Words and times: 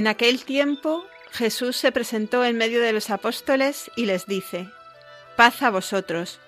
En 0.00 0.06
aquel 0.06 0.46
tiempo 0.46 1.04
Jesús 1.30 1.76
se 1.76 1.92
presentó 1.92 2.42
en 2.42 2.56
medio 2.56 2.80
de 2.80 2.94
los 2.94 3.10
apóstoles 3.10 3.90
y 3.96 4.06
les 4.06 4.24
dice, 4.24 4.66
Paz 5.36 5.60
a 5.60 5.68
vosotros. 5.68 6.40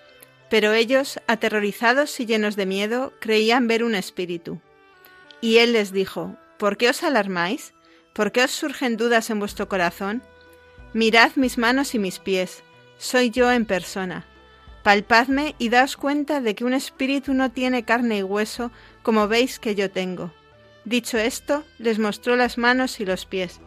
Pero 0.49 0.73
ellos, 0.73 1.21
aterrorizados 1.27 2.19
y 2.19 2.25
llenos 2.25 2.57
de 2.57 2.65
miedo, 2.65 3.13
creían 3.21 3.69
ver 3.69 3.85
un 3.85 3.95
espíritu. 3.95 4.59
Y 5.43 5.59
él 5.59 5.75
les 5.75 5.93
dijo, 5.93 6.35
¿Por 6.57 6.79
qué 6.79 6.89
os 6.89 7.03
alarmáis? 7.03 7.75
¿Por 8.15 8.33
qué 8.33 8.43
os 8.43 8.53
surgen 8.53 8.97
dudas 8.97 9.29
en 9.29 9.39
vuestro 9.39 9.69
corazón? 9.69 10.23
Mirad 10.95 11.33
mis 11.35 11.59
manos 11.59 11.95
y 11.95 11.99
mis 11.99 12.21
pies, 12.21 12.63
soy 12.97 13.29
yo 13.29 13.53
en 13.53 13.67
persona. 13.67 14.25
Palpadme 14.83 15.57
y 15.59 15.69
daos 15.69 15.99
cuenta 15.99 16.41
de 16.41 16.55
que 16.55 16.65
un 16.65 16.73
espíritu 16.73 17.35
no 17.35 17.51
tiene 17.51 17.85
carne 17.85 18.17
y 18.17 18.23
hueso 18.23 18.71
como 19.03 19.29
veis 19.29 19.59
que 19.59 19.75
yo 19.75 19.91
tengo. 19.91 20.33
Dicho 20.85 21.17
esto, 21.17 21.65
les 21.79 21.99
mostró 21.99 22.37
las 22.37 22.59
manos 22.59 22.99
y 23.01 23.07
los 23.07 23.25
pies. 23.25 23.61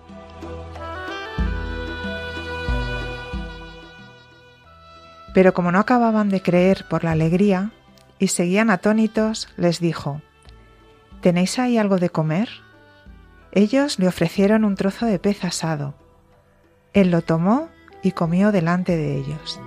Pero 5.34 5.54
como 5.54 5.72
no 5.72 5.80
acababan 5.80 6.30
de 6.30 6.42
creer 6.42 6.86
por 6.90 7.04
la 7.04 7.12
alegría 7.12 7.72
y 8.20 8.28
seguían 8.28 8.70
atónitos, 8.70 9.50
les 9.58 9.80
dijo, 9.80 10.22
¿Tenéis 11.22 11.60
ahí 11.60 11.78
algo 11.78 11.98
de 11.98 12.10
comer? 12.10 12.50
Ellos 13.52 14.00
le 14.00 14.08
ofrecieron 14.08 14.64
un 14.64 14.76
trozo 14.76 15.06
de 15.06 15.20
pez 15.20 15.44
asado. 15.44 15.96
Él 16.94 17.12
lo 17.12 17.22
tomó 17.22 17.70
y 18.04 18.12
comió 18.12 18.52
delante 18.52 18.96
de 18.96 19.18
ellos. 19.18 19.60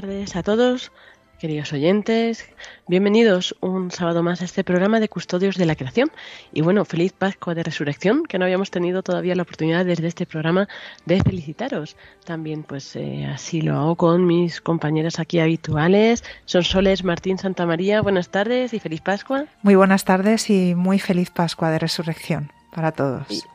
Tardes 0.00 0.34
a 0.34 0.42
todos, 0.42 0.90
queridos 1.38 1.72
oyentes. 1.72 2.48
Bienvenidos 2.88 3.54
un 3.60 3.92
sábado 3.92 4.24
más 4.24 4.42
a 4.42 4.44
este 4.44 4.64
programa 4.64 4.98
de 4.98 5.08
Custodios 5.08 5.56
de 5.56 5.66
la 5.66 5.76
Creación. 5.76 6.10
Y 6.52 6.62
bueno, 6.62 6.84
feliz 6.84 7.12
Pascua 7.12 7.54
de 7.54 7.62
Resurrección, 7.62 8.24
que 8.24 8.36
no 8.36 8.44
habíamos 8.44 8.72
tenido 8.72 9.04
todavía 9.04 9.36
la 9.36 9.44
oportunidad 9.44 9.84
desde 9.84 10.08
este 10.08 10.26
programa 10.26 10.66
de 11.06 11.22
felicitaros. 11.22 11.96
También 12.24 12.64
pues 12.64 12.96
eh, 12.96 13.24
así 13.32 13.60
lo 13.60 13.76
hago 13.76 13.94
con 13.94 14.26
mis 14.26 14.60
compañeras 14.60 15.20
aquí 15.20 15.38
habituales. 15.38 16.24
Son 16.44 16.64
Soles 16.64 17.04
Martín 17.04 17.38
Santa 17.38 17.64
María. 17.64 18.02
Buenas 18.02 18.30
tardes 18.30 18.74
y 18.74 18.80
feliz 18.80 19.00
Pascua. 19.00 19.44
Muy 19.62 19.76
buenas 19.76 20.04
tardes 20.04 20.50
y 20.50 20.74
muy 20.74 20.98
feliz 20.98 21.30
Pascua 21.30 21.70
de 21.70 21.78
Resurrección 21.78 22.50
para 22.74 22.90
todos 22.90 23.30
y 23.30 23.53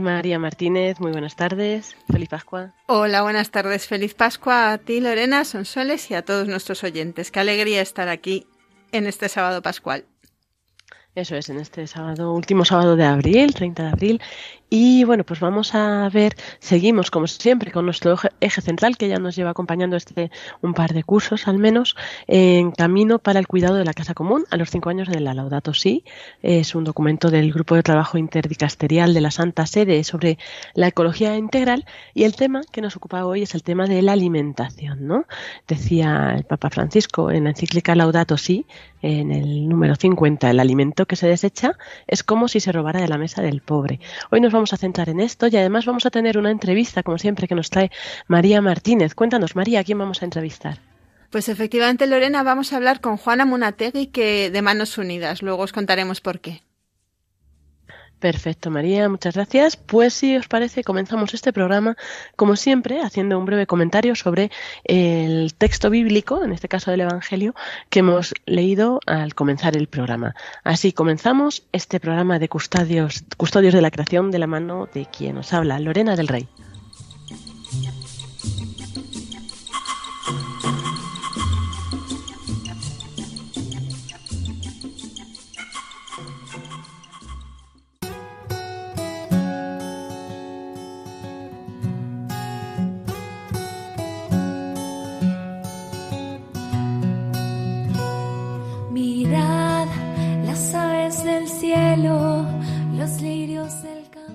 María 0.00 0.38
Martínez. 0.38 1.00
Muy 1.00 1.12
buenas 1.12 1.36
tardes. 1.36 1.96
Feliz 2.10 2.28
Pascua. 2.28 2.74
Hola, 2.86 3.22
buenas 3.22 3.50
tardes. 3.50 3.86
Feliz 3.86 4.14
Pascua 4.14 4.72
a 4.72 4.78
ti, 4.78 5.00
Lorena, 5.00 5.44
Sonsoles 5.44 6.10
y 6.10 6.14
a 6.14 6.24
todos 6.24 6.48
nuestros 6.48 6.82
oyentes. 6.84 7.30
Qué 7.30 7.40
alegría 7.40 7.80
estar 7.82 8.08
aquí 8.08 8.46
en 8.92 9.06
este 9.06 9.28
sábado 9.28 9.62
pascual. 9.62 10.04
Eso 11.14 11.36
es, 11.36 11.50
en 11.50 11.58
este 11.58 11.86
sábado, 11.86 12.32
último 12.32 12.64
sábado 12.64 12.96
de 12.96 13.04
abril, 13.04 13.52
30 13.52 13.82
de 13.82 13.88
abril. 13.88 14.22
Y 14.74 15.04
bueno, 15.04 15.22
pues 15.22 15.38
vamos 15.38 15.74
a 15.74 16.08
ver, 16.08 16.34
seguimos 16.58 17.10
como 17.10 17.26
siempre 17.26 17.70
con 17.70 17.84
nuestro 17.84 18.16
eje 18.40 18.62
central 18.62 18.96
que 18.96 19.06
ya 19.06 19.18
nos 19.18 19.36
lleva 19.36 19.50
acompañando 19.50 19.96
este 19.96 20.30
un 20.62 20.72
par 20.72 20.94
de 20.94 21.04
cursos 21.04 21.46
al 21.46 21.58
menos, 21.58 21.94
en 22.26 22.70
Camino 22.70 23.18
para 23.18 23.38
el 23.38 23.46
Cuidado 23.46 23.74
de 23.74 23.84
la 23.84 23.92
Casa 23.92 24.14
Común 24.14 24.46
a 24.50 24.56
los 24.56 24.70
cinco 24.70 24.88
años 24.88 25.08
de 25.08 25.20
la 25.20 25.34
Laudato 25.34 25.74
Si. 25.74 26.04
Es 26.40 26.74
un 26.74 26.84
documento 26.84 27.30
del 27.30 27.52
Grupo 27.52 27.74
de 27.74 27.82
Trabajo 27.82 28.16
Interdicasterial 28.16 29.12
de 29.12 29.20
la 29.20 29.30
Santa 29.30 29.66
Sede 29.66 30.04
sobre 30.04 30.38
la 30.72 30.88
ecología 30.88 31.36
integral 31.36 31.84
y 32.14 32.24
el 32.24 32.34
tema 32.34 32.62
que 32.72 32.80
nos 32.80 32.96
ocupa 32.96 33.26
hoy 33.26 33.42
es 33.42 33.54
el 33.54 33.62
tema 33.62 33.84
de 33.84 34.00
la 34.00 34.12
alimentación, 34.12 35.06
¿no? 35.06 35.26
Decía 35.68 36.32
el 36.34 36.44
Papa 36.44 36.70
Francisco 36.70 37.30
en 37.30 37.44
la 37.44 37.50
encíclica 37.50 37.94
Laudato 37.94 38.38
Si, 38.38 38.64
en 39.02 39.32
el 39.32 39.68
número 39.68 39.96
50, 39.96 40.48
el 40.48 40.60
alimento 40.60 41.04
que 41.04 41.16
se 41.16 41.26
desecha 41.26 41.76
es 42.06 42.22
como 42.22 42.48
si 42.48 42.60
se 42.60 42.72
robara 42.72 43.02
de 43.02 43.08
la 43.08 43.18
mesa 43.18 43.42
del 43.42 43.60
pobre. 43.60 44.00
Hoy 44.30 44.40
nos 44.40 44.52
vamos 44.52 44.61
a 44.70 44.76
centrar 44.76 45.08
en 45.08 45.18
esto 45.18 45.46
y 45.48 45.56
además 45.56 45.86
vamos 45.86 46.06
a 46.06 46.10
tener 46.10 46.38
una 46.38 46.50
entrevista, 46.50 47.02
como 47.02 47.18
siempre, 47.18 47.48
que 47.48 47.54
nos 47.54 47.70
trae 47.70 47.90
María 48.28 48.60
Martínez. 48.60 49.14
Cuéntanos, 49.14 49.56
María, 49.56 49.80
¿a 49.80 49.84
quién 49.84 49.98
vamos 49.98 50.22
a 50.22 50.26
entrevistar? 50.26 50.78
Pues 51.30 51.48
efectivamente, 51.48 52.06
Lorena, 52.06 52.42
vamos 52.42 52.72
a 52.72 52.76
hablar 52.76 53.00
con 53.00 53.16
Juana 53.16 53.46
Munategui 53.46 54.08
que 54.08 54.50
de 54.50 54.62
Manos 54.62 54.98
Unidas. 54.98 55.40
Luego 55.40 55.62
os 55.62 55.72
contaremos 55.72 56.20
por 56.20 56.40
qué. 56.40 56.62
Perfecto, 58.22 58.70
María, 58.70 59.08
muchas 59.08 59.34
gracias. 59.34 59.76
Pues 59.76 60.14
si 60.14 60.36
os 60.36 60.46
parece, 60.46 60.84
comenzamos 60.84 61.34
este 61.34 61.52
programa, 61.52 61.96
como 62.36 62.54
siempre, 62.54 63.00
haciendo 63.00 63.36
un 63.36 63.46
breve 63.46 63.66
comentario 63.66 64.14
sobre 64.14 64.52
el 64.84 65.54
texto 65.54 65.90
bíblico, 65.90 66.44
en 66.44 66.52
este 66.52 66.68
caso 66.68 66.92
del 66.92 67.00
Evangelio, 67.00 67.52
que 67.90 67.98
hemos 67.98 68.32
leído 68.46 69.00
al 69.06 69.34
comenzar 69.34 69.76
el 69.76 69.88
programa. 69.88 70.36
Así 70.62 70.92
comenzamos 70.92 71.66
este 71.72 71.98
programa 71.98 72.38
de 72.38 72.48
custodios, 72.48 73.24
custodios 73.36 73.74
de 73.74 73.82
la 73.82 73.90
creación 73.90 74.30
de 74.30 74.38
la 74.38 74.46
mano 74.46 74.88
de 74.94 75.06
quien 75.06 75.34
nos 75.34 75.52
habla, 75.52 75.80
Lorena 75.80 76.14
del 76.14 76.28
Rey. 76.28 76.48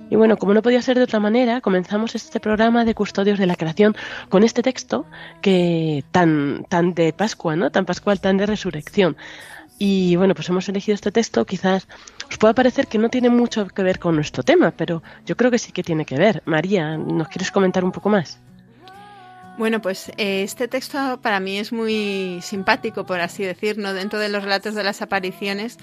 Y 0.09 0.15
bueno, 0.15 0.38
como 0.38 0.54
no 0.54 0.62
podía 0.62 0.81
ser 0.81 0.98
de 0.98 1.04
otra 1.04 1.19
manera, 1.19 1.62
comenzamos 1.62 2.15
este 2.15 2.39
programa 2.39 2.86
de 2.86 2.95
Custodios 2.95 3.39
de 3.39 3.45
la 3.45 3.56
Creación 3.56 3.95
con 4.30 4.44
este 4.44 4.63
texto 4.63 5.06
que 5.42 6.04
tan, 6.12 6.65
tan 6.69 6.94
de 6.94 7.13
Pascua, 7.13 7.56
¿no? 7.56 7.71
Tan 7.71 7.86
pascual, 7.86 8.19
tan 8.19 8.38
de 8.38 8.45
resurrección. 8.45 9.18
Y 9.80 10.15
bueno, 10.15 10.33
pues 10.33 10.50
hemos 10.50 10.68
elegido 10.69 10.95
este 10.95 11.12
texto, 11.12 11.45
quizás 11.45 11.88
os 12.30 12.38
pueda 12.38 12.54
parecer 12.54 12.88
que 12.88 12.98
no 12.98 13.09
tiene 13.09 13.30
mucho 13.30 13.68
que 13.68 13.83
ver 13.83 14.00
con 14.00 14.15
nuestro 14.15 14.44
tema, 14.44 14.71
pero 14.71 15.04
yo 15.25 15.38
creo 15.38 15.51
que 15.51 15.59
sí 15.59 15.71
que 15.71 15.83
tiene 15.83 16.06
que 16.06 16.18
ver. 16.18 16.42
María, 16.45 16.98
¿nos 16.98 17.27
quieres 17.27 17.51
comentar 17.51 17.83
un 17.83 17.92
poco 17.92 18.10
más? 18.10 18.39
Bueno, 19.57 19.81
pues 19.81 20.09
eh, 20.18 20.44
este 20.44 20.68
texto 20.68 21.19
para 21.19 21.39
mí 21.39 21.57
es 21.57 21.74
muy 21.74 22.39
simpático, 22.44 23.07
por 23.07 23.21
así 23.21 23.44
decirlo, 23.44 23.92
dentro 23.95 24.19
de 24.19 24.30
los 24.30 24.44
relatos 24.44 24.75
de 24.75 24.83
las 24.83 25.01
apariciones, 25.01 25.80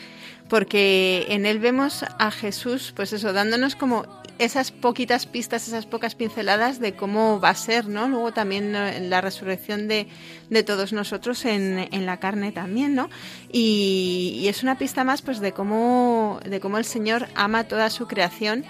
porque 0.48 1.26
en 1.30 1.44
él 1.44 1.58
vemos 1.58 2.04
a 2.20 2.30
Jesús, 2.30 2.92
pues 2.94 3.12
eso, 3.12 3.32
dándonos 3.32 3.74
como 3.74 4.06
esas 4.38 4.70
poquitas 4.70 5.26
pistas, 5.26 5.66
esas 5.66 5.86
pocas 5.86 6.14
pinceladas 6.14 6.78
de 6.78 6.94
cómo 6.94 7.40
va 7.40 7.50
a 7.50 7.54
ser, 7.56 7.88
¿no? 7.88 8.06
Luego 8.06 8.32
también 8.32 8.72
la 9.10 9.20
resurrección 9.20 9.88
de, 9.88 10.06
de 10.50 10.62
todos 10.62 10.92
nosotros 10.92 11.44
en, 11.44 11.88
en, 11.90 12.06
la 12.06 12.18
carne 12.18 12.52
también, 12.52 12.94
¿no? 12.94 13.10
Y, 13.50 14.38
y, 14.40 14.48
es 14.48 14.62
una 14.62 14.78
pista 14.78 15.02
más, 15.02 15.20
pues, 15.20 15.40
de 15.40 15.50
cómo, 15.50 16.38
de 16.44 16.60
cómo 16.60 16.78
el 16.78 16.84
Señor 16.84 17.26
ama 17.34 17.64
toda 17.64 17.90
su 17.90 18.06
creación 18.06 18.64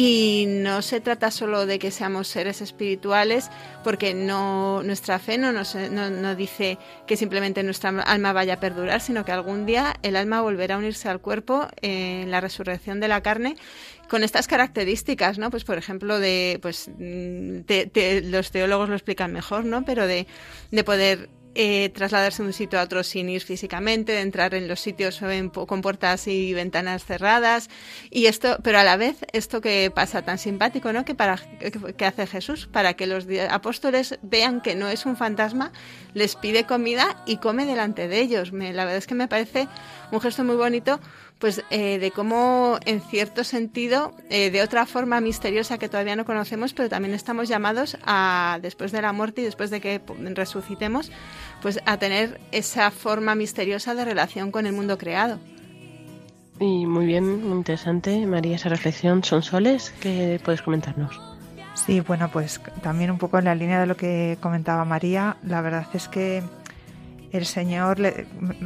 y 0.00 0.44
no 0.46 0.80
se 0.80 1.00
trata 1.00 1.32
solo 1.32 1.66
de 1.66 1.80
que 1.80 1.90
seamos 1.90 2.28
seres 2.28 2.60
espirituales, 2.60 3.50
porque 3.82 4.14
no, 4.14 4.80
nuestra 4.84 5.18
fe 5.18 5.38
no, 5.38 5.50
nos, 5.50 5.74
no, 5.74 6.36
dice 6.36 6.78
que 7.08 7.16
simplemente 7.16 7.64
nuestra 7.64 7.88
alma 8.02 8.32
vaya 8.32 8.54
a 8.54 8.60
perdurar, 8.60 9.00
sino 9.00 9.24
que 9.24 9.32
algún 9.32 9.66
día 9.66 9.96
el 10.04 10.14
alma 10.14 10.40
volverá 10.40 10.76
a 10.76 10.78
unirse 10.78 11.08
al 11.08 11.20
cuerpo 11.20 11.66
en 11.82 12.30
la 12.30 12.40
resurrección 12.40 13.00
de 13.00 13.08
la 13.08 13.24
carne 13.24 13.56
con 14.08 14.22
estas 14.22 14.46
características, 14.46 15.36
¿no? 15.36 15.50
Pues 15.50 15.64
por 15.64 15.78
ejemplo 15.78 16.20
de, 16.20 16.60
pues 16.62 16.88
los 16.96 18.50
teólogos 18.52 18.88
lo 18.88 18.94
explican 18.94 19.32
mejor, 19.32 19.64
¿no? 19.64 19.84
Pero 19.84 20.06
de, 20.06 20.28
de 20.70 20.84
poder 20.84 21.28
eh, 21.60 21.88
trasladarse 21.88 22.40
de 22.40 22.46
un 22.46 22.52
sitio 22.52 22.78
a 22.78 22.84
otro 22.84 23.02
sin 23.02 23.28
ir 23.28 23.42
físicamente, 23.42 24.12
de 24.12 24.20
entrar 24.20 24.54
en 24.54 24.68
los 24.68 24.78
sitios 24.78 25.20
con 25.66 25.82
puertas 25.82 26.28
y 26.28 26.54
ventanas 26.54 27.04
cerradas. 27.04 27.68
Y 28.10 28.26
esto, 28.26 28.58
pero 28.62 28.78
a 28.78 28.84
la 28.84 28.96
vez, 28.96 29.16
esto 29.32 29.60
que 29.60 29.90
pasa 29.92 30.22
tan 30.22 30.38
simpático, 30.38 30.92
¿no? 30.92 31.04
Que 31.04 31.16
para 31.16 31.36
que 31.96 32.04
hace 32.04 32.28
Jesús, 32.28 32.68
para 32.70 32.94
que 32.94 33.08
los 33.08 33.26
apóstoles 33.50 34.20
vean 34.22 34.60
que 34.60 34.76
no 34.76 34.86
es 34.86 35.04
un 35.04 35.16
fantasma, 35.16 35.72
les 36.14 36.36
pide 36.36 36.62
comida 36.62 37.24
y 37.26 37.38
come 37.38 37.66
delante 37.66 38.06
de 38.06 38.20
ellos. 38.20 38.52
Me, 38.52 38.72
la 38.72 38.84
verdad 38.84 38.98
es 38.98 39.08
que 39.08 39.16
me 39.16 39.26
parece 39.26 39.66
un 40.12 40.20
gesto 40.20 40.44
muy 40.44 40.54
bonito 40.54 41.00
pues 41.38 41.62
eh, 41.70 41.98
de 41.98 42.10
cómo 42.10 42.78
en 42.84 43.00
cierto 43.00 43.44
sentido, 43.44 44.12
eh, 44.28 44.50
de 44.50 44.62
otra 44.62 44.86
forma 44.86 45.20
misteriosa 45.20 45.78
que 45.78 45.88
todavía 45.88 46.16
no 46.16 46.24
conocemos, 46.24 46.74
pero 46.74 46.88
también 46.88 47.14
estamos 47.14 47.48
llamados 47.48 47.96
a, 48.04 48.58
después 48.60 48.90
de 48.92 49.02
la 49.02 49.12
muerte 49.12 49.42
y 49.42 49.44
después 49.44 49.70
de 49.70 49.80
que 49.80 50.00
resucitemos, 50.34 51.12
pues 51.62 51.80
a 51.86 51.96
tener 51.96 52.40
esa 52.52 52.90
forma 52.90 53.34
misteriosa 53.34 53.94
de 53.94 54.04
relación 54.04 54.50
con 54.50 54.66
el 54.66 54.72
mundo 54.72 54.98
creado. 54.98 55.38
Y 56.60 56.86
muy 56.86 57.06
bien, 57.06 57.48
muy 57.48 57.58
interesante, 57.58 58.26
María, 58.26 58.56
esa 58.56 58.68
reflexión. 58.68 59.22
¿Son 59.22 59.42
soles? 59.42 59.94
¿Qué 60.00 60.40
puedes 60.44 60.62
comentarnos? 60.62 61.20
Sí, 61.74 62.00
bueno, 62.00 62.28
pues 62.32 62.60
también 62.82 63.10
un 63.10 63.18
poco 63.18 63.38
en 63.38 63.44
la 63.44 63.54
línea 63.54 63.80
de 63.80 63.86
lo 63.86 63.96
que 63.96 64.36
comentaba 64.40 64.84
María, 64.84 65.36
la 65.44 65.60
verdad 65.60 65.86
es 65.94 66.08
que 66.08 66.42
el 67.30 67.46
Señor 67.46 67.98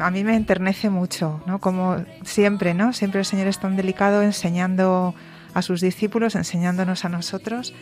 a 0.00 0.11
mí 0.11 0.25
me 0.25 0.37
enternece 0.37 0.88
mucho, 0.88 1.43
¿no? 1.47 1.61
Como 1.61 2.05
siempre, 2.25 2.75
¿no? 2.75 2.93
Siempre 2.93 3.21
el 3.21 3.27
Señor 3.27 3.49
es 3.49 3.59
tan 3.59 3.77
delicado 3.77 4.23
enseñando 4.23 5.15
a 5.53 5.62
sus 5.62 5.81
discípulos, 5.81 6.35
enseñándonos 6.37 7.05
a 7.05 7.09
nosotros. 7.09 7.75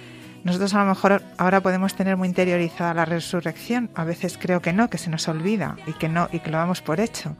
Nosotros 0.44 0.72
a 0.74 0.80
lo 0.80 0.86
mejor 0.86 1.22
ahora 1.36 1.60
podemos 1.60 1.94
tener 1.94 2.16
muy 2.16 2.28
interiorizada 2.28 2.94
la 2.94 3.04
resurrección, 3.04 3.90
a 3.94 4.04
veces 4.04 4.38
creo 4.40 4.62
que 4.62 4.72
no, 4.72 4.88
que 4.88 4.98
se 4.98 5.10
nos 5.10 5.28
olvida 5.28 5.76
y 5.86 5.92
que 5.92 6.08
no 6.08 6.28
y 6.32 6.40
que 6.40 6.50
lo 6.50 6.58
damos 6.58 6.80
por 6.80 7.00
hecho. 7.00 7.36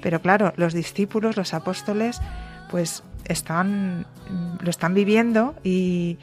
Pero 0.00 0.22
claro, 0.22 0.52
los 0.56 0.72
discípulos, 0.72 1.36
los 1.36 1.52
apóstoles, 1.52 2.20
pues 2.70 3.02
están 3.24 4.06
lo 4.60 4.70
están 4.70 4.94
viviendo 4.94 5.54
y, 5.62 6.18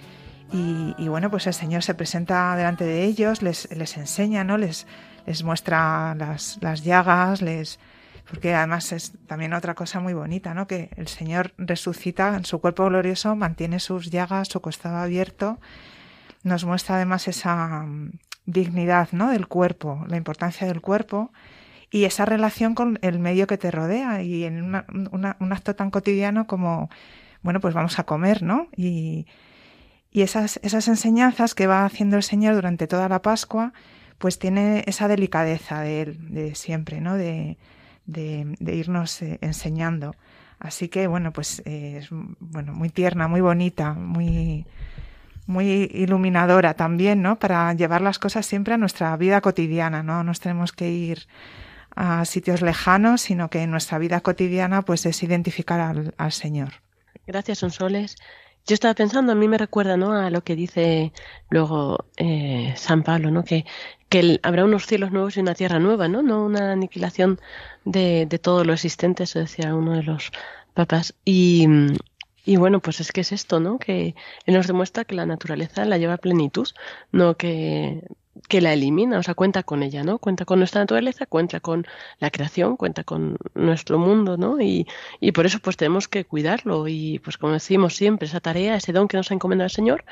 y, 0.52 1.08
bueno, 1.08 1.30
pues 1.30 1.48
el 1.48 1.54
Señor 1.54 1.84
se 1.84 1.94
presenta 1.94 2.56
delante 2.56 2.86
de 2.86 3.04
ellos, 3.04 3.42
les, 3.42 3.70
les 3.76 3.98
enseña, 3.98 4.44
¿no? 4.44 4.58
Les, 4.58 4.88
les 5.26 5.44
muestra 5.44 6.16
las, 6.16 6.58
las 6.62 6.84
llagas, 6.84 7.42
les 7.42 7.80
porque 8.30 8.56
además 8.56 8.92
es 8.92 9.14
también 9.28 9.54
otra 9.54 9.76
cosa 9.76 10.00
muy 10.00 10.14
bonita, 10.14 10.54
¿no? 10.54 10.66
Que 10.66 10.90
el 10.96 11.08
Señor 11.08 11.54
resucita 11.58 12.36
en 12.36 12.46
su 12.46 12.60
cuerpo 12.60 12.86
glorioso, 12.86 13.36
mantiene 13.36 13.80
sus 13.80 14.10
llagas, 14.10 14.48
su 14.48 14.62
costado 14.62 14.98
abierto, 14.98 15.60
nos 16.46 16.64
muestra 16.64 16.96
además 16.96 17.28
esa 17.28 17.84
mm, 17.84 18.12
dignidad, 18.46 19.10
¿no? 19.12 19.32
Del 19.32 19.48
cuerpo, 19.48 20.06
la 20.08 20.16
importancia 20.16 20.68
del 20.68 20.80
cuerpo 20.80 21.32
y 21.92 22.06
esa 22.06 22.26
relación 22.26 22.76
con 22.76 23.00
el 23.02 23.20
medio 23.20 23.48
que 23.48 23.58
te 23.58 23.72
rodea 23.72 24.22
y 24.22 24.46
en 24.46 24.64
un 24.64 25.54
acto 25.54 25.76
tan 25.76 25.92
cotidiano 25.92 26.48
como, 26.48 26.90
bueno, 27.42 27.60
pues 27.60 27.74
vamos 27.74 28.00
a 28.00 28.04
comer, 28.06 28.44
¿no? 28.44 28.68
Y, 28.78 29.28
y 30.12 30.22
esas, 30.22 30.60
esas 30.64 30.88
enseñanzas 30.88 31.56
que 31.56 31.68
va 31.68 31.84
haciendo 31.84 32.16
el 32.16 32.24
Señor 32.24 32.56
durante 32.56 32.88
toda 32.88 33.10
la 33.10 33.22
Pascua, 33.22 33.74
pues 34.18 34.40
tiene 34.40 34.84
esa 34.88 35.08
delicadeza 35.08 35.82
de, 35.82 36.16
de 36.20 36.56
siempre, 36.56 37.02
¿no? 37.02 37.16
De, 37.16 37.58
de, 38.06 38.76
irnos 38.76 39.22
eh, 39.22 39.40
enseñando. 39.42 40.16
Así 40.60 40.90
que, 40.90 41.08
bueno, 41.08 41.34
pues 41.34 41.62
eh, 41.66 41.98
es 41.98 42.10
bueno, 42.12 42.74
muy 42.74 42.90
tierna, 42.90 43.28
muy 43.28 43.42
bonita, 43.42 43.94
muy, 43.94 44.66
muy 45.46 45.90
iluminadora 45.94 46.74
también, 46.74 47.22
¿no? 47.22 47.38
Para 47.38 47.74
llevar 47.74 48.02
las 48.02 48.20
cosas 48.20 48.46
siempre 48.46 48.74
a 48.74 48.78
nuestra 48.78 49.16
vida 49.18 49.42
cotidiana, 49.42 50.04
¿no? 50.04 50.24
Nos 50.24 50.40
tenemos 50.40 50.72
que 50.72 50.90
ir 50.90 51.28
a 51.96 52.26
sitios 52.26 52.62
lejanos, 52.62 53.22
sino 53.22 53.50
que 53.50 53.62
en 53.62 53.72
nuestra 53.72 53.98
vida 53.98 54.20
cotidiana, 54.22 54.82
pues 54.82 55.06
es 55.06 55.22
identificar 55.24 55.80
al, 55.80 56.14
al 56.18 56.32
Señor. 56.32 56.74
Gracias, 57.26 57.60
Sonsoles. 57.60 58.16
Yo 58.68 58.74
estaba 58.74 58.96
pensando, 58.96 59.32
a 59.32 59.36
mí 59.36 59.48
me 59.48 59.60
recuerda 59.60 59.96
¿no? 59.96 60.14
a 60.14 60.32
lo 60.32 60.44
que 60.44 60.56
dice 60.56 61.14
luego 61.50 62.06
eh, 62.18 62.74
San 62.76 63.04
Pablo, 63.04 63.30
¿no? 63.30 63.44
que, 63.44 63.64
que 64.10 64.40
habrá 64.42 64.66
unos 64.66 64.88
cielos 64.88 65.12
nuevos 65.12 65.38
y 65.38 65.40
una 65.40 65.54
tierra 65.54 65.78
nueva, 65.78 66.08
no, 66.08 66.24
no 66.24 66.44
una 66.44 66.72
aniquilación 66.72 67.40
de, 67.86 68.26
de 68.26 68.40
todo 68.40 68.64
lo 68.64 68.74
existente, 68.74 69.24
eso 69.24 69.38
decía 69.38 69.76
uno 69.76 69.94
de 69.94 70.02
los 70.02 70.32
papas. 70.74 71.14
Y, 71.24 71.68
y 72.46 72.58
bueno, 72.58 72.80
pues 72.82 73.00
es 73.02 73.12
que 73.12 73.22
es 73.22 73.32
esto, 73.32 73.60
¿no? 73.60 73.80
Que 73.80 74.16
nos 74.48 74.68
demuestra 74.68 75.06
que 75.06 75.16
la 75.16 75.26
naturaleza 75.26 75.86
la 75.86 75.98
lleva 75.98 76.14
a 76.14 76.18
plenitud, 76.18 76.68
no 77.12 77.36
que 77.38 78.04
que 78.48 78.62
la 78.62 78.74
elimina, 78.74 79.18
o 79.20 79.24
sea, 79.24 79.34
cuenta 79.34 79.64
con 79.64 79.84
ella, 79.84 80.04
¿no? 80.04 80.20
Cuenta 80.20 80.46
con 80.46 80.60
nuestra 80.60 80.82
naturaleza, 80.82 81.26
cuenta 81.26 81.60
con 81.60 81.86
la 82.20 82.30
creación, 82.30 82.78
cuenta 82.78 83.04
con 83.04 83.38
nuestro 83.54 83.98
mundo, 83.98 84.38
¿no? 84.38 84.62
Y, 84.62 84.88
y 85.20 85.32
por 85.32 85.46
eso 85.46 85.60
pues 85.60 85.78
tenemos 85.78 86.08
que 86.08 86.26
cuidarlo 86.26 86.88
y 86.88 87.20
pues 87.20 87.38
como 87.38 87.54
decimos 87.54 87.96
siempre, 87.96 88.28
esa 88.28 88.42
tarea, 88.42 88.76
ese 88.76 88.92
don 88.92 89.08
que 89.08 89.18
nos 89.18 89.32
ha 89.32 89.34
encomendado 89.34 89.66
el 89.68 89.72
Señor, 89.72 90.06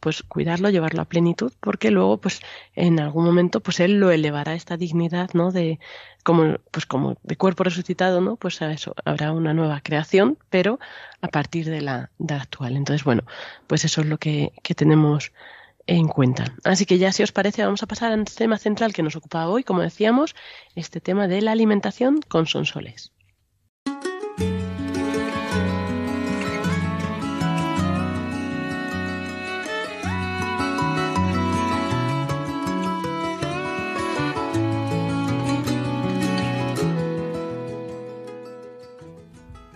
pues 0.00 0.22
cuidarlo, 0.22 0.70
llevarlo 0.70 1.02
a 1.02 1.06
plenitud, 1.06 1.52
porque 1.60 1.90
luego 1.90 2.18
pues 2.18 2.40
en 2.74 3.00
algún 3.00 3.24
momento 3.24 3.60
pues 3.60 3.80
Él 3.80 3.98
lo 3.98 4.10
elevará 4.10 4.52
a 4.52 4.56
esta 4.56 4.76
dignidad, 4.76 5.30
¿no? 5.34 5.50
De 5.50 5.78
como 6.22 6.56
pues 6.70 6.86
como 6.86 7.16
de 7.22 7.36
cuerpo 7.36 7.64
resucitado, 7.64 8.20
¿no? 8.20 8.36
Pues 8.36 8.60
a 8.62 8.70
eso 8.72 8.94
habrá 9.04 9.32
una 9.32 9.54
nueva 9.54 9.80
creación, 9.82 10.38
pero 10.50 10.78
a 11.22 11.28
partir 11.28 11.66
de 11.66 11.80
la, 11.80 12.10
de 12.18 12.34
la 12.34 12.42
actual. 12.42 12.76
Entonces, 12.76 13.04
bueno, 13.04 13.24
pues 13.66 13.84
eso 13.84 14.02
es 14.02 14.06
lo 14.06 14.18
que, 14.18 14.52
que 14.62 14.74
tenemos 14.74 15.32
en 15.86 16.08
cuenta. 16.08 16.44
Así 16.64 16.86
que 16.86 16.98
ya 16.98 17.12
si 17.12 17.22
os 17.22 17.32
parece 17.32 17.64
vamos 17.64 17.82
a 17.82 17.86
pasar 17.86 18.12
al 18.12 18.24
tema 18.24 18.58
central 18.58 18.92
que 18.92 19.02
nos 19.02 19.16
ocupa 19.16 19.48
hoy, 19.48 19.64
como 19.64 19.82
decíamos, 19.82 20.34
este 20.74 21.00
tema 21.00 21.28
de 21.28 21.42
la 21.42 21.52
alimentación 21.52 22.20
con 22.28 22.46
sonsoles. 22.46 23.12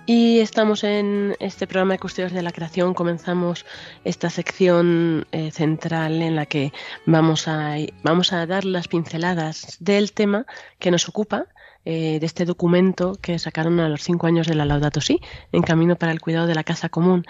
Y 0.07 0.41
estamos 0.41 0.85
en 0.85 1.35
este 1.41 1.67
programa 1.67 1.95
de 1.95 1.99
Custodios 1.99 2.33
de 2.33 2.43
la 2.43 2.53
Creación. 2.53 2.93
Comenzamos 2.93 3.65
esta 4.05 4.29
sección 4.29 5.27
eh, 5.33 5.51
central 5.51 6.21
en 6.21 6.37
la 6.37 6.45
que 6.45 6.75
vamos 7.07 7.49
a, 7.49 7.77
vamos 8.03 8.35
a 8.35 8.45
dar 8.45 8.67
las 8.67 8.87
pinceladas 8.87 9.79
del 9.81 10.13
tema 10.13 10.45
que 10.79 10.91
nos 10.91 11.09
ocupa, 11.09 11.47
eh, 11.87 12.19
de 12.21 12.27
este 12.27 12.45
documento 12.45 13.15
que 13.15 13.39
sacaron 13.39 13.81
a 13.81 13.89
los 13.89 14.03
cinco 14.03 14.27
años 14.27 14.47
de 14.47 14.55
la 14.55 14.67
Laudato 14.67 15.01
Si, 15.01 15.21
en 15.53 15.63
camino 15.63 15.97
para 15.97 16.13
el 16.13 16.21
cuidado 16.21 16.47
de 16.47 16.55
la 16.55 16.65
casa 16.65 16.91
común. 16.91 17.25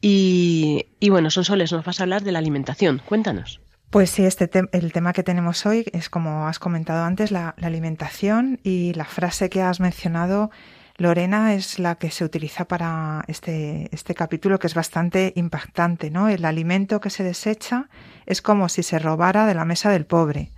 Y, 0.00 0.86
y 1.00 1.10
bueno, 1.10 1.30
Sonsoles, 1.30 1.72
nos 1.72 1.84
vas 1.84 1.98
a 1.98 2.04
hablar 2.04 2.22
de 2.22 2.30
la 2.30 2.38
alimentación. 2.38 3.02
Cuéntanos. 3.06 3.60
Pues 3.90 4.08
sí, 4.10 4.24
este 4.24 4.48
el 4.70 4.92
tema 4.92 5.12
que 5.12 5.24
tenemos 5.24 5.66
hoy 5.66 5.84
es, 5.92 6.08
como 6.08 6.46
has 6.46 6.60
comentado 6.60 7.02
antes, 7.02 7.32
la 7.32 7.56
alimentación 7.60 8.60
y 8.62 8.94
la 8.94 9.04
frase 9.04 9.50
que 9.50 9.62
has 9.62 9.80
mencionado 9.80 10.52
Lorena 11.00 11.54
es 11.54 11.78
la 11.78 11.94
que 11.94 12.10
se 12.10 12.26
utiliza 12.26 12.66
para 12.66 13.24
este, 13.26 13.88
este 13.90 14.14
capítulo, 14.14 14.58
que 14.58 14.66
es 14.66 14.74
bastante 14.74 15.32
impactante, 15.34 16.10
¿no? 16.10 16.28
El 16.28 16.44
alimento 16.44 17.00
que 17.00 17.08
se 17.08 17.24
desecha 17.24 17.88
es 18.26 18.42
como 18.42 18.68
si 18.68 18.82
se 18.82 18.98
robara 18.98 19.46
de 19.46 19.54
la 19.54 19.64
mesa 19.64 19.88
del 19.88 20.04
pobre. 20.04 20.50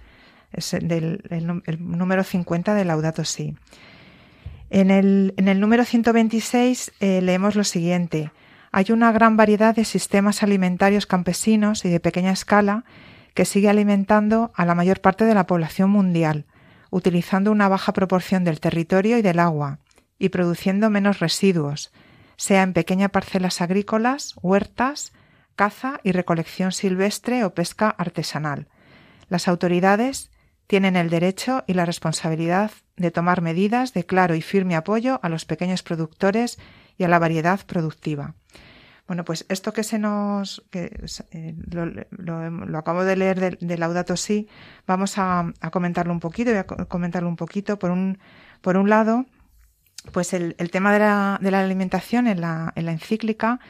Es 0.53 0.73
del, 0.73 1.23
el, 1.31 1.79
número 1.79 2.25
50 2.25 2.75
de 2.75 2.85
Laudato 2.85 3.25
Si. 3.25 3.55
En 4.69 4.91
el, 4.91 5.33
en 5.37 5.47
el 5.47 5.61
número 5.61 5.85
126 5.85 6.91
eh, 6.99 7.21
leemos 7.23 7.55
lo 7.55 7.63
siguiente. 7.63 8.33
Hay 8.73 8.87
una 8.91 9.13
gran 9.13 9.37
variedad 9.37 9.77
de 9.77 9.85
sistemas 9.85 10.43
alimentarios 10.43 11.07
campesinos 11.07 11.85
y 11.85 11.89
de 11.89 12.01
pequeña 12.01 12.33
escala 12.33 12.85
que 13.35 13.45
sigue 13.45 13.69
alimentando 13.69 14.51
a 14.57 14.67
la 14.67 14.75
mayor 14.75 15.01
parte 15.01 15.25
de 15.25 15.35
la 15.35 15.47
población 15.47 15.91
mundial, 15.91 16.47
utilizando 16.91 17.53
una 17.53 17.69
baja 17.69 17.93
proporción 17.93 18.43
del 18.43 18.59
territorio 18.59 19.19
y 19.19 19.23
del 19.23 19.39
agua, 19.39 19.79
y 20.19 20.29
produciendo 20.31 20.91
menos 20.91 21.21
residuos, 21.21 21.93
sea 22.37 22.63
en 22.63 22.73
pequeñas 22.73 23.11
parcelas 23.11 23.61
agrícolas, 23.61 24.35
huertas, 24.43 25.13
caza 25.57 26.01
y 26.03 26.13
recolección 26.13 26.73
silvestre 26.73 27.45
o 27.45 27.55
pesca 27.55 27.89
artesanal. 27.91 28.69
Las 29.29 29.49
autoridades 29.49 30.31
tienen 30.67 30.97
el 30.97 31.11
derecho 31.11 31.65
y 31.67 31.75
la 31.75 31.85
responsabilidad 31.85 32.71
de 32.97 33.11
tomar 33.11 33.43
medidas 33.43 33.93
de 33.93 34.05
claro 34.05 34.35
y 34.35 34.43
firme 34.43 34.77
apoyo 34.77 35.21
a 35.23 35.29
los 35.29 35.45
pequeños 35.45 35.83
productores 35.83 36.59
y 36.97 37.05
a 37.05 37.09
la 37.09 37.19
variedad 37.19 37.61
productiva. 37.67 38.35
Bueno, 39.07 39.25
pues 39.25 39.45
esto 39.49 39.73
que 39.73 39.83
se 39.83 39.99
nos 39.99 40.65
eh, 40.73 41.55
lo, 41.69 42.79
acabo 42.79 43.05
de 43.05 43.17
leer 43.17 43.59
de, 43.59 43.79
Laudato 43.79 44.17
Si, 44.17 44.49
vamos 44.87 45.19
a, 45.19 45.53
comentarlo 45.71 46.13
un 46.13 46.21
poquito, 46.21 46.51
voy 46.51 46.61
a 46.61 46.65
comentarlo 46.65 47.29
un 47.29 47.37
poquito. 47.37 47.79
Por 47.79 47.91
un, 47.91 48.19
por 48.61 48.77
un 48.77 48.89
lado, 48.89 49.27
pues 50.11 50.33
el, 50.33 50.55
tema 50.71 50.93
de 50.93 50.99
la, 50.99 51.39
de 51.41 51.51
la 51.51 51.61
alimentación 51.61 52.27
en 52.27 52.41
la, 52.41 52.73
en 52.75 52.87
la 52.87 52.93
encíclica 52.93 53.61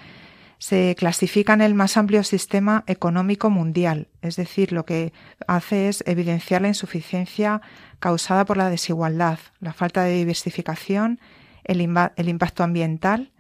se 0.62 0.94
clasifica 0.96 1.54
en 1.54 1.60
el 1.60 1.74
más 1.74 1.96
amplio 1.96 2.22
sistema 2.22 2.84
económico 2.86 3.50
mundial, 3.50 4.06
es 4.22 4.36
decir, 4.36 4.70
lo 4.70 4.84
que 4.84 5.12
hace 5.48 5.88
es 5.88 6.04
evidenciar 6.06 6.62
la 6.62 6.68
insuficiencia 6.68 7.60
causada 7.98 8.44
por 8.44 8.56
la 8.56 8.70
desigualdad, 8.70 9.40
la 9.58 9.72
falta 9.72 10.04
de 10.04 10.14
diversificación, 10.14 11.18
el, 11.64 11.80
impacto 11.80 12.62
ambiental 12.62 13.32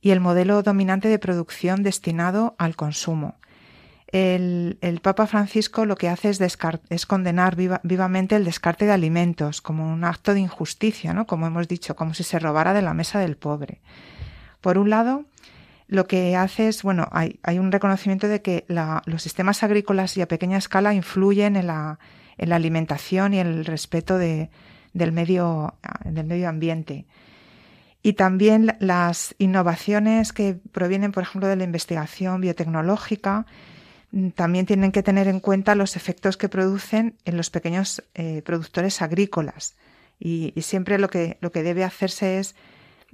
y 0.00 0.10
el 0.10 0.20
modelo 0.20 0.62
dominante 0.62 1.08
de 1.08 1.18
producción 1.18 1.82
destinado 1.82 2.54
al 2.58 2.76
consumo. 2.76 3.34
El, 4.12 5.00
Papa 5.02 5.26
Francisco 5.26 5.86
lo 5.86 5.96
que 5.96 6.10
hace 6.10 6.28
es, 6.30 7.06
condenar 7.06 7.56
vivamente 7.56 8.36
el 8.36 8.44
descarte 8.44 8.84
de 8.84 8.92
alimentos 8.92 9.62
como 9.62 9.90
un 9.90 10.04
acto 10.04 10.34
de 10.34 10.40
injusticia, 10.40 11.14
¿no? 11.14 11.26
como 11.26 11.46
hemos 11.46 11.66
dicho, 11.66 11.96
como 11.96 12.12
si 12.12 12.22
se 12.22 12.38
robara 12.38 12.74
de 12.74 12.82
la 12.82 12.92
mesa 12.92 13.18
del 13.18 13.36
pobre. 13.36 13.80
Por 14.60 14.76
un 14.76 14.90
lado, 14.90 15.24
lo 15.88 16.06
que 16.06 16.36
hace 16.36 16.68
es, 16.68 16.82
bueno, 16.82 17.08
hay, 17.10 17.38
un 17.58 17.72
reconocimiento 17.72 18.28
de 18.28 18.42
que 18.42 18.66
los 18.68 19.22
sistemas 19.22 19.62
agrícolas 19.62 20.16
y 20.16 20.22
a 20.22 20.28
pequeña 20.28 20.58
escala 20.58 20.92
influyen 20.92 21.56
en 21.56 21.66
la, 21.66 21.98
alimentación 22.38 23.32
y 23.32 23.38
el 23.38 23.64
respeto 23.64 24.18
del, 24.18 24.50
medio, 25.12 25.74
ambiente. 26.46 27.06
Y 28.02 28.12
también 28.14 28.76
las 28.78 29.34
innovaciones 29.38 30.32
que 30.32 30.58
provienen, 30.72 31.12
por 31.12 31.22
ejemplo, 31.22 31.48
de 31.48 31.56
la 31.56 31.64
investigación 31.64 32.40
biotecnológica, 32.42 33.46
también 34.34 34.66
tienen 34.66 34.92
que 34.92 35.02
tener 35.02 35.28
en 35.28 35.40
cuenta 35.40 35.74
los 35.74 35.96
efectos 35.96 36.36
que 36.36 36.48
producen 36.48 37.16
en 37.24 37.36
los 37.36 37.50
pequeños 37.50 38.02
eh, 38.14 38.42
productores 38.44 39.02
agrícolas. 39.02 39.74
Y, 40.18 40.52
siempre 40.60 40.98
lo 40.98 41.08
que, 41.08 41.38
lo 41.40 41.50
que 41.50 41.62
debe 41.62 41.82
hacerse 41.82 42.38
es 42.38 42.54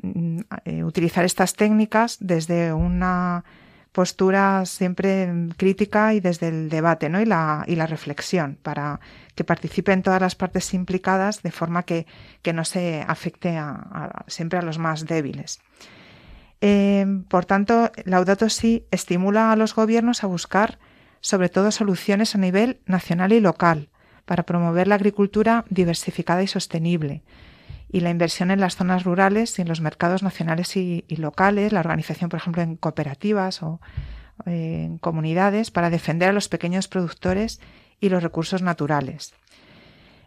Mm, 0.03 0.41
eh, 0.65 0.85
utilizar 0.85 1.25
estas 1.25 1.55
técnicas 1.55 2.19
desde 2.21 2.73
una 2.73 3.45
postura 3.91 4.65
siempre 4.65 5.29
crítica 5.57 6.15
y 6.15 6.21
desde 6.21 6.49
el 6.49 6.69
debate 6.69 7.09
¿no? 7.09 7.21
y, 7.21 7.25
la, 7.25 7.65
y 7.67 7.75
la 7.75 7.87
reflexión 7.87 8.57
para 8.63 9.01
que 9.35 9.43
participen 9.43 10.03
todas 10.03 10.21
las 10.21 10.37
partes 10.37 10.73
implicadas 10.73 11.43
de 11.43 11.51
forma 11.51 11.83
que, 11.83 12.07
no 12.55 12.65
se 12.65 13.05
afecte 13.07 13.57
a, 13.57 14.25
siempre 14.29 14.59
a 14.59 14.63
los 14.63 14.79
más 14.79 15.05
débiles. 15.05 15.61
Eh, 16.61 17.07
por 17.29 17.45
tanto, 17.45 17.91
Laudato 18.05 18.49
Si 18.49 18.87
estimula 18.91 19.51
a 19.51 19.57
los 19.57 19.75
gobiernos 19.75 20.23
a 20.23 20.29
buscar 20.29 20.79
sobre 21.21 21.49
todo 21.49 21.71
soluciones 21.71 22.35
a 22.35 22.39
nivel 22.39 22.81
nacional 22.87 23.33
y 23.33 23.41
local 23.41 23.89
para 24.25 24.43
promover 24.43 24.89
la 24.89 24.97
agricultura 24.97 25.65
diversificada 25.71 26.43
y 26.43 26.47
sostenible, 26.47 27.23
y 27.91 28.01
la 28.01 28.11
inversión 28.11 28.51
en 28.51 28.61
las 28.61 28.77
zonas 28.77 29.05
rurales 29.05 29.59
y 29.59 29.63
en 29.63 29.69
los 29.69 29.81
mercados 29.81 30.23
nacionales 30.23 30.77
y, 30.77 31.05
locales, 31.17 31.73
la 31.73 31.81
organización, 31.81 32.29
por 32.29 32.39
ejemplo, 32.39 32.63
en 32.63 32.77
cooperativas 32.77 33.63
o 33.63 33.81
en 34.45 34.99
comunidades 34.99 35.71
para 35.71 35.91
defender 35.91 36.29
a 36.29 36.33
los 36.33 36.49
pequeños 36.49 36.89
productores 36.89 37.61
y 38.01 38.11
los 38.11 38.23
recursos 38.23 38.63
naturales. 38.63 39.33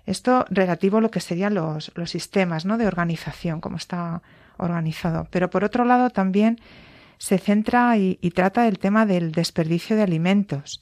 Esto 0.08 0.46
relativo 0.50 0.98
a 0.98 1.02
lo 1.02 1.12
que 1.12 1.20
serían 1.20 1.54
los, 1.54 1.92
los 1.96 2.10
sistemas 2.10 2.66
¿no? 2.66 2.80
de 2.80 2.88
organización, 2.88 3.62
cómo 3.62 3.78
está 3.78 4.24
organizado. 4.58 5.28
Pero 5.30 5.52
por 5.52 5.64
otro 5.64 5.86
lado 5.86 6.10
también 6.10 6.60
se 7.22 7.38
centra 7.38 7.96
y, 7.98 8.18
y 8.20 8.32
trata 8.32 8.68
el 8.68 8.80
tema 8.80 9.06
del 9.06 9.32
desperdicio 9.32 9.96
de 9.96 10.02
alimentos, 10.02 10.82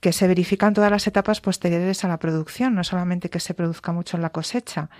que 0.00 0.12
se 0.12 0.28
verifica 0.28 0.66
en 0.66 0.74
todas 0.74 0.90
las 0.90 1.06
etapas 1.06 1.40
posteriores 1.40 2.04
a 2.04 2.08
la 2.08 2.18
producción, 2.18 2.74
no 2.74 2.84
solamente 2.84 3.30
que 3.30 3.40
se 3.40 3.54
produzca 3.54 3.90
mucho 3.90 4.18
en 4.18 4.22
la 4.22 4.28
cosecha, 4.28 4.90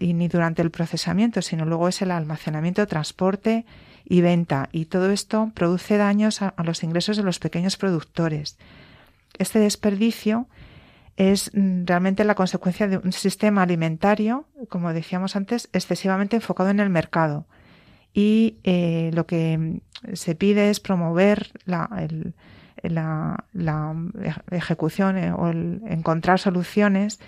y 0.00 0.14
ni 0.14 0.26
durante 0.26 0.60
el 0.60 0.72
procesamiento, 0.72 1.40
sino 1.40 1.66
luego 1.66 1.86
es 1.86 2.02
el 2.02 2.10
almacenamiento, 2.10 2.84
transporte 2.88 3.64
y 4.04 4.22
venta. 4.22 4.68
Y 4.72 4.86
todo 4.86 5.12
esto 5.12 5.52
produce 5.54 5.98
daños 5.98 6.42
a, 6.42 6.52
los 6.64 6.82
ingresos 6.82 7.16
de 7.16 7.22
los 7.22 7.38
pequeños 7.38 7.76
productores. 7.76 8.58
Este 9.38 9.60
desperdicio 9.60 10.48
es 11.16 11.52
mm, 11.54 11.84
realmente 11.84 12.24
la 12.24 12.34
consecuencia 12.34 12.88
de 12.88 12.96
un 12.96 13.12
sistema 13.12 13.62
alimentario, 13.62 14.46
como 14.68 14.92
decíamos 14.92 15.36
antes, 15.36 15.68
excesivamente 15.72 16.34
enfocado 16.34 16.70
en 16.70 16.80
el 16.80 16.90
mercado. 16.90 17.46
Y 18.12 18.56
eh, 18.64 19.12
lo 19.14 19.26
que 19.26 19.80
se 20.12 20.34
pide 20.34 20.70
es 20.70 20.80
promover 20.80 21.52
la, 21.64 21.88
ejecución 24.50 25.18
eh, 25.18 25.32
o 25.32 25.48
el 25.48 25.82
encontrar 25.86 26.38
soluciones 26.38 27.20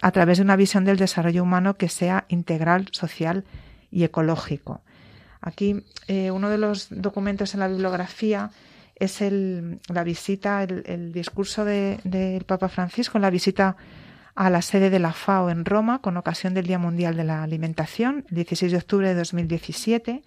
a 0.00 0.10
través 0.10 0.38
de 0.38 0.44
una 0.44 0.56
visión 0.56 0.84
del 0.84 0.96
desarrollo 0.96 1.42
humano 1.42 1.74
que 1.74 1.88
sea 1.88 2.24
integral, 2.28 2.88
social 2.92 3.44
y 3.90 4.04
ecológico. 4.04 4.80
Aquí 5.40 5.84
eh, 6.06 6.30
uno 6.30 6.48
de 6.48 6.58
los 6.58 6.88
documentos 6.90 7.54
en 7.54 7.60
la 7.60 7.68
bibliografía 7.68 8.50
es 8.94 9.20
el, 9.20 9.80
la 9.88 10.04
visita, 10.04 10.62
el, 10.62 11.12
discurso 11.12 11.64
del 11.64 12.44
Papa 12.46 12.68
Francisco, 12.68 13.18
la 13.18 13.30
visita 13.30 13.76
a 14.34 14.48
la 14.48 14.62
sede 14.62 14.90
de 14.90 14.98
la 14.98 15.12
FAO 15.12 15.50
en 15.50 15.64
Roma 15.64 16.00
con 16.00 16.16
ocasión 16.16 16.54
del 16.54 16.66
Día 16.66 16.78
Mundial 16.78 17.16
de 17.16 17.24
la 17.24 17.42
Alimentación, 17.42 18.24
el 18.30 18.36
16 18.36 18.72
de 18.72 18.78
octubre 18.78 19.08
de 19.08 19.14
2017. 19.14 20.22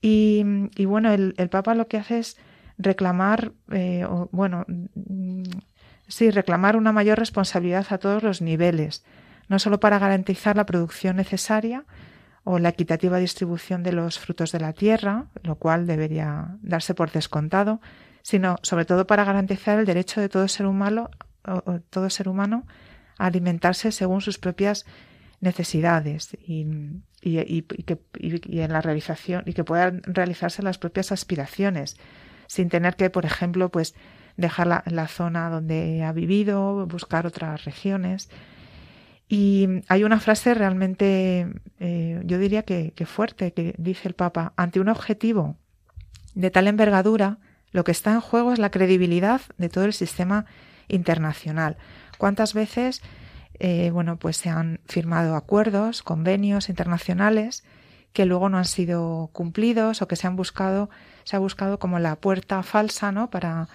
Y, 0.00 0.44
bueno, 0.84 1.12
el, 1.12 1.48
Papa 1.50 1.74
lo 1.74 1.88
que 1.88 1.96
hace 1.96 2.18
es 2.18 2.36
reclamar, 2.78 3.52
eh, 3.70 4.06
bueno, 4.30 4.64
Sí, 6.08 6.30
reclamar 6.30 6.76
una 6.76 6.92
mayor 6.92 7.18
responsabilidad 7.18 7.86
a 7.90 7.98
todos 7.98 8.22
los 8.22 8.40
niveles, 8.40 9.04
no 9.48 9.58
solo 9.58 9.80
para 9.80 9.98
garantizar 9.98 10.56
la 10.56 10.66
producción 10.66 11.16
necesaria 11.16 11.84
o 12.44 12.60
la 12.60 12.68
equitativa 12.68 13.18
distribución 13.18 13.82
de 13.82 13.92
los 13.92 14.20
frutos 14.20 14.52
de 14.52 14.60
la 14.60 14.72
tierra, 14.72 15.26
lo 15.42 15.56
cual 15.56 15.86
debería 15.86 16.56
darse 16.62 16.94
por 16.94 17.10
descontado, 17.10 17.80
sino 18.22 18.56
sobre 18.62 18.84
todo 18.84 19.06
para 19.08 19.24
garantizar 19.24 19.80
el 19.80 19.86
derecho 19.86 20.20
de 20.20 20.28
todo 20.28 20.46
ser 20.46 20.66
humano, 20.66 21.10
todo 21.90 22.08
ser 22.08 22.28
humano 22.28 22.66
a 23.18 23.26
alimentarse 23.26 23.90
según 23.90 24.20
sus 24.20 24.38
propias 24.38 24.86
necesidades 25.40 26.36
y, 26.40 26.92
que, 27.22 27.98
y, 28.18 28.60
en 28.60 28.72
la 28.72 28.80
realización 28.80 29.42
y 29.46 29.52
que 29.52 29.64
puedan 29.64 30.02
realizarse 30.04 30.62
las 30.62 30.78
propias 30.78 31.12
aspiraciones 31.12 31.96
sin 32.46 32.68
tener 32.68 32.96
que 32.96 33.10
por 33.10 33.24
ejemplo 33.24 33.70
pues 33.70 33.94
dejar 34.36 34.82
la, 34.86 35.08
zona 35.08 35.48
donde 35.48 36.02
ha 36.04 36.12
vivido, 36.12 36.86
buscar 36.86 37.26
otras 37.26 37.64
regiones. 37.64 38.28
Y 39.28 39.66
hay 39.88 40.04
una 40.04 40.20
frase 40.20 40.54
realmente, 40.54 41.48
eh, 41.80 42.20
yo 42.24 42.38
diría 42.38 42.62
que, 42.62 42.92
fuerte, 43.06 43.52
que 43.52 43.74
dice 43.78 44.08
el 44.08 44.14
Papa, 44.14 44.52
ante 44.56 44.78
un 44.78 44.88
objetivo 44.88 45.56
de 46.34 46.50
tal 46.50 46.68
envergadura, 46.68 47.38
lo 47.72 47.82
que 47.82 47.92
está 47.92 48.12
en 48.12 48.20
juego 48.20 48.52
es 48.52 48.58
la 48.58 48.70
credibilidad 48.70 49.40
de 49.58 49.68
todo 49.68 49.84
el 49.84 49.92
sistema 49.92 50.44
internacional. 50.88 51.76
¿Cuántas 52.18 52.54
veces 52.54 53.02
eh, 53.58 53.90
bueno, 53.90 54.16
pues 54.16 54.36
se 54.36 54.50
han 54.50 54.80
firmado 54.86 55.36
acuerdos, 55.36 56.02
convenios 56.02 56.68
internacionales 56.68 57.64
que 58.12 58.24
luego 58.24 58.48
no 58.48 58.56
han 58.56 58.64
sido 58.64 59.28
cumplidos 59.32 60.00
o 60.00 60.08
que 60.08 60.16
se 60.16 60.26
han 60.26 60.36
buscado, 60.36 60.88
se 61.24 61.36
ha 61.36 61.38
buscado 61.38 61.78
como 61.78 61.98
la 61.98 62.16
puerta 62.16 62.62
falsa, 62.62 63.12
¿no? 63.12 63.28
Para 63.28 63.68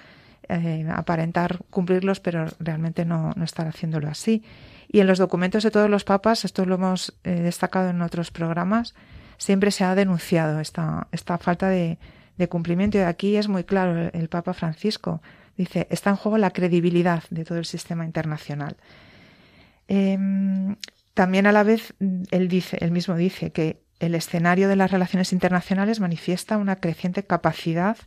eh, 0.50 0.88
aparentar 0.94 1.60
cumplirlos, 1.70 2.20
pero 2.20 2.48
realmente 2.60 3.06
no, 3.06 3.34
no, 3.36 3.44
estar 3.44 3.68
haciéndolo 3.68 4.10
así. 4.10 4.44
Y 4.92 5.00
en 5.00 5.08
los 5.08 5.20
documentos 5.20 5.64
de 5.64 5.72
todos 5.72 5.90
los 5.90 6.04
papas, 6.04 6.44
esto 6.44 6.66
lo 6.66 6.76
hemos 6.76 7.14
eh, 7.24 7.36
destacado 7.42 7.92
en 7.92 8.02
otros 8.02 8.32
programas, 8.32 8.94
siempre 9.38 9.72
se 9.72 9.84
ha 9.84 9.96
denunciado 9.96 10.60
esta, 10.60 11.08
esta 11.12 11.38
falta 11.38 11.70
de, 11.70 11.98
cumplimiento. 12.50 12.98
Y 12.98 13.02
aquí 13.02 13.36
es 13.36 13.48
muy 13.48 13.64
claro 13.64 14.10
el, 14.12 14.28
Papa 14.28 14.54
Francisco. 14.54 15.22
Dice, 15.58 15.86
está 15.92 16.10
en 16.10 16.16
juego 16.16 16.40
la 16.40 16.50
credibilidad 16.50 17.24
de 17.30 17.46
todo 17.46 17.60
el 17.60 17.66
sistema 17.66 18.04
internacional. 18.04 18.78
Em, 19.94 20.78
también 21.14 21.48
a 21.48 21.52
la 21.52 21.64
vez 21.64 21.94
él 22.00 22.48
dice, 22.48 22.78
mismo 22.92 23.18
dice 23.18 23.52
que 23.52 23.82
el 24.00 24.16
escenario 24.16 24.70
de 24.70 24.78
las 24.78 24.90
relaciones 24.90 25.34
internacionales 25.34 26.00
manifiesta 26.00 26.58
una 26.58 26.78
creciente 26.78 27.24
capacidad 27.24 27.98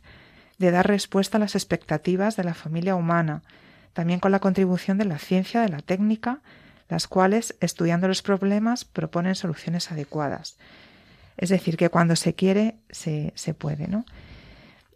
de 0.57 0.71
dar 0.71 0.87
respuesta 0.87 1.37
a 1.37 1.39
las 1.39 1.53
expectativas 1.53 2.37
de 2.37 2.43
la 2.43 2.55
familia 2.55 2.95
humana, 2.95 3.43
también 3.93 4.19
con 4.19 4.31
la 4.31 4.39
contribución 4.39 4.97
de 4.97 5.05
la 5.05 5.19
ciencia, 5.19 5.61
de 5.61 5.69
la 5.69 5.77
técnica, 5.77 6.41
las 6.89 7.05
cuales, 7.05 7.55
estudiando 7.59 8.07
los 8.07 8.23
problemas, 8.23 8.83
proponen 8.83 9.35
soluciones 9.35 9.91
adecuadas. 9.91 10.57
Es 11.37 11.49
decir, 11.49 11.77
que 11.77 11.89
cuando 11.89 12.15
se 12.15 12.33
quiere, 12.33 12.77
se, 12.89 13.31
puede. 13.55 13.87
¿no? 13.87 14.05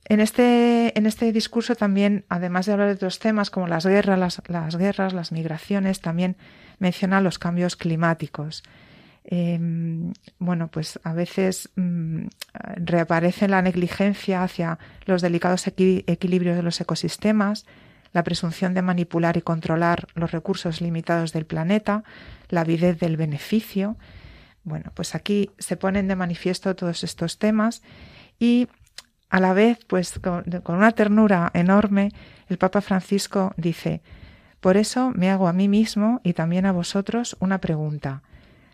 En, 0.05 0.21
este, 0.21 0.97
en 0.97 1.05
este 1.05 1.31
discurso 1.33 1.75
también, 1.75 2.25
además 2.29 2.65
de 2.65 2.71
hablar 2.71 2.87
de 2.87 2.95
otros 2.95 3.19
temas 3.19 3.51
como 3.51 3.67
las 3.67 3.85
guerras, 3.85 4.41
las 4.47 4.75
guerras, 4.75 5.13
las 5.13 5.31
migraciones, 5.31 6.01
también 6.01 6.35
menciona 6.79 7.21
los 7.21 7.39
cambios 7.39 7.75
climáticos. 7.75 8.63
Em, 9.23 10.13
bueno, 10.39 10.69
pues 10.69 10.99
a 11.03 11.13
veces 11.13 11.69
mm, 11.75 12.25
reaparece 12.77 13.47
la 13.47 13.61
negligencia 13.61 14.43
hacia 14.43 14.79
los 15.05 15.21
delicados 15.21 15.67
equilibrios 15.67 16.55
de 16.55 16.63
los 16.63 16.81
ecosistemas, 16.81 17.65
la 18.11 18.23
presunción 18.23 18.73
de 18.73 18.81
manipular 18.81 19.37
y 19.37 19.41
controlar 19.41 20.07
los 20.15 20.31
recursos 20.31 20.81
limitados 20.81 21.31
del 21.31 21.45
planeta, 21.45 22.03
la 22.49 22.61
avidez 22.61 22.97
del 22.99 23.17
beneficio. 23.17 23.97
Bueno, 24.63 24.91
pues 24.95 25.13
aquí 25.13 25.51
se 25.59 25.77
ponen 25.77 26.07
de 26.07 26.15
manifiesto 26.15 26.75
todos 26.75 27.03
estos 27.03 27.37
temas 27.37 27.83
y 28.39 28.67
a 29.29 29.39
la 29.39 29.53
vez, 29.53 29.77
pues 29.85 30.17
con, 30.17 30.43
con 30.63 30.75
una 30.75 30.91
ternura 30.93 31.51
enorme, 31.53 32.11
el 32.47 32.57
Papa 32.57 32.81
Francisco 32.81 33.53
dice, 33.57 34.01
por 34.59 34.77
eso 34.77 35.11
me 35.15 35.29
hago 35.29 35.47
a 35.47 35.53
mí 35.53 35.67
mismo 35.67 36.21
y 36.23 36.33
también 36.33 36.65
a 36.65 36.71
vosotros 36.71 37.37
una 37.39 37.59
pregunta. 37.59 38.23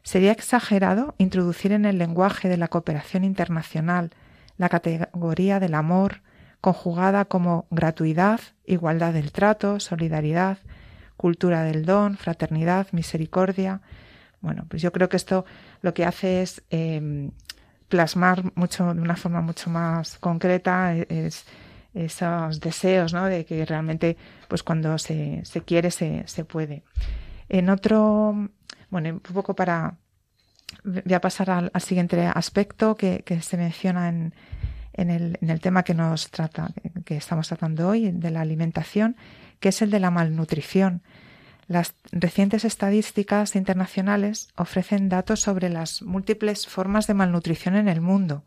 Sería 0.04 0.32
exagerado 0.32 1.16
introducir 1.18 1.72
en 1.72 1.86
el 1.86 1.98
lenguaje 1.98 2.50
de 2.50 2.58
la 2.58 2.68
cooperación 2.68 3.24
internacional 3.24 4.12
la 4.58 4.70
categoría 4.70 5.60
del 5.60 5.74
amor, 5.74 6.22
conjugada 6.62 7.26
como 7.26 7.68
gratuidad, 7.70 8.40
igualdad 8.66 9.14
del 9.14 9.32
trato, 9.32 9.80
solidaridad, 9.80 10.58
cultura 11.18 11.64
del 11.64 11.86
don, 11.86 12.18
fraternidad, 12.18 12.88
misericordia. 12.92 13.82
Bueno, 14.42 14.66
pues 14.70 14.82
yo 14.82 14.92
creo 14.92 15.10
que 15.10 15.18
esto 15.18 15.46
lo 15.82 15.94
que 15.94 16.06
hace 16.06 16.42
es 16.42 16.64
em, 16.70 17.32
plasmar 17.88 18.52
mucho, 18.56 18.94
de 18.94 19.02
una 19.02 19.16
forma 19.16 19.42
mucho 19.42 19.70
más 19.70 20.18
concreta, 20.20 20.96
es, 20.96 21.46
esos 21.96 22.60
deseos, 22.60 23.14
¿no? 23.14 23.26
De 23.26 23.46
que 23.46 23.66
realmente, 23.66 24.18
pues 24.48 24.62
cuando 24.62 24.98
se, 24.98 25.42
se 25.44 25.62
quiere, 25.62 25.90
se, 25.90 26.24
se 26.28 26.46
puede. 26.46 26.84
En 27.50 27.70
otro, 27.70 28.50
bueno, 28.90 29.10
un 29.10 29.20
poco 29.20 29.56
para. 29.56 29.98
Voy 30.84 31.14
a 31.14 31.22
pasar 31.22 31.50
al, 31.50 31.72
siguiente 31.82 32.26
aspecto 32.26 32.96
que, 32.96 33.24
se 33.42 33.58
menciona 33.58 34.10
en, 34.10 34.34
en, 34.94 35.10
el, 35.10 35.38
en, 35.42 35.50
el, 35.50 35.60
tema 35.62 35.84
que 35.84 35.94
nos 35.94 36.30
trata, 36.32 36.70
que 37.06 37.16
estamos 37.18 37.48
tratando 37.48 37.88
hoy, 37.88 38.12
de 38.12 38.32
la 38.32 38.42
alimentación, 38.42 39.16
que 39.60 39.70
es 39.70 39.82
el 39.82 39.90
de 39.90 40.00
la 40.00 40.12
malnutrición. 40.12 41.02
Las 41.68 41.96
recientes 42.12 42.66
estadísticas 42.66 43.56
internacionales 43.56 44.50
ofrecen 44.56 45.10
datos 45.10 45.40
sobre 45.40 45.70
las 45.70 46.02
múltiples 46.02 46.68
formas 46.68 47.08
de 47.08 47.16
malnutrición 47.16 47.76
en 47.76 47.88
el 47.88 48.02
mundo. 48.02 48.44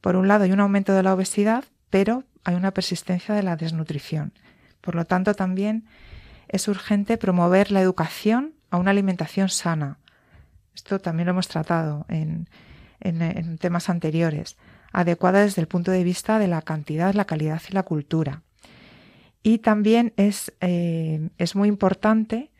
Por 0.00 0.16
un 0.16 0.28
lado, 0.28 0.44
hay 0.44 0.52
un 0.52 0.60
aumento 0.60 0.94
de 0.94 1.02
la 1.02 1.12
obesidad, 1.12 1.64
pero 1.90 2.24
hay 2.44 2.54
una 2.54 2.72
persistencia 2.72 3.34
de 3.34 3.42
la 3.42 3.56
desnutrición. 3.56 4.32
Por 4.80 4.94
lo 4.94 5.04
tanto, 5.04 5.34
también 5.34 5.84
es 6.48 6.68
urgente 6.68 7.16
promover 7.16 7.70
la 7.70 7.80
educación 7.80 8.54
a 8.70 8.78
una 8.78 8.90
alimentación 8.90 9.48
sana. 9.48 9.98
Esto 10.74 10.98
también 11.00 11.26
lo 11.26 11.32
hemos 11.32 11.48
tratado 11.48 12.06
en, 12.08 12.48
temas 13.58 13.88
anteriores, 13.88 14.56
adecuada 14.92 15.42
desde 15.42 15.60
el 15.62 15.68
punto 15.68 15.90
de 15.90 16.04
vista 16.04 16.38
de 16.38 16.48
la 16.48 16.62
cantidad, 16.62 17.14
la 17.14 17.24
calidad 17.24 17.62
y 17.68 17.72
la 17.72 17.82
cultura. 17.82 18.42
Y 19.42 19.58
también 19.58 20.12
es, 20.16 20.52
eh, 20.60 21.30
es 21.38 21.56
muy 21.56 21.68
importante, 21.68 22.50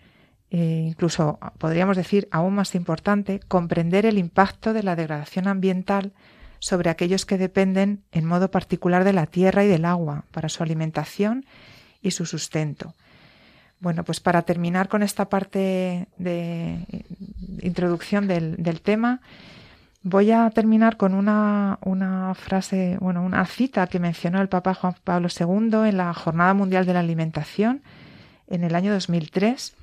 eh, 0.50 0.86
incluso 0.88 1.38
podríamos 1.58 1.96
decir 1.96 2.28
aún 2.30 2.54
más 2.54 2.74
importante, 2.74 3.40
comprender 3.48 4.06
el 4.06 4.18
impacto 4.18 4.72
de 4.72 4.82
la 4.82 4.96
degradación 4.96 5.46
ambiental 5.46 6.12
sobre 6.60 6.90
aquellos 6.90 7.26
que 7.26 7.38
dependen 7.38 8.04
en 8.12 8.24
modo 8.24 8.50
particular 8.50 9.02
de 9.02 9.14
la 9.14 9.26
tierra 9.26 9.64
y 9.64 9.68
del 9.68 9.84
agua 9.84 10.24
para 10.30 10.48
su 10.48 10.62
alimentación 10.62 11.44
y 12.02 12.12
su 12.12 12.26
sustento. 12.26 12.94
Bueno, 13.80 14.04
pues 14.04 14.20
para 14.20 14.42
terminar 14.42 14.88
con 14.88 15.02
esta 15.02 15.28
parte 15.28 16.06
de 16.18 16.86
introducción 17.62 18.28
del, 18.28 18.80
tema, 18.82 19.22
voy 20.02 20.32
a 20.32 20.50
terminar 20.50 20.98
con 20.98 21.14
una, 21.14 21.78
una, 21.82 22.34
frase, 22.34 22.98
bueno, 23.00 23.24
una 23.24 23.46
cita 23.46 23.86
que 23.86 23.98
mencionó 23.98 24.42
el 24.42 24.50
Papa 24.50 24.74
Juan 24.74 24.94
Pablo 25.02 25.28
II 25.28 25.88
en 25.88 25.96
la 25.96 26.12
Jornada 26.12 26.52
Mundial 26.52 26.84
de 26.84 26.92
la 26.92 27.00
Alimentación 27.00 27.82
en 28.48 28.64
el 28.64 28.74
año 28.74 28.92
2003, 28.92 29.74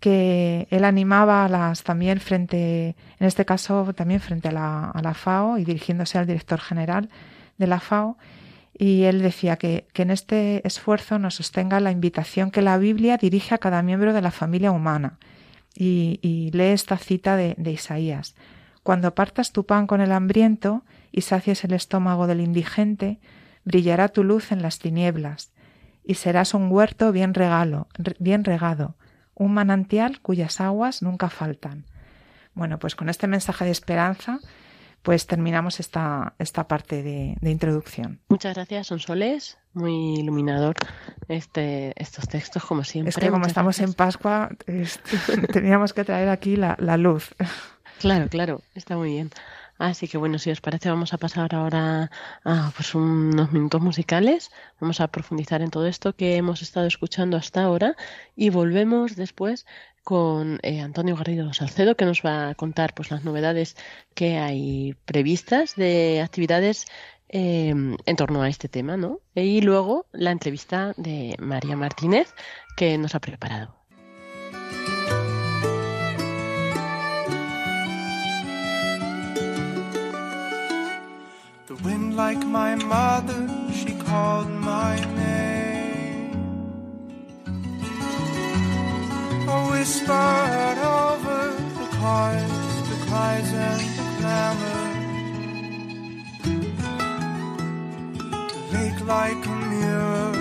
que 0.00 0.66
él 0.70 0.84
animaba 0.84 1.44
a 1.44 1.48
las 1.48 1.84
también 1.84 2.20
frente, 2.20 2.96
en 3.18 3.26
este 3.26 3.44
caso 3.44 3.92
también 3.94 4.20
frente 4.20 4.48
a 4.48 4.52
la, 4.52 5.14
FAO 5.14 5.58
y 5.58 5.64
dirigiéndose 5.64 6.18
al 6.18 6.26
director 6.26 6.58
general 6.58 7.10
de 7.58 7.66
la 7.66 7.80
FAO, 7.80 8.16
y 8.72 9.02
él 9.02 9.20
decía 9.20 9.56
que, 9.56 9.86
que, 9.92 10.02
en 10.02 10.10
este 10.10 10.66
esfuerzo 10.66 11.18
nos 11.18 11.34
sostenga 11.34 11.80
la 11.80 11.90
invitación 11.90 12.50
que 12.50 12.62
la 12.62 12.78
Biblia 12.78 13.18
dirige 13.18 13.54
a 13.54 13.58
cada 13.58 13.82
miembro 13.82 14.14
de 14.14 14.22
la 14.22 14.30
familia 14.30 14.70
humana. 14.72 15.18
Y, 15.74 16.50
lee 16.52 16.72
esta 16.72 16.96
cita 16.96 17.36
de, 17.36 17.54
de, 17.58 17.72
Isaías. 17.72 18.34
Cuando 18.82 19.14
partas 19.14 19.52
tu 19.52 19.66
pan 19.66 19.86
con 19.86 20.00
el 20.00 20.12
hambriento 20.12 20.82
y 21.12 21.20
sacies 21.20 21.62
el 21.64 21.74
estómago 21.74 22.26
del 22.26 22.40
indigente, 22.40 23.20
brillará 23.64 24.08
tu 24.08 24.24
luz 24.24 24.50
en 24.50 24.62
las 24.62 24.78
tinieblas, 24.78 25.52
y 26.04 26.14
serás 26.14 26.54
un 26.54 26.72
huerto 26.72 27.12
bien 27.12 27.34
regalo, 27.34 27.86
bien 28.18 28.44
regado, 28.44 28.96
un 29.40 29.54
manantial 29.54 30.20
cuyas 30.20 30.60
aguas 30.60 31.02
nunca 31.02 31.30
faltan. 31.30 31.86
Bueno, 32.52 32.78
pues 32.78 32.94
con 32.94 33.08
este 33.08 33.26
mensaje 33.26 33.64
de 33.64 33.70
esperanza 33.70 34.38
pues 35.02 35.26
terminamos 35.26 35.80
esta, 35.80 36.34
esta 36.38 36.68
parte 36.68 37.02
de, 37.02 37.50
introducción. 37.50 38.20
Muchas 38.28 38.54
gracias, 38.54 38.88
Sonsoles. 38.88 39.56
Muy 39.72 40.18
iluminador 40.18 40.74
este, 41.28 41.94
estos 41.96 42.28
textos, 42.28 42.62
como 42.64 42.84
siempre. 42.84 43.08
Es 43.08 43.16
que 43.16 43.30
como 43.30 43.46
estamos 43.46 43.80
en 43.80 43.94
Pascua, 43.94 44.50
teníamos 45.52 45.94
que 45.94 46.04
traer 46.04 46.28
aquí 46.28 46.56
la, 46.56 46.76
la 46.78 46.98
luz. 46.98 47.34
Claro, 47.98 48.28
claro, 48.28 48.60
está 48.74 48.96
muy 48.96 49.10
bien. 49.12 49.30
Así 49.80 50.08
que 50.08 50.18
bueno, 50.18 50.38
si 50.38 50.50
os 50.50 50.60
parece, 50.60 50.90
vamos 50.90 51.14
a 51.14 51.18
pasar 51.18 51.54
ahora 51.54 52.10
a 52.44 52.70
pues, 52.76 52.94
unos 52.94 53.50
minutos 53.50 53.80
musicales. 53.80 54.50
Vamos 54.78 55.00
a 55.00 55.08
profundizar 55.08 55.62
en 55.62 55.70
todo 55.70 55.86
esto 55.86 56.14
que 56.14 56.36
hemos 56.36 56.60
estado 56.60 56.86
escuchando 56.86 57.38
hasta 57.38 57.62
ahora 57.62 57.96
y 58.36 58.50
volvemos 58.50 59.16
después 59.16 59.66
con 60.02 60.60
eh, 60.62 60.82
Antonio 60.82 61.16
Garrido 61.16 61.54
Salcedo, 61.54 61.96
que 61.96 62.04
nos 62.04 62.20
va 62.22 62.50
a 62.50 62.54
contar 62.56 62.92
pues, 62.94 63.10
las 63.10 63.24
novedades 63.24 63.74
que 64.14 64.36
hay 64.36 64.96
previstas 65.06 65.76
de 65.76 66.20
actividades 66.22 66.84
eh, 67.30 67.70
en 67.70 68.16
torno 68.16 68.42
a 68.42 68.50
este 68.50 68.68
tema, 68.68 68.98
¿no? 68.98 69.20
Y 69.34 69.62
luego 69.62 70.04
la 70.12 70.30
entrevista 70.32 70.92
de 70.98 71.36
María 71.38 71.76
Martínez, 71.76 72.34
que 72.76 72.98
nos 72.98 73.14
ha 73.14 73.20
preparado. 73.20 73.79
Like 82.24 82.46
my 82.62 82.74
mother, 82.74 83.42
she 83.78 83.92
called 84.08 84.50
my 84.72 84.94
name. 85.22 86.32
I 89.54 89.56
whispered 89.70 90.78
over 91.02 91.40
the 91.80 91.88
cars, 92.00 92.56
the 92.90 92.98
cries 93.06 93.50
and 93.68 93.82
the 93.98 94.06
clamor. 94.18 94.82
The 98.52 98.62
lake 98.74 99.00
like 99.16 99.42
a 99.54 99.56
mirror 99.74 100.32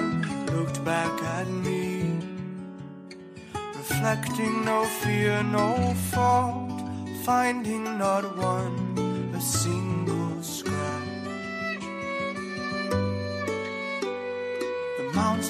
looked 0.53 0.79
back 0.93 1.15
at 1.37 1.47
me, 1.65 1.85
reflecting 3.79 4.55
no 4.71 4.79
fear, 5.01 5.33
no 5.59 5.69
fault, 6.11 6.77
finding 7.27 7.83
not 8.03 8.23
one, 8.37 8.77
a 9.39 9.41
single 9.41 9.88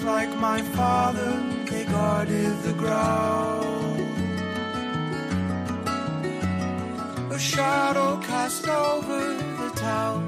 Mounts 0.01 0.29
like 0.29 0.39
my 0.39 0.61
father, 0.61 1.43
they 1.69 1.83
guarded 1.85 2.63
the 2.63 2.73
ground. 2.73 3.99
A 7.31 7.39
shadow 7.39 8.17
cast 8.17 8.67
over 8.67 9.19
the 9.61 9.71
town, 9.75 10.21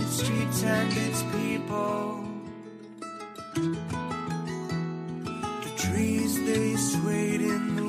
its 0.00 0.22
streets 0.22 0.62
and 0.62 0.92
its 0.96 1.22
people. 1.36 2.24
The 5.64 5.72
trees 5.76 6.42
they 6.46 6.76
swayed 6.76 7.40
in 7.40 7.76
the 7.76 7.87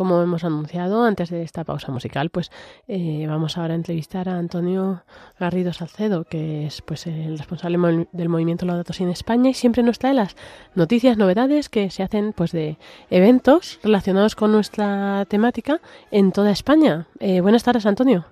como 0.00 0.22
hemos 0.22 0.44
anunciado 0.44 1.04
antes 1.04 1.28
de 1.28 1.42
esta 1.42 1.62
pausa 1.62 1.92
musical, 1.92 2.30
pues 2.30 2.50
eh, 2.88 3.26
vamos 3.28 3.58
ahora 3.58 3.74
a 3.74 3.76
entrevistar 3.76 4.30
a 4.30 4.38
Antonio 4.38 5.02
Garrido 5.38 5.74
Salcedo, 5.74 6.24
que 6.24 6.64
es 6.64 6.80
pues 6.80 7.06
el 7.06 7.36
responsable 7.36 8.06
del 8.10 8.30
movimiento 8.30 8.64
Laudato 8.64 8.94
Si 8.94 9.02
en 9.02 9.10
España 9.10 9.50
y 9.50 9.52
siempre 9.52 9.82
nos 9.82 9.98
trae 9.98 10.14
las 10.14 10.36
noticias, 10.74 11.18
novedades 11.18 11.68
que 11.68 11.90
se 11.90 12.02
hacen 12.02 12.32
pues 12.32 12.50
de 12.52 12.78
eventos 13.10 13.78
relacionados 13.82 14.36
con 14.36 14.52
nuestra 14.52 15.26
temática 15.28 15.82
en 16.10 16.32
toda 16.32 16.50
España. 16.50 17.06
Eh, 17.18 17.42
buenas 17.42 17.62
tardes, 17.62 17.84
Antonio. 17.84 18.24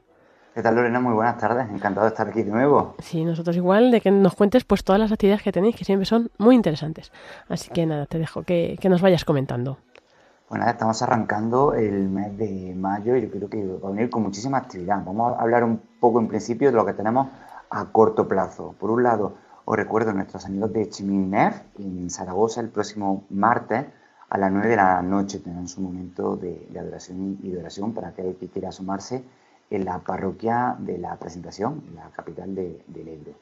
¿Qué 0.54 0.62
tal, 0.62 0.74
Lorena? 0.74 1.00
Muy 1.00 1.12
buenas 1.12 1.36
tardes. 1.36 1.68
Encantado 1.68 2.06
de 2.06 2.12
estar 2.12 2.28
aquí 2.28 2.44
de 2.44 2.50
nuevo. 2.50 2.94
Sí, 3.00 3.26
nosotros 3.26 3.54
igual, 3.56 3.90
de 3.90 4.00
que 4.00 4.10
nos 4.10 4.34
cuentes 4.34 4.64
pues 4.64 4.84
todas 4.84 4.98
las 4.98 5.12
actividades 5.12 5.42
que 5.42 5.52
tenéis, 5.52 5.76
que 5.76 5.84
siempre 5.84 6.06
son 6.06 6.30
muy 6.38 6.54
interesantes. 6.54 7.12
Así 7.46 7.68
que 7.68 7.84
nada, 7.84 8.06
te 8.06 8.18
dejo 8.18 8.42
que 8.42 8.78
nos 8.88 9.02
vayas 9.02 9.26
comentando. 9.26 9.76
Bueno, 10.48 10.66
estamos 10.66 11.02
arrancando 11.02 11.74
el 11.74 12.08
mes 12.08 12.38
de 12.38 12.74
mayo 12.74 13.14
y 13.14 13.20
yo 13.20 13.30
creo 13.30 13.50
que 13.50 13.66
va 13.66 13.88
a 13.88 13.92
venir 13.92 14.08
con 14.08 14.22
muchísima 14.22 14.56
actividad. 14.56 15.04
Vamos 15.04 15.36
a 15.36 15.42
hablar 15.42 15.62
un 15.62 15.78
poco 16.00 16.20
en 16.20 16.28
principio 16.28 16.70
de 16.70 16.74
lo 16.74 16.86
que 16.86 16.94
tenemos 16.94 17.28
a 17.68 17.84
corto 17.92 18.26
plazo. 18.26 18.74
Por 18.80 18.90
un 18.90 19.02
lado, 19.02 19.34
os 19.66 19.76
recuerdo 19.76 20.12
a 20.12 20.14
nuestros 20.14 20.46
amigos 20.46 20.72
de 20.72 20.88
Chiminef 20.88 21.54
en 21.78 22.08
Zaragoza 22.08 22.62
el 22.62 22.70
próximo 22.70 23.24
martes 23.28 23.88
a 24.30 24.38
las 24.38 24.50
9 24.50 24.68
de 24.68 24.76
la 24.76 25.02
noche 25.02 25.38
tendrán 25.40 25.68
su 25.68 25.82
momento 25.82 26.36
de, 26.36 26.66
adoración 26.80 27.38
y 27.42 27.50
de 27.50 27.92
para 27.94 28.08
aquel 28.08 28.34
que 28.36 28.48
quiera 28.48 28.72
sumarse 28.72 29.22
en 29.68 29.84
la 29.84 29.98
parroquia 29.98 30.76
de 30.78 30.96
la 30.96 31.16
presentación, 31.16 31.82
en 31.88 31.96
la 31.96 32.08
capital 32.08 32.54
de, 32.54 32.82
del 32.86 33.08
Ebro. 33.08 33.32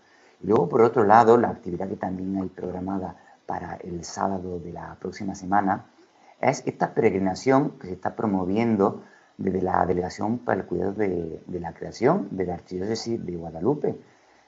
Y 0.42 0.48
luego, 0.48 0.68
por 0.68 0.82
otro 0.82 1.04
lado, 1.04 1.36
la 1.36 1.50
actividad 1.50 1.88
que 1.88 1.94
también 1.94 2.36
hay 2.36 2.48
programada 2.48 3.14
para 3.46 3.76
el 3.76 4.02
sábado 4.04 4.58
de 4.58 4.72
la 4.72 4.96
próxima 4.96 5.36
semana 5.36 5.84
es 6.40 6.62
esta 6.66 6.94
peregrinación 6.94 7.78
que 7.78 7.88
se 7.88 7.92
está 7.94 8.14
promoviendo 8.14 9.02
desde 9.38 9.62
la 9.62 9.84
Delegación 9.86 10.38
para 10.38 10.60
el 10.60 10.66
Cuidado 10.66 10.92
de, 10.92 11.42
la 11.48 11.74
Creación 11.74 12.28
de 12.30 12.46
la 12.46 12.54
Archidiócesis 12.54 13.24
de 13.24 13.36
Guadalupe. 13.36 13.96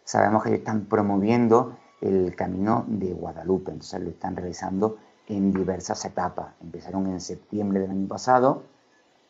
Sabemos 0.05 0.43
que 0.43 0.55
están 0.55 0.87
promoviendo 0.87 1.77
el 2.01 2.35
Camino 2.37 2.85
de 2.87 3.13
Guadalupe, 3.13 3.73
entonces 3.73 4.01
lo 4.01 4.11
están 4.11 4.37
realizando 4.37 4.99
en 5.27 5.53
diversas 5.53 6.05
etapas. 6.05 6.55
Empezaron 6.63 7.07
en 7.07 7.21
septiembre 7.21 7.81
del 7.81 7.91
año 7.91 8.09
pasado, 8.09 8.63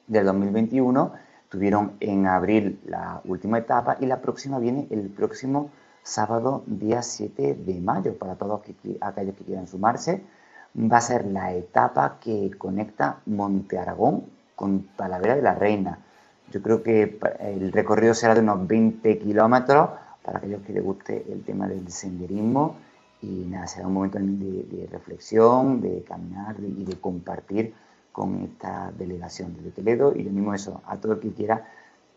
del 0.07 0.27
2021, 0.27 1.12
tuvieron 1.49 1.97
en 2.01 2.27
abril 2.27 2.81
la 2.87 3.21
última 3.25 3.59
etapa 3.59 3.97
y 4.01 4.07
la 4.07 4.21
próxima 4.21 4.59
viene 4.59 4.87
el 4.90 5.09
próximo 5.09 5.71
sábado, 6.03 6.62
día 6.66 7.03
7 7.03 7.55
de 7.55 7.81
mayo, 7.81 8.16
para 8.16 8.37
todos 8.37 8.62
aquellos 9.01 9.35
que 9.35 9.44
quieran 9.44 9.66
sumarse 9.66 10.23
va 10.76 10.98
a 10.98 11.00
ser 11.00 11.26
la 11.26 11.52
etapa 11.52 12.18
que 12.20 12.50
conecta 12.57 13.20
Monte 13.26 13.78
Aragón 13.78 14.24
con 14.54 14.88
Talavera 14.96 15.37
de 15.37 15.42
la 15.42 15.54
Reina. 15.54 15.98
Yo 16.50 16.62
creo 16.62 16.83
que 16.83 17.18
el 17.40 17.72
recorrido 17.72 18.14
será 18.14 18.35
de 18.35 18.40
unos 18.40 18.66
20 18.66 19.18
kilómetros 19.18 19.90
para 20.22 20.38
aquellos 20.38 20.62
que 20.62 20.72
les 20.72 20.83
guste 20.83 21.24
el 21.31 21.42
tema 21.42 21.68
del 21.68 21.90
senderismo 21.90 22.76
y 23.20 23.46
nada, 23.48 23.66
será 23.66 23.87
un 23.87 23.94
momento 23.94 24.18
de, 24.20 24.88
reflexión, 24.90 25.81
de 25.81 26.02
caminar 26.04 26.57
y 26.61 26.85
de 26.85 27.00
compartir 27.00 27.74
con 28.12 28.42
esta 28.42 28.92
delegación 28.96 29.57
de 29.62 29.70
Toledo 29.70 30.14
y 30.14 30.22
lo 30.22 30.31
mismo 30.31 30.54
eso, 30.54 30.81
a 30.87 30.96
todo 30.96 31.14
el 31.14 31.20
que 31.20 31.33
quiera 31.33 31.64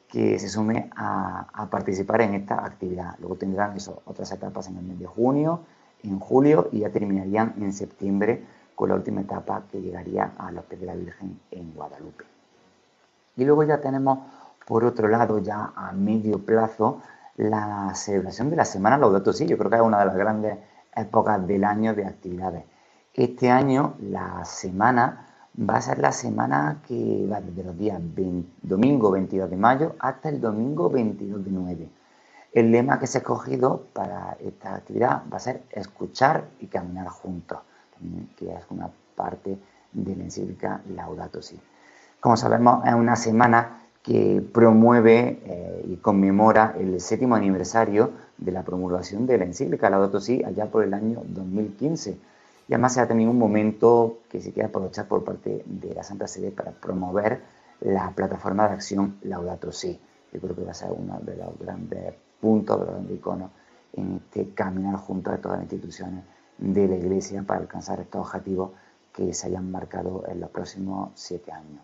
que 0.08 0.38
se 0.40 0.50
sume 0.50 0.90
a, 0.96 1.48
a 1.54 1.70
participar 1.70 2.22
en 2.22 2.36
esta 2.36 2.66
actividad. 2.66 3.16
Luego 3.20 3.36
tendrán 3.36 3.78
eso, 3.78 4.02
otras 4.06 4.32
etapas 4.32 4.68
en 4.68 4.78
el 4.78 4.84
mes 4.84 5.00
de 5.00 5.06
junio, 5.06 5.62
en 6.04 6.20
julio 6.20 6.70
y 6.72 6.80
ya 6.80 6.90
terminarían 6.90 7.56
en 7.58 7.74
septiembre 7.74 8.44
con 8.76 8.90
la 8.90 8.96
última 8.96 9.22
etapa 9.22 9.64
que 9.72 9.82
llegaría 9.82 10.34
a 10.38 10.52
los 10.52 10.66
pies 10.66 10.82
de 10.82 10.88
la 10.88 10.96
Virgen 10.96 11.40
en 11.52 11.74
Guadalupe. 11.74 12.26
Y 13.38 13.46
luego 13.46 13.64
ya 13.64 13.80
tenemos, 13.80 14.20
por 14.66 14.84
otro 14.84 15.08
lado, 15.08 15.40
ya 15.40 15.72
a 15.76 15.92
medio 15.92 16.40
plazo, 16.40 17.02
la 17.38 17.94
celebración 17.96 18.50
de 18.50 18.56
la 18.56 18.66
Semana 18.66 18.98
Laudato 18.98 19.34
Si. 19.34 19.46
Yo 19.46 19.58
creo 19.58 19.70
que 19.70 19.78
es 19.78 19.82
una 19.82 20.00
de 20.00 20.06
las 20.06 20.16
grandes 20.16 20.58
épocas 20.96 21.46
del 21.48 21.64
año 21.64 21.94
de 21.94 22.06
actividades. 22.06 22.66
Este 23.14 23.50
año 23.50 23.96
la 24.00 24.46
semana 24.46 25.28
va 25.60 25.78
a 25.78 25.82
ser 25.82 26.00
la 26.00 26.12
semana 26.12 26.82
que 26.88 27.28
va 27.32 27.42
desde 27.42 27.64
los 27.64 27.78
días 27.78 28.02
domingo 28.62 29.12
22 29.12 29.50
de 29.50 29.58
mayo 29.58 29.96
hasta 30.00 30.30
el 30.30 30.40
domingo 30.40 30.90
22 30.90 31.44
de 31.44 31.52
9. 31.52 31.90
El 32.54 32.70
lema 32.70 33.00
que 33.00 33.08
se 33.08 33.18
ha 33.18 33.22
escogido 33.22 33.86
para 33.94 34.36
esta 34.42 34.76
actividad 34.76 35.24
va 35.32 35.38
a 35.38 35.40
ser 35.40 35.64
escuchar 35.72 36.50
y 36.60 36.68
caminar 36.68 37.08
juntos, 37.08 37.60
que 38.36 38.54
es 38.54 38.64
una 38.70 38.90
parte 39.16 39.58
de 39.94 40.16
la 40.18 40.24
encíclica 40.26 40.82
Laudato 40.94 41.42
Si. 41.42 41.58
Como 42.20 42.36
sabemos, 42.36 42.86
es 42.86 42.94
una 42.94 43.16
semana 43.16 43.84
que 44.04 44.44
promueve 44.54 45.40
eh, 45.46 45.86
y 45.88 45.96
conmemora 45.98 46.76
el 46.78 47.00
séptimo 47.00 47.36
aniversario 47.36 48.12
de 48.38 48.52
la 48.52 48.64
promulgación 48.64 49.26
de 49.28 49.38
la 49.38 49.46
encíclica 49.46 49.90
Laudato 49.90 50.20
Si 50.20 50.44
allá 50.44 50.66
por 50.66 50.84
el 50.84 50.94
año 50.94 51.22
2015. 51.26 52.18
Y 52.68 52.74
además 52.74 52.98
ha 52.98 53.08
tenido 53.08 53.32
un 53.32 53.40
momento 53.40 54.18
que 54.30 54.42
se 54.42 54.52
quiere 54.52 54.68
aprovechar 54.68 55.08
por 55.08 55.24
parte 55.24 55.64
de 55.66 55.94
la 55.94 56.04
Santa 56.04 56.28
Sede 56.28 56.52
para 56.52 56.72
promover 56.72 57.42
la 57.80 58.12
plataforma 58.12 58.68
de 58.68 58.74
acción 58.74 59.18
Laudato 59.22 59.72
Si. 59.72 59.98
Yo 60.34 60.42
creo 60.42 60.54
que 60.54 60.66
va 60.66 60.72
a 60.72 60.74
ser 60.74 60.92
una 60.92 61.18
de 61.20 61.38
las 61.38 61.58
grandes 61.58 62.14
punto 62.42 62.78
de 63.08 63.14
icono 63.14 63.52
en 63.94 64.16
este 64.18 64.54
caminar 64.54 64.96
junto 64.96 65.32
a 65.32 65.38
todas 65.38 65.60
las 65.60 65.72
instituciones 65.72 66.24
de 66.58 66.88
la 66.88 66.96
Iglesia 66.96 67.44
para 67.44 67.60
alcanzar 67.60 68.00
estos 68.00 68.22
objetivos 68.22 68.72
que 69.14 69.34
se 69.34 69.48
hayan 69.48 69.72
marcado 69.72 70.24
en 70.28 70.40
los 70.40 70.50
próximos 70.50 71.12
siete 71.16 71.52
años. 71.52 71.82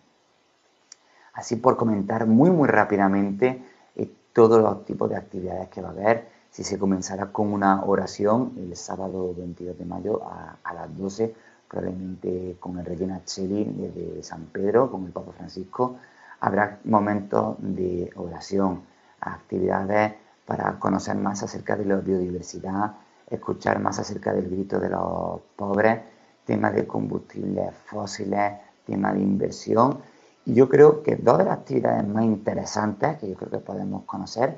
Así 1.33 1.55
por 1.57 1.77
comentar 1.77 2.25
muy 2.25 2.49
muy 2.49 2.67
rápidamente 2.67 3.63
eh, 3.95 4.11
todos 4.33 4.61
los 4.61 4.85
tipos 4.85 5.09
de 5.09 5.17
actividades 5.17 5.69
que 5.69 5.81
va 5.81 5.89
a 5.89 5.91
haber, 5.91 6.29
si 6.49 6.63
se 6.63 6.79
comenzará 6.79 7.31
con 7.31 7.53
una 7.53 7.83
oración 7.83 8.53
el 8.57 8.75
sábado 8.75 9.33
22 9.35 9.77
de 9.77 9.85
mayo 9.85 10.21
a, 10.23 10.73
las 10.73 10.97
12, 10.97 11.35
probablemente 11.67 12.57
con 12.59 12.79
el 12.79 12.85
Rey 12.85 12.97
Cheli 13.25 13.65
desde 13.65 14.23
San 14.23 14.45
Pedro, 14.45 14.89
con 14.89 15.05
el 15.05 15.11
Papa 15.11 15.33
Francisco, 15.33 15.97
habrá 16.39 16.79
momentos 16.85 17.57
de 17.59 18.11
oración, 18.15 18.81
actividades 19.19 20.13
para 20.47 20.79
conocer 20.79 21.17
más 21.17 21.43
acerca 21.43 21.75
de 21.75 21.83
la 21.83 21.97
biodiversidad, 21.97 22.93
escuchar 23.29 23.79
más 23.81 23.99
acerca 23.99 24.33
del 24.33 24.49
grito 24.49 24.79
de 24.79 24.89
los 24.89 25.41
pobres, 25.57 25.99
tema 26.45 26.71
de 26.71 26.87
combustibles 26.87 27.75
fósiles, 27.85 28.53
tema 28.85 29.11
de 29.11 29.19
inversión. 29.19 29.99
Y 30.45 30.53
yo 30.53 30.69
creo 30.69 31.03
que 31.03 31.17
dos 31.17 31.37
de 31.37 31.43
las 31.43 31.57
actividades 31.57 32.07
más 32.07 32.23
interesantes 32.23 33.17
que 33.17 33.29
yo 33.29 33.35
creo 33.35 33.51
que 33.51 33.57
podemos 33.57 34.05
conocer, 34.05 34.57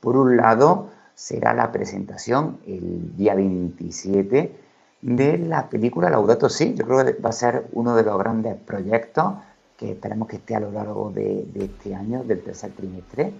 por 0.00 0.16
un 0.16 0.36
lado, 0.36 0.90
será 1.16 1.52
la 1.52 1.72
presentación 1.72 2.60
el 2.64 3.16
día 3.16 3.34
27 3.34 4.56
de 5.02 5.38
la 5.38 5.68
película 5.68 6.10
Laudato 6.10 6.48
Si. 6.48 6.74
Yo 6.74 6.84
creo 6.84 7.04
que 7.04 7.20
va 7.20 7.30
a 7.30 7.32
ser 7.32 7.66
uno 7.72 7.96
de 7.96 8.04
los 8.04 8.16
grandes 8.18 8.54
proyectos 8.54 9.34
que 9.76 9.90
esperemos 9.90 10.28
que 10.28 10.36
esté 10.36 10.54
a 10.54 10.60
lo 10.60 10.70
largo 10.70 11.10
de, 11.10 11.44
de 11.52 11.64
este 11.64 11.92
año, 11.92 12.22
del 12.22 12.40
tercer 12.44 12.70
trimestre, 12.70 13.32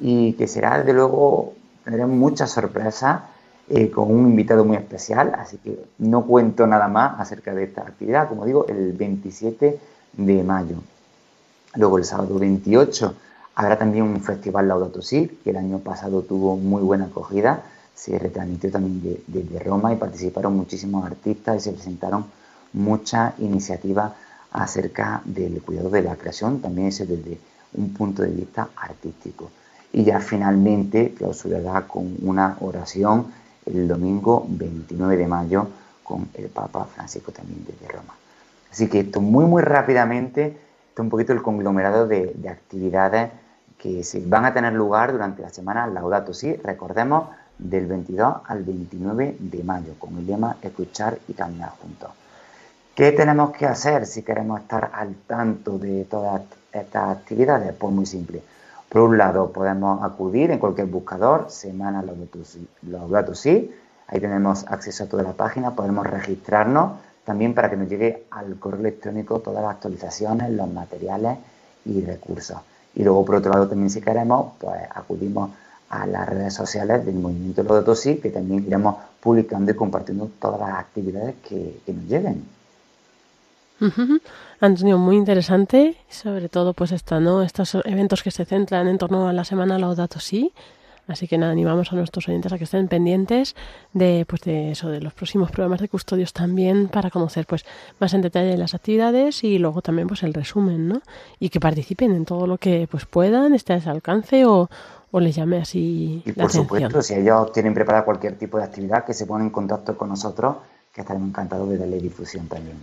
y 0.00 0.32
que 0.34 0.46
será, 0.46 0.78
desde 0.78 0.92
luego, 0.92 1.54
tendremos 1.84 2.16
muchas 2.16 2.50
sorpresas 2.50 3.22
eh, 3.68 3.90
con 3.90 4.10
un 4.10 4.26
invitado 4.26 4.64
muy 4.64 4.76
especial, 4.76 5.32
así 5.38 5.58
que 5.58 5.86
no 5.98 6.26
cuento 6.26 6.66
nada 6.66 6.88
más 6.88 7.18
acerca 7.20 7.54
de 7.54 7.64
esta 7.64 7.82
actividad, 7.82 8.28
como 8.28 8.44
digo, 8.44 8.66
el 8.68 8.92
27 8.92 9.78
de 10.12 10.42
mayo. 10.42 10.76
Luego 11.74 11.98
el 11.98 12.04
sábado 12.04 12.38
28 12.38 13.14
habrá 13.54 13.78
también 13.78 14.04
un 14.04 14.20
festival 14.20 14.68
Laudato 14.68 15.00
Si, 15.02 15.28
que 15.42 15.50
el 15.50 15.56
año 15.56 15.78
pasado 15.78 16.22
tuvo 16.22 16.56
muy 16.56 16.82
buena 16.82 17.06
acogida, 17.06 17.62
se 17.94 18.18
retransmitió 18.18 18.70
también 18.70 19.22
desde 19.26 19.58
Roma 19.60 19.92
y 19.92 19.96
participaron 19.96 20.56
muchísimos 20.56 21.06
artistas 21.06 21.56
y 21.56 21.60
se 21.60 21.72
presentaron 21.72 22.26
muchas 22.72 23.38
iniciativas 23.38 24.12
acerca 24.50 25.22
del 25.24 25.62
cuidado 25.62 25.90
de 25.90 26.02
la 26.02 26.16
creación, 26.16 26.60
también 26.60 26.90
desde 26.90 27.38
un 27.74 27.94
punto 27.94 28.22
de 28.22 28.30
vista 28.30 28.68
artístico 28.76 29.50
y 29.94 30.02
ya 30.02 30.18
finalmente 30.20 31.14
clausurará 31.16 31.82
con 31.86 32.16
una 32.22 32.56
oración 32.60 33.32
el 33.64 33.86
domingo 33.86 34.44
29 34.48 35.16
de 35.16 35.26
mayo 35.28 35.68
con 36.02 36.28
el 36.34 36.48
Papa 36.48 36.84
Francisco 36.92 37.30
también 37.30 37.64
desde 37.64 37.88
Roma. 37.88 38.12
Así 38.72 38.88
que 38.88 39.00
esto 39.00 39.20
muy 39.20 39.44
muy 39.44 39.62
rápidamente, 39.62 40.58
esto 40.88 41.02
un 41.02 41.08
poquito 41.08 41.32
el 41.32 41.42
conglomerado 41.42 42.08
de, 42.08 42.34
actividades 42.50 43.30
que 43.78 44.02
se 44.02 44.20
van 44.26 44.44
a 44.44 44.52
tener 44.52 44.72
lugar 44.72 45.12
durante 45.12 45.42
la 45.42 45.50
semana 45.50 45.86
Laudato 45.86 46.34
Si, 46.34 46.56
recordemos, 46.56 47.28
del 47.56 47.86
22 47.86 48.38
al 48.46 48.64
29 48.64 49.36
de 49.38 49.62
mayo, 49.62 49.94
con 50.00 50.18
el 50.18 50.26
lema 50.26 50.56
Escuchar 50.60 51.18
y 51.28 51.34
Caminar 51.34 51.70
Juntos. 51.80 52.10
¿Qué 52.96 53.12
tenemos 53.12 53.52
que 53.52 53.66
hacer 53.66 54.06
si 54.06 54.22
queremos 54.22 54.60
estar 54.60 54.90
al 54.92 55.14
tanto 55.26 55.78
de 55.78 56.04
todas 56.04 56.42
estas 56.72 57.16
actividades? 57.16 57.72
Pues 57.74 57.94
muy 57.94 58.06
simple 58.06 58.42
por 58.88 59.02
un 59.02 59.18
lado, 59.18 59.50
podemos 59.50 60.02
acudir 60.02 60.50
en 60.50 60.58
cualquier 60.58 60.86
buscador, 60.86 61.46
Semana 61.50 62.02
Los 62.02 63.10
Datos 63.10 63.38
Sí, 63.38 63.74
ahí 64.06 64.20
tenemos 64.20 64.64
acceso 64.68 65.04
a 65.04 65.08
toda 65.08 65.22
la 65.22 65.32
página, 65.32 65.74
podemos 65.74 66.06
registrarnos 66.06 66.92
también 67.24 67.54
para 67.54 67.70
que 67.70 67.76
nos 67.76 67.88
llegue 67.88 68.24
al 68.30 68.58
correo 68.58 68.80
electrónico 68.80 69.40
todas 69.40 69.62
las 69.62 69.72
actualizaciones, 69.72 70.50
los 70.50 70.70
materiales 70.70 71.38
y 71.84 72.04
recursos. 72.04 72.58
Y 72.94 73.02
luego, 73.02 73.24
por 73.24 73.36
otro 73.36 73.52
lado, 73.52 73.68
también 73.68 73.90
si 73.90 74.00
queremos, 74.00 74.52
pues 74.60 74.80
acudimos 74.94 75.50
a 75.88 76.06
las 76.06 76.28
redes 76.28 76.54
sociales 76.54 77.04
del 77.04 77.16
Movimiento 77.16 77.62
Lodato 77.62 77.94
Si, 77.94 78.16
que 78.16 78.30
también 78.30 78.64
iremos 78.66 78.96
publicando 79.20 79.70
y 79.70 79.74
compartiendo 79.74 80.30
todas 80.40 80.60
las 80.60 80.78
actividades 80.78 81.36
que, 81.48 81.80
nos 81.86 82.04
lleguen. 82.04 82.44
Antonio, 84.60 84.98
muy 84.98 85.16
interesante, 85.16 85.96
sobre 86.08 86.48
todo 86.48 86.72
pues 86.74 86.92
esta, 86.92 87.20
¿no? 87.20 87.42
estos 87.42 87.74
eventos 87.84 88.22
que 88.22 88.30
se 88.30 88.44
centran 88.44 88.88
en 88.88 88.98
torno 88.98 89.28
a 89.28 89.32
la 89.32 89.44
semana 89.44 89.78
Laudato 89.78 90.20
Si, 90.20 90.52
Así 91.06 91.28
que 91.28 91.36
nada, 91.36 91.52
animamos 91.52 91.92
a 91.92 91.96
nuestros 91.96 92.28
oyentes 92.28 92.52
a 92.52 92.58
que 92.58 92.64
estén 92.64 92.88
pendientes 92.88 93.54
de, 93.92 94.24
pues 94.26 94.40
de 94.42 94.72
eso, 94.72 94.88
de 94.88 95.00
los 95.00 95.12
próximos 95.12 95.50
programas 95.50 95.80
de 95.80 95.88
custodios 95.88 96.32
también 96.32 96.88
para 96.88 97.10
conocer 97.10 97.46
pues 97.46 97.64
más 98.00 98.14
en 98.14 98.22
detalle 98.22 98.56
las 98.56 98.74
actividades 98.74 99.44
y 99.44 99.58
luego 99.58 99.82
también 99.82 100.08
pues 100.08 100.22
el 100.22 100.32
resumen, 100.32 100.88
¿no? 100.88 101.02
Y 101.38 101.50
que 101.50 101.60
participen 101.60 102.12
en 102.12 102.24
todo 102.24 102.46
lo 102.46 102.56
que 102.56 102.88
pues 102.90 103.04
puedan, 103.04 103.54
esté 103.54 103.74
a 103.74 103.76
ese 103.76 103.90
alcance 103.90 104.46
o, 104.46 104.70
o 105.10 105.20
les 105.20 105.36
llame 105.36 105.58
así. 105.58 106.22
Y 106.24 106.32
por 106.32 106.50
supuesto, 106.50 107.02
si 107.02 107.14
ellos 107.14 107.52
tienen 107.52 107.74
preparada 107.74 108.04
cualquier 108.04 108.38
tipo 108.38 108.56
de 108.56 108.64
actividad, 108.64 109.04
que 109.04 109.12
se 109.12 109.26
pongan 109.26 109.48
en 109.48 109.50
contacto 109.50 109.98
con 109.98 110.08
nosotros, 110.08 110.56
que 110.90 111.02
estaremos 111.02 111.28
encantados 111.28 111.68
de 111.68 111.76
darle 111.76 112.00
difusión 112.00 112.48
también. 112.48 112.78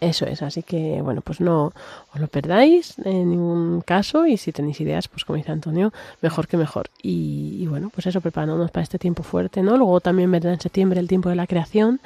Eso 0.00 0.26
es, 0.26 0.42
así 0.42 0.62
que 0.62 1.00
bueno, 1.00 1.22
pues 1.22 1.40
no 1.40 1.72
os 2.12 2.20
lo 2.20 2.28
perdáis 2.28 2.98
en 3.04 3.30
ningún 3.30 3.80
caso 3.80 4.26
y 4.26 4.36
si 4.36 4.52
tenéis 4.52 4.80
ideas, 4.80 5.08
pues 5.08 5.24
como 5.24 5.38
dice 5.38 5.52
Antonio, 5.52 5.92
mejor 6.20 6.46
que 6.48 6.58
mejor. 6.58 6.90
Y, 7.02 7.66
bueno, 7.66 7.90
pues 7.94 8.06
eso, 8.06 8.20
preparándonos 8.20 8.70
para 8.70 8.82
este 8.82 8.98
tiempo 8.98 9.22
fuerte, 9.22 9.62
¿no? 9.62 9.76
Luego 9.78 10.00
también 10.00 10.30
vendrá 10.30 10.52
en 10.52 10.60
septiembre 10.60 11.00
el 11.00 11.08
tiempo 11.08 11.30
de 11.30 11.36
la 11.36 11.46
creación, 11.46 12.00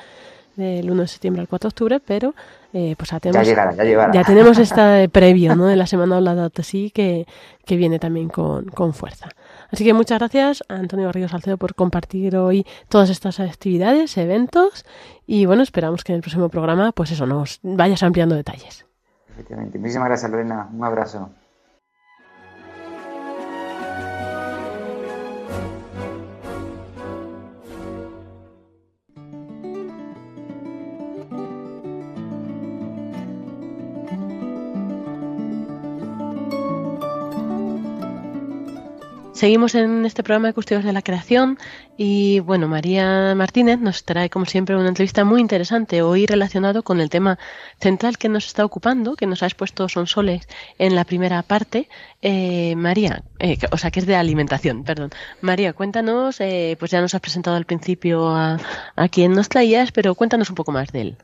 del 0.55 0.89
1 0.91 1.03
de 1.03 1.09
septiembre 1.09 1.41
al 1.41 1.49
4 1.49 1.69
de 1.69 1.73
octubre, 1.73 2.01
pero 2.01 2.35
eh, 2.73 2.95
pues 2.97 3.11
ya 3.11 3.19
tenemos, 3.19 3.49
ya, 3.49 4.25
tenemos 4.25 4.59
esta 4.59 5.09
previo, 5.11 5.57
¿no? 5.57 5.67
De 5.67 5.77
la 5.77 5.87
semana 5.87 6.17
hablada 6.17 6.51
así 6.59 6.91
que, 6.91 7.27
que 7.65 7.77
viene 7.77 7.99
también 7.99 8.29
con, 8.29 8.67
con 8.67 8.95
fuerza. 8.95 9.31
Así 9.73 9.85
que 9.85 9.95
muchas 9.95 10.19
gracias 10.19 10.65
a 10.69 10.75
Antonio 10.75 11.13
Ríos 11.13 11.31
Salcedo 11.31 11.57
por 11.57 11.75
compartir 11.75 12.37
hoy 12.37 12.67
todas 12.89 13.11
estas 13.11 13.41
actividades, 13.41 14.17
eventos 14.17 14.85
y 15.27 15.47
bueno, 15.47 15.63
esperamos 15.63 16.05
que 16.05 16.13
en 16.13 16.17
el 16.17 16.23
próximo 16.23 16.49
programa 16.49 16.93
pues 16.93 17.13
eso, 17.13 17.27
nos 17.27 17.61
vayas 17.63 18.03
ampliando 18.03 18.35
detalles. 18.35 18.87
Efectivamente. 19.31 19.79
Muchísimas 19.79 20.09
gracias 20.09 20.31
Lorena, 20.31 20.69
un 20.73 20.85
abrazo. 20.85 21.31
Seguimos 39.41 39.75
en 39.75 40.05
este 40.05 40.23
programa 40.23 40.49
de 40.49 40.53
Custodios 40.53 40.85
de 40.85 40.93
la 40.93 41.01
Creación 41.01 41.57
y 41.97 42.41
bueno, 42.41 42.69
María 42.69 43.35
Martínez 43.35 43.81
nos 43.81 44.05
trae 44.05 44.29
como 44.29 44.45
siempre 44.45 44.77
una 44.77 44.89
entrevista 44.89 45.25
muy 45.25 45.41
interesante 45.41 46.03
hoy 46.03 46.27
relacionado 46.27 46.83
con 46.83 47.01
el 47.01 47.09
tema 47.09 47.39
central 47.81 48.19
que 48.19 48.29
nos 48.29 48.45
está 48.45 48.67
ocupando, 48.67 49.17
que 49.17 49.25
nos 49.27 49.43
ha 49.43 49.47
expuesto 49.47 49.89
Sonsoles 49.89 50.47
en 50.79 50.95
la 50.95 51.05
primera 51.07 51.43
parte. 51.43 51.89
Eh, 52.21 52.77
María, 52.77 53.23
eh, 53.39 53.57
o 53.73 53.79
sea, 53.79 53.91
que 53.91 54.01
es 54.01 54.07
de 54.07 54.15
alimentación, 54.15 54.85
perdón. 54.85 55.09
María, 55.41 55.73
cuéntanos, 55.73 56.39
eh, 56.43 56.77
pues 56.79 56.91
ya 56.91 57.01
nos 57.01 57.15
has 57.15 57.23
presentado 57.23 57.57
al 57.57 57.65
principio 57.65 58.29
a, 58.29 58.59
a 58.95 59.09
nos 59.31 59.49
traías, 59.49 59.91
pero 59.91 60.15
cuéntanos 60.15 60.51
un 60.51 60.55
poco 60.55 60.71
más 60.71 60.93
de 60.93 61.01
él. 61.01 61.17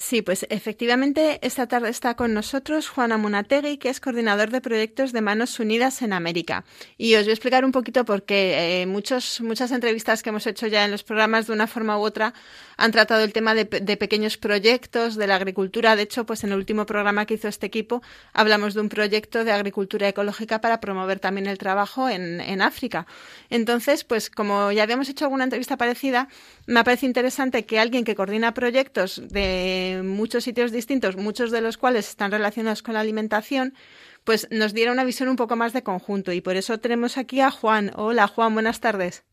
Sí, 0.00 0.22
pues 0.22 0.46
efectivamente 0.48 1.40
esta 1.42 1.66
tarde 1.66 1.88
está 1.88 2.14
con 2.14 2.32
nosotros 2.32 2.88
Juana 2.88 3.18
Munategui, 3.18 3.78
que 3.78 3.88
es 3.88 3.98
coordinador 3.98 4.50
de 4.50 4.60
proyectos 4.60 5.12
de 5.12 5.20
Manos 5.22 5.58
Unidas 5.58 6.02
en 6.02 6.12
América. 6.12 6.64
Y 6.96 7.16
os 7.16 7.24
voy 7.24 7.30
a 7.30 7.34
explicar 7.34 7.64
un 7.64 7.72
poquito 7.72 8.04
por 8.04 8.22
qué. 8.22 8.82
Eh, 8.82 8.86
muchos, 8.86 9.40
muchas 9.40 9.72
entrevistas 9.72 10.22
que 10.22 10.28
hemos 10.28 10.46
hecho 10.46 10.68
ya 10.68 10.84
en 10.84 10.92
los 10.92 11.02
programas 11.02 11.48
de 11.48 11.52
una 11.52 11.66
forma 11.66 11.98
u 11.98 12.02
otra 12.02 12.32
han 12.78 12.92
tratado 12.92 13.24
el 13.24 13.32
tema 13.32 13.54
de, 13.54 13.66
pequeños 13.66 14.38
proyectos 14.38 15.16
de 15.16 15.26
la 15.26 15.34
agricultura. 15.34 15.96
De 15.96 16.02
hecho, 16.02 16.24
pues 16.24 16.44
en 16.44 16.52
el 16.52 16.58
último 16.58 16.86
programa 16.86 17.26
que 17.26 17.34
hizo 17.34 17.48
este 17.48 17.66
equipo 17.66 18.02
hablamos 18.32 18.74
de 18.74 18.80
un 18.80 18.88
proyecto 18.88 19.44
de 19.44 19.50
agricultura 19.50 20.08
ecológica 20.08 20.60
para 20.60 20.80
promover 20.80 21.18
también 21.18 21.48
el 21.48 21.58
trabajo 21.58 22.08
en, 22.08 22.40
en 22.40 22.62
África. 22.62 23.06
Entonces, 23.50 24.04
pues 24.04 24.30
como 24.30 24.70
ya 24.70 24.84
habíamos 24.84 25.08
hecho 25.08 25.24
alguna 25.24 25.44
entrevista 25.44 25.76
parecida, 25.76 26.28
me 26.66 26.84
parece 26.84 27.06
interesante 27.06 27.66
que 27.66 27.80
alguien 27.80 28.04
que 28.04 28.14
coordina 28.14 28.54
proyectos 28.54 29.22
de 29.28 30.00
muchos 30.04 30.44
sitios 30.44 30.70
distintos, 30.70 31.16
muchos 31.16 31.50
de 31.50 31.60
los 31.60 31.78
cuales 31.78 32.08
están 32.08 32.30
relacionados 32.30 32.84
con 32.84 32.94
la 32.94 33.00
alimentación, 33.00 33.74
pues 34.22 34.46
nos 34.52 34.72
diera 34.72 34.92
una 34.92 35.02
visión 35.02 35.28
un 35.28 35.36
poco 35.36 35.56
más 35.56 35.72
de 35.72 35.82
conjunto. 35.82 36.32
Y 36.32 36.40
por 36.40 36.54
eso 36.54 36.78
tenemos 36.78 37.18
aquí 37.18 37.40
a 37.40 37.50
Juan. 37.50 37.90
Hola 37.96 38.28
Juan, 38.28 38.54
buenas 38.54 38.78
tardes. 38.78 39.24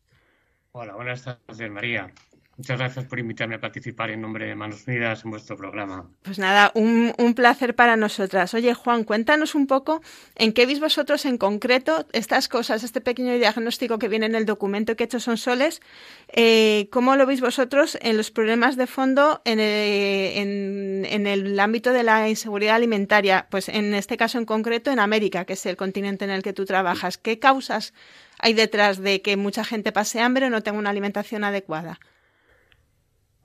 Hola, 0.72 0.94
buenas 0.94 1.22
tardes 1.22 1.70
María. 1.70 2.12
Muchas 2.56 2.78
gracias 2.78 3.04
por 3.04 3.18
invitarme 3.18 3.56
a 3.56 3.60
participar 3.60 4.08
en 4.08 4.22
nombre 4.22 4.46
de 4.46 4.54
Manos 4.54 4.86
Unidas 4.86 5.22
en 5.24 5.30
vuestro 5.30 5.58
programa. 5.58 6.08
Pues 6.22 6.38
nada, 6.38 6.72
un, 6.74 7.12
placer 7.34 7.74
para 7.74 7.96
nosotras. 7.96 8.54
Oye, 8.54 8.72
Juan, 8.72 9.04
cuéntanos 9.04 9.54
un 9.54 9.66
poco 9.66 10.00
en 10.36 10.54
qué 10.54 10.64
veis 10.64 10.80
vosotros 10.80 11.26
en 11.26 11.36
concreto 11.36 12.06
estas 12.12 12.48
cosas, 12.48 12.82
este 12.82 13.02
pequeño 13.02 13.34
diagnóstico 13.34 13.98
que 13.98 14.08
viene 14.08 14.24
en 14.24 14.34
el 14.34 14.46
documento 14.46 14.96
que 14.96 15.04
he 15.04 15.06
hecho 15.06 15.20
son 15.20 15.36
soles, 15.36 15.82
eh, 16.28 16.88
¿cómo 16.90 17.16
lo 17.16 17.26
veis 17.26 17.42
vosotros 17.42 17.98
en 18.00 18.16
los 18.16 18.30
problemas 18.30 18.76
de 18.76 18.86
fondo 18.86 19.42
el, 19.44 19.60
en 19.60 21.26
el 21.26 21.60
ámbito 21.60 21.92
de 21.92 22.04
la 22.04 22.26
inseguridad 22.30 22.76
alimentaria? 22.76 23.48
Pues 23.50 23.68
en 23.68 23.92
este 23.92 24.16
caso 24.16 24.38
en 24.38 24.46
concreto 24.46 24.90
en 24.90 24.98
América, 24.98 25.44
que 25.44 25.52
es 25.52 25.66
el 25.66 25.76
continente 25.76 26.24
en 26.24 26.30
el 26.30 26.42
que 26.42 26.54
tú 26.54 26.64
trabajas. 26.64 27.18
¿Qué 27.18 27.38
causas 27.38 27.92
hay 28.38 28.54
detrás 28.54 28.98
de 28.98 29.20
que 29.20 29.36
mucha 29.36 29.62
gente 29.62 29.92
pase 29.92 30.20
hambre 30.20 30.46
o 30.46 30.50
no 30.50 30.62
tenga 30.62 30.78
una 30.78 30.90
alimentación 30.90 31.44
adecuada? 31.44 32.00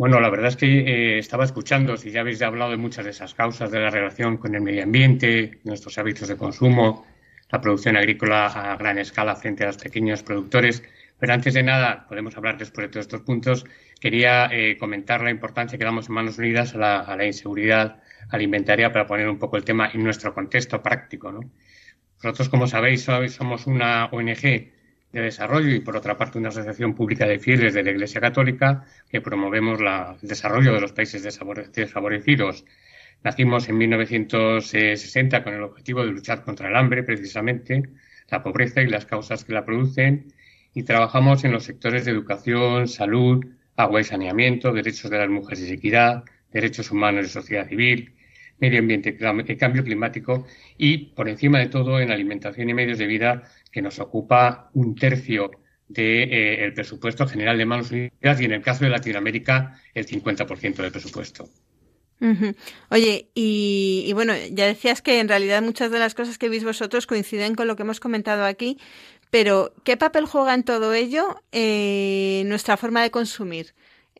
Bueno, 0.01 0.19
la 0.19 0.31
verdad 0.31 0.47
es 0.47 0.55
que 0.55 0.65
eh, 0.65 1.19
estaba 1.19 1.43
escuchando, 1.43 1.95
si 1.95 2.09
ya 2.09 2.21
habéis 2.21 2.41
hablado 2.41 2.71
de 2.71 2.77
muchas 2.77 3.05
de 3.05 3.11
esas 3.11 3.35
causas 3.35 3.69
de 3.69 3.79
la 3.79 3.91
relación 3.91 4.37
con 4.37 4.55
el 4.55 4.61
medio 4.61 4.81
ambiente, 4.81 5.59
nuestros 5.63 5.95
hábitos 5.99 6.27
de 6.27 6.37
consumo, 6.37 7.05
la 7.51 7.61
producción 7.61 7.95
agrícola 7.95 8.47
a 8.47 8.75
gran 8.77 8.97
escala 8.97 9.35
frente 9.35 9.63
a 9.63 9.67
los 9.67 9.77
pequeños 9.77 10.23
productores. 10.23 10.81
Pero 11.19 11.33
antes 11.33 11.53
de 11.53 11.61
nada, 11.61 12.07
podemos 12.09 12.35
hablar 12.35 12.57
después 12.57 12.87
de 12.87 12.91
todos 12.93 13.05
estos 13.05 13.21
puntos, 13.21 13.63
quería 13.99 14.47
eh, 14.51 14.75
comentar 14.79 15.21
la 15.21 15.29
importancia 15.29 15.77
que 15.77 15.85
damos 15.85 16.09
en 16.09 16.15
Manos 16.15 16.39
Unidas 16.39 16.73
a 16.73 17.15
la, 17.15 17.23
inseguridad 17.23 18.01
alimentaria 18.31 18.91
para 18.91 19.05
poner 19.05 19.29
un 19.29 19.37
poco 19.37 19.57
el 19.57 19.63
tema 19.63 19.91
en 19.93 20.03
nuestro 20.03 20.33
contexto 20.33 20.81
práctico. 20.81 21.31
Nosotros, 22.23 22.49
como 22.49 22.65
sabéis, 22.65 23.03
somos 23.03 23.67
una 23.67 24.05
ONG 24.05 24.80
de 25.11 25.21
Desarrollo 25.21 25.69
y, 25.75 25.79
por 25.79 25.97
otra 25.97 26.17
parte, 26.17 26.37
una 26.37 26.49
asociación 26.49 26.95
pública 26.95 27.25
de 27.25 27.39
fieles 27.39 27.73
de 27.73 27.83
la 27.83 27.91
Iglesia 27.91 28.21
Católica 28.21 28.85
que 29.09 29.21
promovemos 29.21 29.79
el 29.79 30.27
desarrollo 30.27 30.73
de 30.73 30.81
los 30.81 30.93
países 30.93 31.23
desfavorecidos. 31.23 32.65
Nacimos 33.23 33.69
en 33.69 33.77
1960 33.77 35.43
con 35.43 35.53
el 35.53 35.63
objetivo 35.63 36.03
de 36.05 36.11
luchar 36.11 36.43
contra 36.43 36.69
el 36.69 36.75
hambre, 36.75 37.03
precisamente, 37.03 37.83
la 38.29 38.41
pobreza 38.41 38.81
y 38.81 38.87
las 38.87 39.05
causas 39.05 39.43
que 39.43 39.53
la 39.53 39.65
producen, 39.65 40.33
y 40.73 40.83
trabajamos 40.83 41.43
en 41.43 41.51
los 41.51 41.65
sectores 41.65 42.05
de 42.05 42.11
educación, 42.11 42.87
salud, 42.87 43.45
agua 43.75 44.01
y 44.01 44.03
saneamiento, 44.05 44.71
derechos 44.71 45.11
de 45.11 45.17
las 45.17 45.29
mujeres 45.29 45.69
y 45.69 45.73
equidad, 45.73 46.23
derechos 46.51 46.91
humanos 46.91 47.25
y 47.25 47.29
sociedad 47.29 47.67
civil, 47.67 48.13
medio 48.59 48.79
ambiente 48.79 49.17
y 49.47 49.57
cambio 49.57 49.83
climático 49.83 50.45
y, 50.77 51.09
por 51.15 51.27
encima 51.27 51.59
de 51.59 51.67
todo, 51.67 51.99
en 51.99 52.11
alimentación 52.11 52.69
y 52.69 52.73
medios 52.73 52.99
de 52.99 53.07
vida, 53.07 53.43
que 53.71 53.81
nos 53.81 53.99
ocupa 53.99 54.69
un 54.73 54.95
tercio 54.95 55.51
del 55.87 56.29
de, 56.29 56.65
eh, 56.67 56.71
presupuesto 56.71 57.27
general 57.27 57.57
de 57.57 57.65
Manos 57.65 57.91
Unidas 57.91 58.39
y, 58.39 58.45
en 58.45 58.53
el 58.53 58.61
caso 58.61 58.83
de 58.83 58.89
Latinoamérica, 58.89 59.79
el 59.93 60.05
50% 60.05 60.81
del 60.81 60.91
presupuesto. 60.91 61.49
Oye, 62.89 63.31
y, 63.33 64.11
bueno, 64.13 64.33
ya 64.51 64.67
decías 64.67 65.01
que 65.01 65.19
en 65.19 65.27
realidad 65.27 65.63
muchas 65.63 65.89
de 65.89 65.97
las 65.97 66.13
cosas 66.13 66.37
que 66.37 66.49
veis 66.49 66.63
vosotros 66.63 67.07
coinciden 67.07 67.55
con 67.55 67.67
lo 67.67 67.75
que 67.75 67.81
hemos 67.81 67.99
comentado 67.99 68.45
aquí, 68.45 68.77
pero 69.31 69.73
¿qué 69.83 69.97
papel 69.97 70.25
juega 70.25 70.53
en 70.53 70.63
todo 70.63 70.93
ello 70.93 71.41
eh, 71.51 72.43
nuestra 72.45 72.77
forma 72.77 73.01
de 73.01 73.09
consumir? 73.09 73.73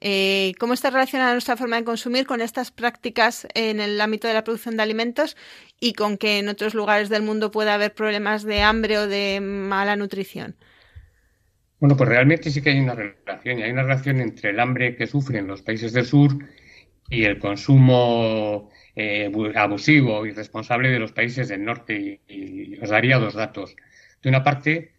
Eh, 0.04 0.54
¿Cómo 0.60 0.74
está 0.74 0.90
relacionada 0.90 1.34
nuestra 1.34 1.56
forma 1.56 1.76
de 1.76 1.84
consumir 1.84 2.26
con 2.26 2.42
estas 2.42 2.72
prácticas 2.72 3.48
en 3.54 3.80
el 3.80 4.02
ámbito 4.02 4.28
de 4.28 4.34
la 4.34 4.44
producción 4.44 4.76
de 4.76 4.82
alimentos 4.82 5.38
y 5.80 5.94
con 5.94 6.18
que 6.18 6.40
en 6.40 6.50
otros 6.50 6.74
lugares 6.74 7.10
del 7.10 7.22
mundo 7.22 7.52
pueda 7.52 7.76
haber 7.76 7.94
problemas 7.94 8.44
de 8.44 8.64
hambre 8.64 8.98
o 8.98 9.08
de 9.08 9.40
mala 9.42 9.96
nutrición? 9.96 10.56
Bueno, 11.80 11.96
pues 11.96 12.10
realmente 12.10 12.50
sí 12.50 12.64
que 12.64 12.72
hay 12.72 12.80
una 12.80 12.96
relación, 12.96 13.60
y 13.60 13.64
hay 13.64 13.72
una 13.72 13.84
relación 13.84 14.20
entre 14.22 14.50
el 14.50 14.60
hambre 14.60 14.96
que 14.96 15.06
sufren 15.06 15.46
los 15.46 15.62
países 15.62 15.94
del 15.94 16.06
sur 16.06 16.32
y 17.08 17.26
el 17.26 17.38
consumo 17.38 18.72
eh, 18.96 19.32
abusivo 19.56 20.26
y 20.26 20.32
responsable 20.32 20.90
de 20.90 21.00
los 21.00 21.12
países 21.12 21.48
del 21.48 21.64
norte. 21.64 22.22
y 22.28 22.76
os 22.80 22.90
daría 22.90 23.20
dos 23.20 23.36
datos. 23.36 23.76
De 24.22 24.30
una 24.30 24.44
parte, 24.44 24.91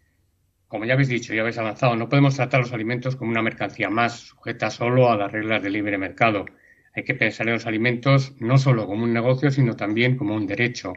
como 0.73 0.85
ya 0.85 0.93
habéis 0.93 1.09
dicho, 1.09 1.35
ya 1.35 1.41
habéis 1.41 1.59
avanzado, 1.59 1.95
no 1.95 2.09
podemos 2.09 2.35
tratar 2.35 2.61
los 2.61 2.73
alimentos 2.73 3.15
como 3.15 3.29
una 3.29 3.43
mercancía 3.43 3.91
más 3.91 4.21
sujeta 4.21 4.71
solo 4.71 5.11
a 5.11 5.15
las 5.15 5.31
reglas 5.31 5.61
del 5.61 5.73
libre 5.73 5.99
mercado. 5.99 6.45
Hay 6.95 7.03
que 7.03 7.13
pensar 7.13 7.47
en 7.47 7.53
los 7.53 7.67
alimentos 7.67 8.33
no 8.39 8.57
solo 8.57 8.87
como 8.87 9.03
un 9.03 9.13
negocio, 9.13 9.51
sino 9.51 9.75
también 9.75 10.17
como 10.17 10.33
un 10.33 10.47
derecho. 10.47 10.93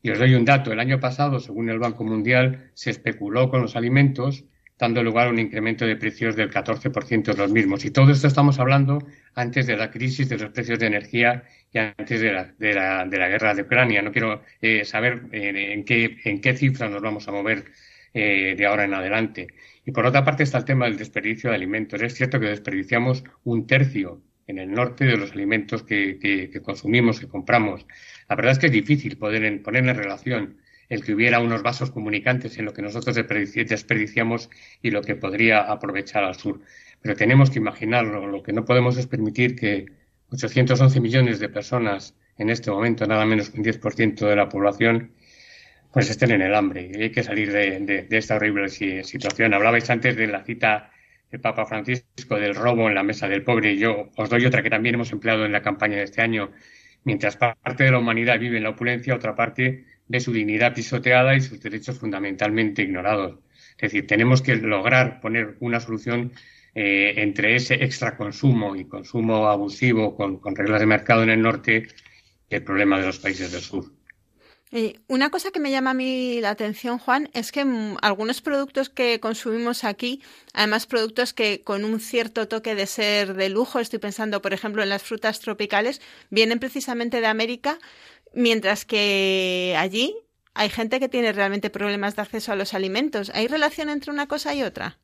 Y 0.00 0.08
os 0.08 0.18
doy 0.18 0.34
un 0.34 0.46
dato. 0.46 0.72
El 0.72 0.80
año 0.80 0.98
pasado, 0.98 1.40
según 1.40 1.68
el 1.68 1.78
Banco 1.78 2.04
Mundial, 2.04 2.70
se 2.72 2.88
especuló 2.88 3.50
con 3.50 3.60
los 3.60 3.76
alimentos, 3.76 4.46
dando 4.78 5.02
lugar 5.02 5.26
a 5.26 5.30
un 5.30 5.38
incremento 5.38 5.84
de 5.84 5.96
precios 5.96 6.34
del 6.34 6.50
14% 6.50 7.22
de 7.22 7.36
los 7.36 7.52
mismos. 7.52 7.84
Y 7.84 7.90
todo 7.90 8.12
esto 8.12 8.26
estamos 8.26 8.60
hablando 8.60 8.98
antes 9.34 9.66
de 9.66 9.76
la 9.76 9.90
crisis 9.90 10.30
de 10.30 10.38
los 10.38 10.52
precios 10.52 10.78
de 10.78 10.86
energía 10.86 11.44
y 11.70 11.76
antes 11.76 12.18
de 12.18 12.32
la, 12.32 13.04
guerra 13.28 13.54
de 13.54 13.60
Ucrania. 13.60 14.00
No 14.00 14.10
quiero 14.10 14.42
eh, 14.62 14.86
saber 14.86 15.24
eh, 15.32 15.84
en 16.24 16.40
qué 16.40 16.56
cifras 16.56 16.90
nos 16.90 17.02
vamos 17.02 17.28
a 17.28 17.32
mover 17.32 17.66
eh, 18.14 18.54
de 18.56 18.66
ahora 18.66 18.84
en 18.84 18.94
adelante. 18.94 19.48
Y 19.84 19.92
por 19.92 20.06
otra 20.06 20.24
parte 20.24 20.42
está 20.42 20.58
el 20.58 20.64
tema 20.64 20.84
del 20.86 20.98
desperdicio 20.98 21.50
de 21.50 21.56
alimentos. 21.56 22.00
Es 22.02 22.14
cierto 22.14 22.38
que 22.38 22.46
desperdiciamos 22.46 23.24
un 23.44 23.66
tercio 23.66 24.22
en 24.46 24.58
el 24.58 24.70
norte 24.72 25.04
de 25.04 25.16
los 25.16 25.32
alimentos 25.32 25.82
que, 25.82 26.60
consumimos, 26.64 27.20
que 27.20 27.28
compramos. 27.28 27.86
La 28.28 28.36
verdad 28.36 28.52
es 28.52 28.58
que 28.58 28.66
es 28.66 28.72
difícil 28.72 29.16
poder 29.16 29.62
poner 29.62 29.88
en 29.88 29.96
relación 29.96 30.58
el 30.88 31.02
que 31.02 31.14
hubiera 31.14 31.40
unos 31.40 31.62
vasos 31.62 31.90
comunicantes 31.90 32.58
en 32.58 32.66
lo 32.66 32.74
que 32.74 32.82
nosotros 32.82 33.16
desperdiciamos 33.16 34.50
y 34.82 34.90
lo 34.90 35.02
que 35.02 35.14
podría 35.14 35.60
aprovechar 35.60 36.22
al 36.24 36.34
sur. 36.34 36.60
Pero 37.00 37.16
tenemos 37.16 37.50
que 37.50 37.58
imaginarlo. 37.58 38.26
Lo 38.26 38.42
que 38.42 38.52
no 38.52 38.64
podemos 38.64 38.98
es 38.98 39.06
permitir 39.06 39.56
que 39.56 39.86
811 40.30 41.00
millones 41.00 41.38
de 41.40 41.48
personas 41.48 42.14
en 42.36 42.50
este 42.50 42.70
momento, 42.70 43.06
nada 43.06 43.24
menos 43.24 43.50
que 43.50 43.58
un 43.58 43.64
10% 43.64 44.26
de 44.26 44.36
la 44.36 44.48
población, 44.48 45.12
pues 45.92 46.08
estén 46.10 46.30
en 46.32 46.42
el 46.42 46.54
hambre. 46.54 46.90
Y 46.92 47.02
hay 47.02 47.10
que 47.10 47.22
salir 47.22 47.52
de, 47.52 48.06
esta 48.10 48.36
horrible 48.36 48.68
situación. 48.70 49.54
Hablabais 49.54 49.88
antes 49.90 50.16
de 50.16 50.26
la 50.26 50.42
cita 50.42 50.90
del 51.30 51.40
Papa 51.40 51.66
Francisco 51.66 52.36
del 52.36 52.54
robo 52.54 52.88
en 52.88 52.94
la 52.94 53.02
mesa 53.02 53.28
del 53.28 53.44
pobre. 53.44 53.76
Yo 53.76 54.10
os 54.16 54.30
doy 54.30 54.46
otra 54.46 54.62
que 54.62 54.70
también 54.70 54.94
hemos 54.94 55.12
empleado 55.12 55.44
en 55.44 55.52
la 55.52 55.62
campaña 55.62 55.98
de 55.98 56.04
este 56.04 56.22
año. 56.22 56.50
Mientras 57.04 57.36
parte 57.36 57.84
de 57.84 57.90
la 57.90 57.98
humanidad 57.98 58.38
vive 58.38 58.56
en 58.56 58.62
la 58.62 58.70
opulencia, 58.70 59.14
otra 59.14 59.34
parte 59.34 59.84
ve 60.08 60.20
su 60.20 60.32
dignidad 60.32 60.74
pisoteada 60.74 61.36
y 61.36 61.40
sus 61.40 61.60
derechos 61.60 61.98
fundamentalmente 61.98 62.82
ignorados. 62.82 63.40
Es 63.76 63.92
decir, 63.92 64.06
tenemos 64.06 64.40
que 64.40 64.56
lograr 64.56 65.20
poner 65.20 65.56
una 65.60 65.80
solución 65.80 66.32
eh, 66.74 67.14
entre 67.18 67.54
ese 67.56 67.74
extra 67.74 68.16
consumo 68.16 68.76
y 68.76 68.86
consumo 68.86 69.48
abusivo 69.48 70.16
con 70.16 70.56
reglas 70.56 70.80
de 70.80 70.86
mercado 70.86 71.22
en 71.22 71.30
el 71.30 71.42
norte 71.42 71.88
y 72.48 72.54
el 72.54 72.62
problema 72.62 72.98
de 72.98 73.06
los 73.06 73.18
países 73.18 73.52
del 73.52 73.60
sur. 73.60 74.01
Eh, 74.74 74.98
una 75.06 75.28
cosa 75.28 75.50
que 75.50 75.60
me 75.60 75.70
llama 75.70 75.90
a 75.90 75.94
mí 75.94 76.40
la 76.40 76.48
atención, 76.48 76.98
Juan, 76.98 77.28
es 77.34 77.52
que 77.52 77.62
mm, 77.62 77.98
algunos 78.00 78.40
productos 78.40 78.88
que 78.88 79.20
consumimos 79.20 79.84
aquí, 79.84 80.22
además 80.54 80.86
productos 80.86 81.34
que 81.34 81.62
con 81.62 81.84
un 81.84 82.00
cierto 82.00 82.48
toque 82.48 82.74
de 82.74 82.86
ser 82.86 83.34
de 83.34 83.50
lujo, 83.50 83.80
estoy 83.80 83.98
pensando, 83.98 84.40
por 84.40 84.54
ejemplo, 84.54 84.82
en 84.82 84.88
las 84.88 85.02
frutas 85.02 85.40
tropicales, 85.40 86.00
vienen 86.30 86.58
precisamente 86.58 87.20
de 87.20 87.26
América, 87.26 87.78
mientras 88.32 88.86
que 88.86 89.76
allí 89.78 90.16
hay 90.54 90.70
gente 90.70 91.00
que 91.00 91.10
tiene 91.10 91.32
realmente 91.34 91.68
problemas 91.68 92.16
de 92.16 92.22
acceso 92.22 92.50
a 92.52 92.56
los 92.56 92.72
alimentos. 92.72 93.30
¿Hay 93.34 93.48
relación 93.48 93.90
entre 93.90 94.10
una 94.10 94.26
cosa 94.26 94.54
y 94.54 94.62
otra? 94.62 94.98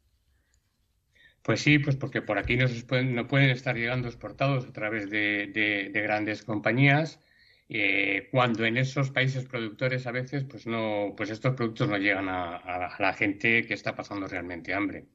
Pues 1.42 1.60
sí, 1.60 1.78
pues 1.78 1.96
porque 1.96 2.22
por 2.22 2.38
aquí 2.38 2.56
no, 2.56 2.66
pueden, 2.86 3.14
no 3.14 3.28
pueden 3.28 3.50
estar 3.50 3.76
llegando 3.76 4.08
exportados 4.08 4.64
a 4.64 4.72
través 4.72 5.10
de 5.10 5.90
grandes 5.92 6.42
compañías 6.42 7.20
eh, 7.68 8.28
cuando 8.30 8.64
en 8.64 8.78
esos 8.78 9.10
países 9.10 9.44
productores 9.44 10.06
a 10.06 10.12
veces 10.12 10.44
pues 10.44 10.66
no 10.66 11.14
pues 11.16 11.30
estos 11.30 11.54
productos 11.54 11.88
no 11.88 11.98
llegan 11.98 12.28
a, 12.28 12.96
la 12.98 13.12
gente 13.12 13.66
que 13.66 13.74
está 13.74 13.94
pasando 13.94 14.26
realmente 14.26 14.72
hambre. 14.72 15.06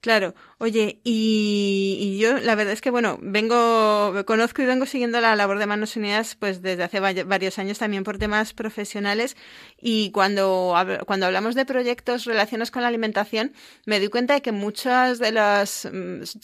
Claro, 0.00 0.36
oye, 0.58 1.00
y, 1.02 2.18
yo 2.20 2.38
la 2.38 2.54
verdad 2.54 2.72
es 2.72 2.80
que, 2.80 2.90
bueno, 2.90 3.18
vengo, 3.20 4.24
conozco 4.26 4.62
y 4.62 4.64
vengo 4.64 4.86
siguiendo 4.86 5.20
la 5.20 5.34
labor 5.34 5.58
de 5.58 5.66
Manos 5.66 5.96
Unidas 5.96 6.36
pues 6.36 6.62
desde 6.62 6.84
hace 6.84 7.00
varios 7.00 7.58
años 7.58 7.78
también 7.78 8.04
por 8.04 8.16
temas 8.16 8.54
profesionales. 8.54 9.36
Y 9.76 10.12
cuando, 10.12 10.72
cuando 11.04 11.26
hablamos 11.26 11.56
de 11.56 11.66
proyectos 11.66 12.26
relacionados 12.26 12.70
con 12.70 12.82
la 12.82 12.88
alimentación 12.88 13.52
me 13.86 13.98
doy 13.98 14.08
cuenta 14.08 14.34
de 14.34 14.42
que 14.42 14.52
muchos 14.52 15.18
de 15.18 15.32
los, 15.32 15.88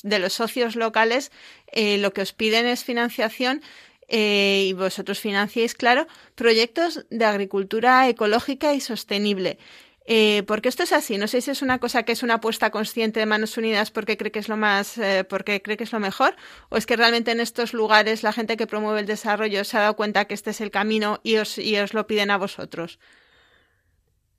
de 0.03 0.19
los 0.19 0.33
socios 0.33 0.75
locales 0.75 1.31
eh, 1.69 1.99
lo 1.99 2.13
que 2.13 2.23
os 2.23 2.33
piden 2.33 2.67
es 2.67 2.83
financiación 2.83 3.63
eh, 4.09 4.67
y 4.69 4.73
vosotros 4.73 5.21
financiáis, 5.21 5.75
claro, 5.75 6.07
proyectos 6.35 7.07
de 7.11 7.25
agricultura 7.25 8.09
ecológica 8.09 8.75
y 8.75 8.81
sostenible. 8.81 9.59
Eh, 10.07 10.43
porque 10.47 10.69
esto 10.69 10.83
es 10.83 10.93
así, 10.93 11.17
no 11.17 11.27
sé 11.27 11.41
si 11.41 11.51
es 11.51 11.63
una 11.63 11.79
cosa 11.79 12.03
que 12.03 12.13
es 12.13 12.23
una 12.23 12.35
apuesta 12.35 12.71
consciente 12.71 13.21
de 13.21 13.27
Manos 13.27 13.57
Unidas 13.57 13.91
porque 13.91 14.19
cree 14.19 14.31
que 14.31 14.39
es 14.39 14.51
lo 14.51 14.59
más, 14.59 14.99
eh, 14.99 15.25
porque 15.25 15.63
cree 15.63 15.79
que 15.79 15.85
es 15.85 15.93
lo 15.93 16.01
mejor, 16.01 16.37
o 16.69 16.77
es 16.77 16.85
que 16.85 16.95
realmente 16.95 17.31
en 17.31 17.41
estos 17.41 17.73
lugares 17.73 18.23
la 18.23 18.35
gente 18.35 18.59
que 18.59 18.67
promueve 18.67 19.01
el 19.01 19.07
desarrollo 19.07 19.65
se 19.65 19.79
ha 19.79 19.81
dado 19.81 19.97
cuenta 19.97 20.27
que 20.27 20.35
este 20.35 20.51
es 20.51 20.61
el 20.61 20.71
camino 20.71 21.21
y 21.23 21.37
os, 21.37 21.57
y 21.57 21.79
os 21.79 21.95
lo 21.95 22.07
piden 22.07 22.31
a 22.31 22.37
vosotros. 22.37 22.99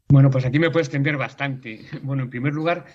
Bueno, 0.08 0.30
pues 0.30 0.45
aquí 0.45 0.60
me 0.60 0.69
puedes 0.69 0.88
extender 0.88 1.17
bastante. 1.17 1.84
Bueno, 2.04 2.23
en 2.23 2.30
primer 2.30 2.54
lugar, 2.54 2.86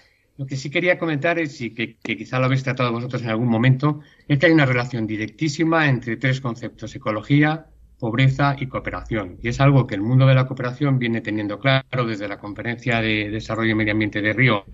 lo 0.41 0.47
que 0.47 0.57
sí 0.57 0.71
quería 0.71 0.99
comentar 0.99 1.39
es, 1.39 1.61
y 1.61 1.75
que, 1.75 1.99
quizá 1.99 2.39
lo 2.39 2.47
habéis 2.47 2.63
tratado 2.63 2.91
vosotros 2.91 3.21
en 3.21 3.29
algún 3.29 3.49
momento, 3.49 4.01
es 4.27 4.39
que 4.39 4.47
hay 4.47 4.53
una 4.53 4.65
relación 4.65 5.07
directísima 5.07 5.87
entre 5.87 6.17
tres 6.17 6.41
conceptos, 6.41 6.97
ecología, 6.97 7.67
pobreza 7.99 8.57
y 8.59 8.67
cooperación. 8.67 9.37
Y 9.43 9.49
es 9.49 9.61
algo 9.61 9.87
que 9.87 9.97
el 9.97 10.01
mundo 10.01 10.27
de 10.27 10.35
la 10.35 10.47
cooperación 10.47 10.99
viene 10.99 11.21
teniendo 11.21 11.61
claro 11.61 12.07
desde 12.07 12.27
la 12.27 12.39
Conferencia 12.39 13.03
de 13.03 13.29
Desarrollo 13.29 13.73
y 13.73 13.75
Medio 13.75 13.93
Ambiente 13.93 14.23
de 14.23 14.33
Río 14.33 14.65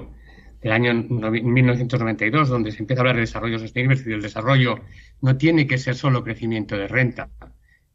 del 0.62 0.70
año 0.70 0.94
1992, 0.94 2.48
donde 2.48 2.70
se 2.70 2.78
empieza 2.78 3.00
a 3.00 3.02
hablar 3.02 3.16
de 3.16 3.22
desarrollo 3.22 3.58
sostenible, 3.58 4.00
y 4.06 4.12
el 4.12 4.22
desarrollo 4.22 4.78
no 5.20 5.36
tiene 5.36 5.66
que 5.66 5.78
ser 5.78 5.96
solo 5.96 6.22
crecimiento 6.22 6.76
de 6.76 6.86
renta, 6.86 7.28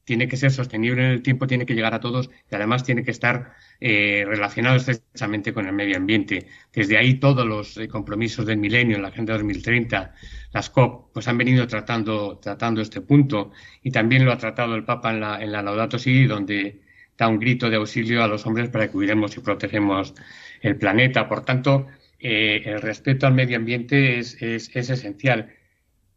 tiene 0.04 0.28
que 0.28 0.38
ser 0.38 0.52
sostenible 0.52 1.04
en 1.04 1.12
el 1.12 1.22
tiempo, 1.22 1.48
tiene 1.48 1.66
que 1.66 1.74
llegar 1.74 1.94
a 1.94 2.00
todos 2.00 2.30
y 2.52 2.56
además 2.56 2.84
tiene 2.84 3.04
que 3.04 3.12
estar 3.12 3.54
eh, 3.80 4.24
relacionado 4.28 4.76
estrechamente 4.76 5.54
con 5.54 5.68
el 5.68 5.74
medio 5.74 5.98
ambiente. 5.98 6.48
Desde 6.74 6.98
ahí 6.98 7.16
todos 7.16 7.46
los 7.46 7.78
eh, 7.78 7.88
compromisos 7.88 8.46
del 8.46 8.58
milenio, 8.58 9.00
la 9.00 9.10
Agenda 9.10 9.34
2030, 9.34 10.14
las 10.54 10.70
COP, 10.70 11.14
pues 11.14 11.28
han 11.28 11.38
venido 11.38 11.68
tratando, 11.68 12.40
tratando 12.40 12.82
este 12.82 13.02
punto 13.02 13.52
y 13.84 13.92
también 13.92 14.26
lo 14.26 14.32
ha 14.32 14.38
tratado 14.38 14.76
el 14.76 14.84
Papa 14.84 15.12
en 15.12 15.20
la, 15.20 15.42
en 15.42 15.52
la 15.52 15.62
Laudato 15.62 15.98
Si, 16.00 16.26
donde 16.26 16.82
da 17.18 17.28
un 17.28 17.40
grito 17.40 17.70
de 17.70 17.76
auxilio 17.76 18.24
a 18.24 18.28
los 18.28 18.46
hombres 18.46 18.70
para 18.70 18.88
que 18.88 18.94
cuidemos 18.94 19.38
y 19.38 19.42
protegemos 19.42 20.14
el 20.62 20.76
planeta. 20.78 21.28
Por 21.28 21.46
tanto, 21.46 21.88
eh, 22.20 22.62
el 22.66 22.82
respeto 22.82 23.28
al 23.28 23.34
medio 23.34 23.58
ambiente 23.58 24.20
es, 24.20 24.42
es, 24.42 24.76
es 24.76 24.90
esencial. 24.90 25.54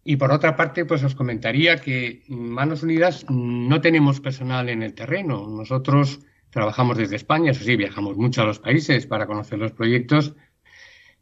Y 0.04 0.16
por 0.16 0.30
otra 0.30 0.54
parte, 0.54 0.84
pues 0.84 1.02
os 1.02 1.14
comentaría 1.14 1.78
que 1.78 2.22
Manos 2.28 2.82
Unidas 2.82 3.24
no 3.30 3.80
tenemos 3.80 4.20
personal 4.20 4.68
en 4.68 4.82
el 4.82 4.92
terreno. 4.92 5.48
Nosotros 5.48 6.20
trabajamos 6.50 6.98
desde 6.98 7.16
España, 7.16 7.52
eso 7.52 7.64
sí, 7.64 7.74
viajamos 7.74 8.16
mucho 8.16 8.42
a 8.42 8.44
los 8.44 8.58
países 8.58 9.06
para 9.06 9.26
conocer 9.26 9.58
los 9.58 9.72
proyectos, 9.72 10.34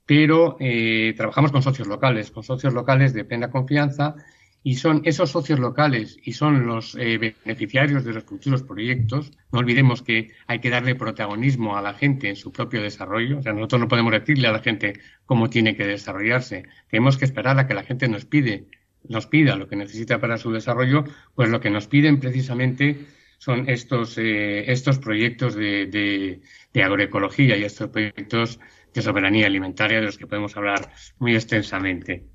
pero 0.04 0.56
eh, 0.58 1.14
trabajamos 1.16 1.52
con 1.52 1.62
socios 1.62 1.86
locales, 1.86 2.32
con 2.32 2.42
socios 2.42 2.74
locales 2.74 3.14
de 3.14 3.24
plena 3.24 3.50
confianza 3.50 4.16
y 4.64 4.76
son 4.76 5.02
esos 5.04 5.30
socios 5.30 5.58
locales 5.58 6.18
y 6.22 6.32
son 6.32 6.66
los 6.66 6.94
eh, 6.94 7.18
beneficiarios 7.44 8.04
de 8.04 8.12
los 8.12 8.24
futuros 8.24 8.62
proyectos. 8.62 9.32
No 9.50 9.58
olvidemos 9.58 10.02
que 10.02 10.32
hay 10.46 10.60
que 10.60 10.70
darle 10.70 10.94
protagonismo 10.94 11.76
a 11.76 11.82
la 11.82 11.94
gente 11.94 12.28
en 12.28 12.36
su 12.36 12.52
propio 12.52 12.82
desarrollo. 12.82 13.38
O 13.38 13.42
sea, 13.42 13.52
nosotros 13.52 13.80
no 13.80 13.88
podemos 13.88 14.12
decirle 14.12 14.46
a 14.48 14.52
la 14.52 14.60
gente 14.60 15.00
cómo 15.26 15.50
tiene 15.50 15.76
que 15.76 15.86
desarrollarse. 15.86 16.64
Tenemos 16.90 17.16
que 17.16 17.24
esperar 17.24 17.58
a 17.58 17.66
que 17.66 17.74
la 17.74 17.82
gente 17.82 18.08
nos 18.08 18.24
pide, 18.24 18.66
nos 19.08 19.26
pida 19.26 19.56
lo 19.56 19.68
que 19.68 19.76
necesita 19.76 20.20
para 20.20 20.38
su 20.38 20.52
desarrollo, 20.52 21.04
pues 21.34 21.48
lo 21.48 21.60
que 21.60 21.70
nos 21.70 21.88
piden 21.88 22.20
precisamente 22.20 23.06
son 23.38 23.68
estos, 23.68 24.16
eh, 24.18 24.70
estos 24.70 25.00
proyectos 25.00 25.56
de, 25.56 26.40
de 26.72 26.82
agroecología 26.82 27.56
y 27.56 27.64
estos 27.64 27.90
proyectos 27.90 28.60
de 28.94 29.02
soberanía 29.02 29.46
alimentaria 29.46 29.98
de 29.98 30.06
los 30.06 30.18
que 30.18 30.28
podemos 30.28 30.56
hablar 30.56 30.92
muy 31.18 31.34
extensamente. 31.34 32.31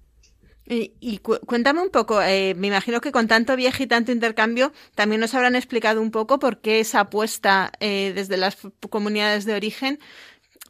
Y, 0.70 1.20
cuéntame 1.20 1.82
un 1.82 1.90
poco, 1.90 2.22
eh, 2.22 2.54
me 2.56 2.68
imagino 2.68 3.00
que 3.00 3.14
con 3.14 3.30
tanto 3.30 3.56
viaje 3.56 3.84
y 3.84 3.88
tanto 3.88 4.12
intercambio 4.12 4.74
también 4.96 5.22
nos 5.22 5.34
habrán 5.34 5.56
explicado 5.56 6.02
un 6.02 6.12
poco 6.12 6.40
por 6.40 6.60
qué 6.60 6.82
esa 6.82 7.02
apuesta 7.02 7.72
eh, 7.80 8.12
desde 8.14 8.36
las 8.36 8.58
comunidades 8.90 9.46
de 9.46 9.54
origen, 9.54 10.00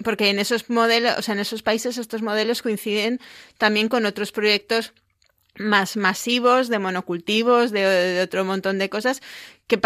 porque 0.03 0.29
en 0.29 0.37
esos 0.37 0.69
modelos, 0.69 1.17
o 1.17 1.21
sea, 1.23 1.33
en 1.33 1.39
esos 1.39 1.63
países 1.63 1.97
estos 1.97 2.21
modelos 2.21 2.61
coinciden 2.61 3.19
también 3.57 3.89
con 3.89 4.05
otros 4.05 4.31
proyectos 4.31 4.93
más 5.59 5.97
masivos, 5.97 6.69
de 6.69 6.79
monocultivos, 6.79 7.71
de, 7.71 8.21
otro 8.21 8.45
montón 8.45 8.77
de 8.77 8.89
cosas 8.89 9.21
que, 9.67 9.79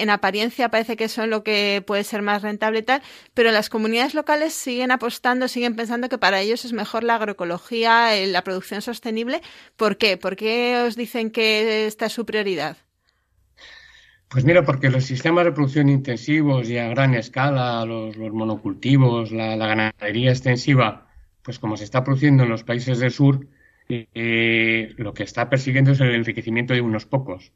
en 0.00 0.10
apariencia 0.10 0.70
parece 0.70 0.96
que 0.96 1.08
son 1.08 1.30
lo 1.30 1.42
que 1.42 1.82
puede 1.86 2.04
ser 2.04 2.22
más 2.22 2.42
rentable 2.42 2.80
y 2.80 2.82
tal, 2.82 3.02
pero 3.34 3.50
las 3.50 3.68
comunidades 3.68 4.14
locales 4.14 4.54
siguen 4.54 4.90
apostando, 4.90 5.48
siguen 5.48 5.76
pensando 5.76 6.08
que 6.08 6.18
para 6.18 6.40
ellos 6.40 6.64
es 6.64 6.72
mejor 6.72 7.04
la 7.04 7.16
agroecología, 7.16 8.16
eh, 8.16 8.26
la 8.26 8.42
producción 8.42 8.82
sostenible. 8.82 9.42
¿Por 9.76 9.96
qué? 9.96 10.16
¿Por 10.16 10.36
qué 10.36 10.82
os 10.86 10.96
dicen 10.96 11.30
que 11.30 11.86
esta 11.86 12.06
es 12.06 12.12
su 12.12 12.24
prioridad? 12.24 12.76
Pues 14.34 14.44
mira, 14.44 14.64
porque 14.64 14.90
los 14.90 15.04
sistemas 15.04 15.44
de 15.44 15.52
producción 15.52 15.88
intensivos 15.88 16.68
y 16.68 16.76
a 16.76 16.88
gran 16.88 17.14
escala, 17.14 17.84
los, 17.84 18.16
monocultivos, 18.16 19.30
la, 19.30 19.54
ganadería 19.56 20.30
extensiva, 20.30 21.06
pues 21.42 21.60
como 21.60 21.76
se 21.76 21.84
está 21.84 22.02
produciendo 22.02 22.42
en 22.42 22.48
los 22.48 22.64
países 22.64 22.98
del 22.98 23.12
sur, 23.12 23.46
eh, 23.88 24.94
lo 24.96 25.14
que 25.14 25.22
está 25.22 25.48
persiguiendo 25.50 25.92
es 25.92 26.00
el 26.00 26.14
enriquecimiento 26.14 26.74
de 26.74 26.80
unos 26.80 27.06
pocos. 27.06 27.52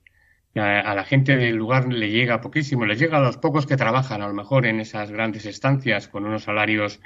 A, 0.55 0.95
la 0.95 1.05
gente 1.05 1.37
del 1.37 1.57
lugar 1.57 1.93
le 1.93 2.11
llega 2.11 2.41
poquísimo, 2.41 2.85
le 2.87 2.97
llega 2.97 3.18
a 3.18 3.22
los 3.22 3.37
pocos 3.37 3.66
que 3.66 3.76
trabajan 3.76 4.22
a 4.22 4.29
lo 4.29 4.35
mejor 4.35 4.66
en 4.66 4.81
esas 4.81 5.11
grandes 5.11 5.47
estancias 5.47 6.09
con 6.09 6.24
unos 6.24 6.45
salarios 6.45 7.01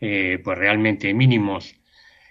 eh, 0.00 0.40
pues 0.44 0.58
realmente 0.58 1.12
mínimos. 1.14 1.74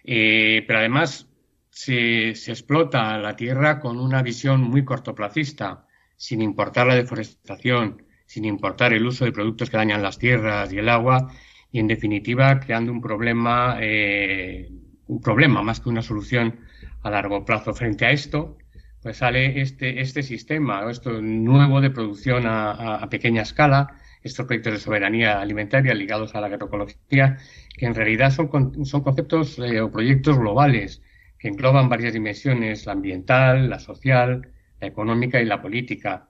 Eh, 0.04 0.64
pero 0.68 0.80
además 0.80 1.28
se, 1.70 2.36
se, 2.36 2.52
explota 2.52 3.18
la 3.18 3.36
tierra 3.36 3.80
con 3.80 4.00
una 4.00 4.22
visión 4.24 4.62
muy 4.62 4.86
cortoplacista, 4.86 5.88
sin 6.16 6.42
importar 6.42 6.88
la 6.88 6.96
deforestación, 6.96 8.04
sin 8.26 8.46
importar 8.46 8.94
el 8.94 9.06
uso 9.06 9.26
de 9.26 9.32
productos 9.32 9.70
que 9.70 9.78
dañan 9.78 10.02
las 10.02 10.18
tierras 10.18 10.72
y 10.72 10.78
el 10.78 10.90
agua, 10.90 11.34
y 11.72 11.80
en 11.80 11.88
definitiva 11.88 12.60
creando 12.60 12.92
un 12.92 13.02
problema, 13.02 13.78
eh, 13.82 14.70
un 15.12 15.22
problema 15.22 15.62
más 15.62 15.82
que 15.82 15.90
una 15.90 16.02
solución 16.02 16.62
a 17.04 17.10
largo 17.10 17.44
plazo. 17.44 17.74
Frente 17.74 18.06
a 18.06 18.12
esto, 18.12 18.58
pues 19.02 19.18
sale 19.18 19.62
este, 19.62 20.00
este 20.00 20.24
sistema, 20.24 20.90
esto 20.90 21.22
nuevo 21.22 21.82
de 21.82 21.90
producción 21.90 22.44
a, 22.48 23.06
pequeña 23.10 23.42
escala, 23.42 23.98
estos 24.24 24.46
proyectos 24.46 24.74
de 24.74 24.80
soberanía 24.80 25.42
alimentaria 25.42 25.94
ligados 25.94 26.34
a 26.34 26.42
la 26.42 26.48
agroecología, 26.48 27.38
que 27.78 27.86
en 27.86 27.96
realidad 27.96 28.32
son, 28.32 28.86
son 28.86 29.02
conceptos 29.02 29.60
eh, 29.60 29.82
o 29.82 29.92
proyectos 29.92 30.38
globales 30.38 31.02
que 31.38 31.50
engloban 31.50 31.90
varias 31.90 32.14
dimensiones, 32.14 32.86
la 32.86 32.94
ambiental, 32.94 33.70
la 33.70 33.80
social, 33.80 34.48
la 34.80 34.88
económica 34.88 35.42
y 35.42 35.46
la 35.46 35.62
política 35.62 36.28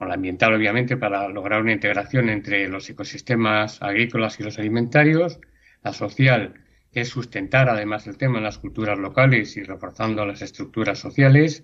la 0.00 0.14
ambiental 0.14 0.52
obviamente 0.52 0.98
para 0.98 1.28
lograr 1.30 1.62
una 1.62 1.72
integración 1.72 2.28
entre 2.28 2.68
los 2.68 2.90
ecosistemas 2.90 3.80
agrícolas 3.80 4.38
y 4.38 4.42
los 4.42 4.58
alimentarios, 4.58 5.40
la 5.82 5.94
social 5.94 6.63
es 6.94 7.08
sustentar 7.08 7.68
además 7.68 8.06
el 8.06 8.16
tema 8.16 8.38
en 8.38 8.44
las 8.44 8.58
culturas 8.58 8.98
locales 8.98 9.56
y 9.56 9.62
reforzando 9.62 10.24
las 10.26 10.42
estructuras 10.42 10.98
sociales, 10.98 11.62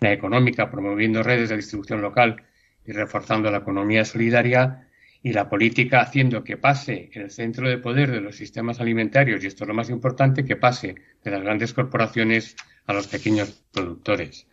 la 0.00 0.12
económica 0.12 0.70
promoviendo 0.70 1.22
redes 1.22 1.48
de 1.48 1.56
distribución 1.56 2.02
local 2.02 2.44
y 2.86 2.92
reforzando 2.92 3.50
la 3.50 3.58
economía 3.58 4.04
solidaria 4.04 4.88
y 5.22 5.32
la 5.32 5.48
política 5.48 6.00
haciendo 6.00 6.44
que 6.44 6.58
pase 6.58 7.10
el 7.14 7.30
centro 7.30 7.68
de 7.68 7.78
poder 7.78 8.10
de 8.10 8.20
los 8.20 8.36
sistemas 8.36 8.80
alimentarios, 8.80 9.42
y 9.42 9.46
esto 9.46 9.64
es 9.64 9.68
lo 9.68 9.74
más 9.74 9.88
importante, 9.88 10.44
que 10.44 10.56
pase 10.56 10.96
de 11.24 11.30
las 11.30 11.42
grandes 11.42 11.72
corporaciones 11.72 12.56
a 12.86 12.92
los 12.92 13.06
pequeños 13.06 13.64
productores. 13.72 14.46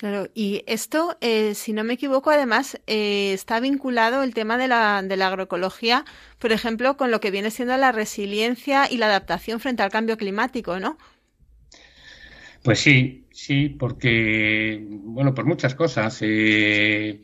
Claro, 0.00 0.30
y 0.32 0.62
esto, 0.66 1.18
eh, 1.20 1.54
si 1.54 1.74
no 1.74 1.84
me 1.84 1.92
equivoco, 1.92 2.30
además 2.30 2.80
eh, 2.86 3.34
está 3.34 3.60
vinculado 3.60 4.22
el 4.22 4.32
tema 4.32 4.56
de 4.56 4.66
la, 4.66 5.02
de 5.02 5.14
la 5.18 5.26
agroecología, 5.26 6.06
por 6.38 6.52
ejemplo, 6.52 6.96
con 6.96 7.10
lo 7.10 7.20
que 7.20 7.30
viene 7.30 7.50
siendo 7.50 7.76
la 7.76 7.92
resiliencia 7.92 8.90
y 8.90 8.96
la 8.96 9.08
adaptación 9.08 9.60
frente 9.60 9.82
al 9.82 9.90
cambio 9.90 10.16
climático, 10.16 10.80
¿no? 10.80 10.96
Pues 12.62 12.78
sí, 12.78 13.26
sí, 13.30 13.68
porque, 13.68 14.82
bueno, 14.88 15.34
por 15.34 15.44
muchas 15.44 15.74
cosas. 15.74 16.16
Eh, 16.22 17.22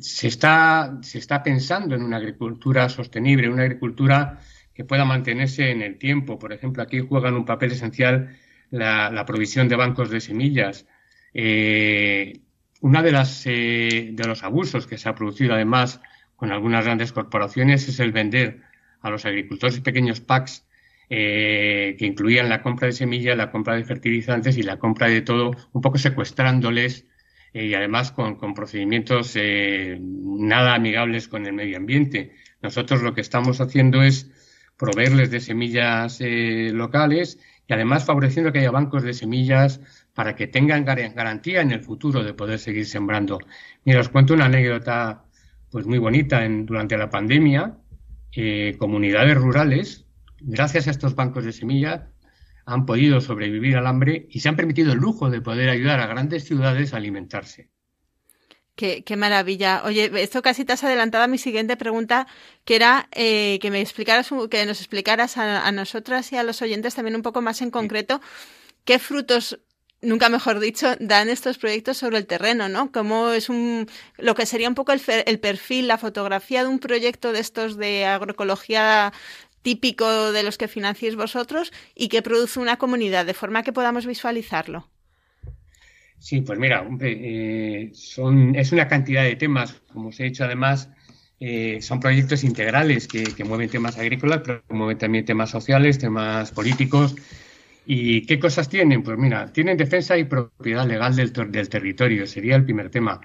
se, 0.00 0.28
está, 0.28 0.98
se 1.02 1.18
está 1.18 1.42
pensando 1.42 1.94
en 1.94 2.04
una 2.04 2.16
agricultura 2.16 2.88
sostenible, 2.88 3.50
una 3.50 3.64
agricultura 3.64 4.40
que 4.72 4.86
pueda 4.86 5.04
mantenerse 5.04 5.70
en 5.70 5.82
el 5.82 5.98
tiempo. 5.98 6.38
Por 6.38 6.54
ejemplo, 6.54 6.82
aquí 6.82 7.00
juegan 7.00 7.34
un 7.34 7.44
papel 7.44 7.72
esencial 7.72 8.34
la, 8.70 9.10
la 9.10 9.26
provisión 9.26 9.68
de 9.68 9.76
bancos 9.76 10.08
de 10.08 10.22
semillas 10.22 10.86
eh, 11.34 12.40
una 12.80 13.02
de 13.02 13.12
las 13.12 13.46
eh, 13.46 14.10
de 14.12 14.24
los 14.26 14.42
abusos 14.42 14.86
que 14.86 14.98
se 14.98 15.08
ha 15.08 15.14
producido 15.14 15.54
además 15.54 16.00
con 16.36 16.52
algunas 16.52 16.84
grandes 16.84 17.12
corporaciones 17.12 17.88
es 17.88 18.00
el 18.00 18.12
vender 18.12 18.60
a 19.00 19.10
los 19.10 19.24
agricultores 19.24 19.80
pequeños 19.80 20.20
packs 20.20 20.66
eh, 21.08 21.96
que 21.98 22.06
incluían 22.06 22.48
la 22.48 22.62
compra 22.62 22.86
de 22.86 22.92
semillas, 22.92 23.36
la 23.36 23.50
compra 23.50 23.76
de 23.76 23.84
fertilizantes 23.84 24.56
y 24.56 24.62
la 24.62 24.78
compra 24.78 25.08
de 25.08 25.22
todo, 25.22 25.52
un 25.72 25.80
poco 25.80 25.98
secuestrándoles 25.98 27.06
y 27.54 27.74
además 27.74 28.12
con, 28.12 28.36
con 28.36 28.54
procedimientos 28.54 29.36
nada 29.36 30.74
amigables 30.74 31.28
con 31.28 31.44
el 31.44 31.52
medio 31.52 31.76
ambiente. 31.76 32.32
Nosotros 32.62 33.02
lo 33.02 33.12
que 33.12 33.20
estamos 33.20 33.60
haciendo 33.60 34.02
es 34.02 34.30
proveerles 34.78 35.30
de 35.30 35.40
semillas 35.40 36.18
locales 36.20 37.38
y 37.68 37.74
además 37.74 38.06
favoreciendo 38.06 38.52
que 38.52 38.60
haya 38.60 38.70
bancos 38.70 39.02
de 39.02 39.12
semillas 39.12 39.80
para 40.14 40.36
que 40.36 40.46
tengan 40.46 40.84
garantía 40.84 41.62
en 41.62 41.72
el 41.72 41.80
futuro 41.80 42.22
de 42.22 42.34
poder 42.34 42.58
seguir 42.58 42.86
sembrando. 42.86 43.38
Mira, 43.84 44.00
os 44.00 44.08
cuento 44.08 44.34
una 44.34 44.46
anécdota 44.46 45.24
pues 45.70 45.86
muy 45.86 45.98
bonita. 45.98 46.44
En, 46.44 46.66
durante 46.66 46.98
la 46.98 47.10
pandemia, 47.10 47.78
eh, 48.36 48.76
comunidades 48.78 49.36
rurales, 49.36 50.04
gracias 50.40 50.86
a 50.86 50.90
estos 50.90 51.14
bancos 51.14 51.44
de 51.44 51.52
semillas, 51.52 52.02
han 52.66 52.86
podido 52.86 53.20
sobrevivir 53.20 53.76
al 53.76 53.86
hambre 53.86 54.26
y 54.30 54.40
se 54.40 54.48
han 54.48 54.56
permitido 54.56 54.92
el 54.92 54.98
lujo 54.98 55.30
de 55.30 55.40
poder 55.40 55.70
ayudar 55.70 56.00
a 56.00 56.06
grandes 56.06 56.44
ciudades 56.44 56.92
a 56.92 56.98
alimentarse. 56.98 57.70
Qué, 58.74 59.04
qué, 59.04 59.16
maravilla. 59.16 59.82
Oye, 59.84 60.10
esto 60.22 60.40
casi 60.40 60.64
te 60.64 60.72
has 60.72 60.84
adelantado 60.84 61.24
a 61.24 61.26
mi 61.26 61.36
siguiente 61.36 61.76
pregunta, 61.76 62.26
que 62.64 62.76
era 62.76 63.08
eh, 63.12 63.58
que 63.60 63.70
me 63.70 63.80
explicaras, 63.80 64.30
que 64.50 64.64
nos 64.64 64.78
explicaras 64.80 65.36
a, 65.36 65.66
a, 65.66 65.72
nosotras 65.72 66.32
y 66.32 66.36
a 66.36 66.42
los 66.42 66.62
oyentes 66.62 66.94
también 66.94 67.16
un 67.16 67.22
poco 67.22 67.42
más 67.42 67.60
en 67.60 67.70
concreto 67.70 68.22
qué 68.84 68.98
frutos 68.98 69.60
nunca 70.02 70.28
mejor 70.28 70.60
dicho, 70.60 70.94
dan 71.00 71.28
estos 71.28 71.58
proyectos 71.58 71.96
sobre 71.96 72.18
el 72.18 72.26
terreno, 72.26 72.68
¿no? 72.68 72.92
Cómo 72.92 73.30
es 73.30 73.48
un, 73.48 73.86
lo 74.18 74.34
que 74.34 74.46
sería 74.46 74.68
un 74.68 74.74
poco 74.74 74.92
el, 74.92 75.00
el, 75.26 75.38
perfil, 75.38 75.88
la 75.88 75.98
fotografía 75.98 76.62
de 76.62 76.68
un 76.68 76.78
proyecto 76.78 77.32
de 77.32 77.40
estos 77.40 77.76
de 77.76 78.04
agroecología 78.04 79.12
típico 79.62 80.32
de 80.32 80.42
los 80.42 80.58
que 80.58 80.68
financiéis 80.68 81.16
vosotros 81.16 81.72
y 81.94 82.08
que 82.08 82.20
produce 82.20 82.58
una 82.58 82.76
comunidad, 82.76 83.24
de 83.24 83.34
forma 83.34 83.62
que 83.62 83.72
podamos 83.72 84.06
visualizarlo. 84.06 84.88
Sí, 86.18 86.40
pues 86.40 86.58
mira, 86.58 86.86
eh, 87.00 87.90
son, 87.94 88.54
es 88.54 88.70
una 88.70 88.86
cantidad 88.86 89.24
de 89.24 89.36
temas, 89.36 89.74
como 89.92 90.10
os 90.10 90.20
he 90.20 90.24
dicho 90.24 90.44
además, 90.44 90.88
eh, 91.40 91.80
son 91.80 91.98
proyectos 91.98 92.44
integrales 92.44 93.08
que, 93.08 93.24
que 93.24 93.44
mueven 93.44 93.68
temas 93.68 93.98
agrícolas, 93.98 94.42
pero 94.44 94.62
mueven 94.68 94.98
también 94.98 95.24
temas 95.24 95.50
sociales, 95.50 95.98
temas 95.98 96.52
políticos, 96.52 97.16
¿Y 97.84 98.26
qué 98.26 98.38
cosas 98.38 98.68
tienen? 98.68 99.02
Pues 99.02 99.18
mira, 99.18 99.52
tienen 99.52 99.76
defensa 99.76 100.16
y 100.16 100.24
propiedad 100.24 100.86
legal 100.86 101.16
del, 101.16 101.32
del 101.32 101.68
territorio, 101.68 102.26
sería 102.26 102.56
el 102.56 102.64
primer 102.64 102.90
tema. 102.90 103.20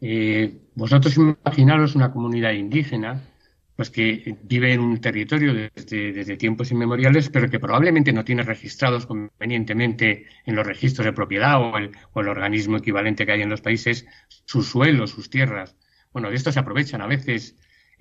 Eh, 0.00 0.52
vosotros 0.74 1.16
imaginaros 1.16 1.94
una 1.94 2.12
comunidad 2.12 2.52
indígena, 2.52 3.22
pues 3.76 3.88
que 3.88 4.36
vive 4.42 4.72
en 4.74 4.80
un 4.80 5.00
territorio 5.00 5.54
desde, 5.54 6.12
desde, 6.12 6.36
tiempos 6.36 6.70
inmemoriales, 6.72 7.30
pero 7.30 7.48
que 7.48 7.58
probablemente 7.58 8.12
no 8.12 8.24
tiene 8.24 8.42
registrados 8.42 9.06
convenientemente 9.06 10.26
en 10.44 10.56
los 10.56 10.66
registros 10.66 11.06
de 11.06 11.12
propiedad 11.12 11.60
o 11.60 11.78
el, 11.78 11.92
o 12.12 12.20
el 12.20 12.28
organismo 12.28 12.76
equivalente 12.76 13.24
que 13.24 13.32
hay 13.32 13.42
en 13.42 13.48
los 13.48 13.62
países 13.62 14.06
sus 14.44 14.68
suelos, 14.68 15.10
sus 15.10 15.30
tierras. 15.30 15.76
Bueno, 16.12 16.28
de 16.28 16.36
esto 16.36 16.52
se 16.52 16.60
aprovechan 16.60 17.00
a 17.00 17.06
veces 17.06 17.56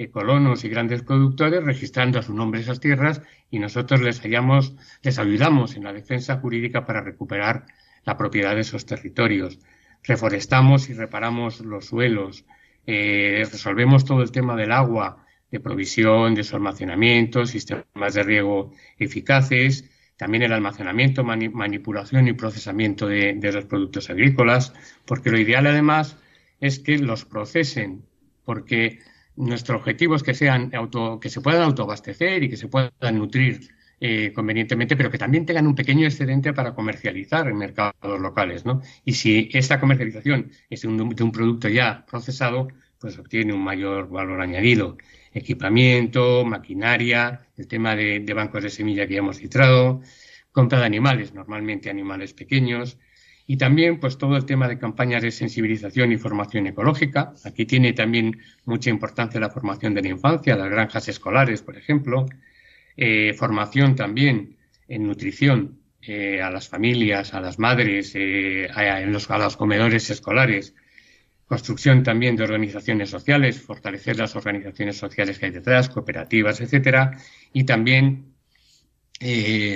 colonos 0.10 0.64
y 0.64 0.70
grandes 0.70 1.04
productores 1.04 1.64
registrando 1.64 2.20
a 2.20 2.24
su 2.24 2.34
nombre 2.34 2.62
esas 2.62 2.80
tierras 2.80 3.22
y 3.49 3.60
nosotros 3.60 4.02
les, 4.02 4.22
hallamos, 4.22 4.76
les 5.04 5.20
ayudamos 5.20 5.76
en 5.76 5.84
la 5.84 5.93
defensa 5.93 6.38
jurídica 6.38 6.86
para 6.86 7.02
recuperar 7.02 7.66
la 8.06 8.18
propiedad 8.18 8.56
de 8.56 8.62
esos 8.62 8.86
territorios. 8.86 9.60
Reforestamos 10.04 10.89
y 10.89 10.93
reparamos 10.93 11.60
los 11.62 11.86
suelos, 11.86 12.45
eh, 12.88 13.43
resolvemos 13.52 14.06
todo 14.06 14.24
el 14.24 14.32
tema 14.32 14.56
del 14.56 14.72
agua, 14.72 15.26
de 15.52 15.60
provisión, 15.60 16.34
de 16.34 16.43
su 16.43 16.56
almacenamiento, 16.56 17.45
sistemas 17.45 18.14
de 18.14 18.24
riego 18.24 18.74
eficaces, 18.97 19.89
también 20.18 20.43
el 20.43 20.54
almacenamiento, 20.54 21.24
manipulación 21.24 22.28
y 22.28 22.34
procesamiento 22.34 23.08
de 23.08 23.52
los 23.52 23.66
productos 23.66 24.10
agrícolas, 24.10 24.74
porque 25.06 25.32
lo 25.32 25.39
ideal 25.39 25.68
además 25.68 26.18
es 26.60 26.80
que 26.80 26.99
los 26.99 27.26
procesen, 27.26 28.06
porque 28.45 28.99
nuestro 29.42 29.78
objetivo 29.78 30.16
es 30.16 30.24
que 30.24 30.34
sean 30.34 30.74
auto, 30.76 31.20
que 31.20 31.30
se 31.30 31.42
puedan 31.42 31.64
autoabastecer 31.64 32.44
y 32.44 32.50
que 32.50 32.58
se 32.58 32.68
puedan 32.68 33.18
nutrir 33.18 33.70
eh, 34.00 34.32
convenientemente, 34.34 34.96
pero 34.96 35.12
que 35.12 35.18
también 35.18 35.46
tengan 35.46 35.68
un 35.68 35.76
pequeño 35.76 36.06
excedente 36.08 36.54
para 36.54 36.74
comercializar 36.74 37.48
en 37.48 37.58
mercados 37.58 38.20
locales, 38.20 38.66
¿no? 38.66 38.82
Y 39.06 39.14
si 39.14 39.50
esta 39.54 39.80
comercialización 39.80 40.52
es 40.70 40.82
de 40.82 40.88
un, 40.88 41.32
producto 41.32 41.68
ya 41.70 42.06
procesado, 42.06 42.68
pues 43.00 43.18
obtiene 43.18 43.54
un 43.54 43.64
mayor 43.64 44.10
valor 44.10 44.42
añadido. 44.42 44.98
Equipamiento, 45.34 46.46
maquinaria, 46.46 47.48
el 47.58 47.68
tema 47.68 47.96
de, 47.96 48.20
de 48.20 48.34
bancos 48.34 48.64
de 48.64 48.70
semilla 48.70 49.08
que 49.08 49.14
ya 49.14 49.20
hemos 49.20 49.38
citado, 49.38 50.02
compra 50.52 50.80
de 50.80 50.86
animales, 50.86 51.34
normalmente 51.34 51.89
animales 51.89 52.34
pequeños, 52.34 52.98
y 53.52 53.58
también, 53.58 53.99
pues 53.99 54.18
todo 54.18 54.38
el 54.38 54.45
tema 54.45 54.70
de 54.70 54.80
campañas 54.80 55.22
de 55.22 55.30
sensibilización 55.30 56.14
y 56.14 56.18
formación 56.18 56.68
ecológica. 56.68 57.34
Aquí 57.43 57.66
tiene 57.66 57.91
también 57.91 58.39
mucha 58.64 58.89
importancia 58.89 59.41
la 59.41 59.49
formación 59.49 59.93
de 59.93 60.02
la 60.02 60.08
infancia, 60.08 60.56
las 60.56 60.70
granjas 60.70 61.10
escolares, 61.10 61.62
por 61.62 61.78
ejemplo. 61.78 62.28
Eh, 62.95 63.34
formación 63.34 63.97
también 63.97 64.56
en 64.88 65.06
nutrición 65.06 65.82
eh, 66.02 66.41
a 66.41 66.49
las 66.49 66.70
familias, 66.70 67.34
a 67.34 67.41
las 67.41 67.60
madres, 67.60 68.14
eh, 68.16 68.70
a, 68.74 69.02
los, 69.02 69.58
comedores 69.58 70.10
escolares. 70.10 70.74
Construcción 71.45 72.04
también 72.04 72.38
de 72.38 72.45
organizaciones 72.45 73.10
sociales, 73.10 73.62
fortalecer 73.62 74.16
las 74.18 74.34
organizaciones 74.34 74.95
sociales 74.95 75.38
que 75.38 75.47
hay 75.47 75.52
detrás, 75.52 75.89
cooperativas, 75.89 76.62
etcétera. 76.62 77.20
Y 77.52 77.66
también 77.66 78.32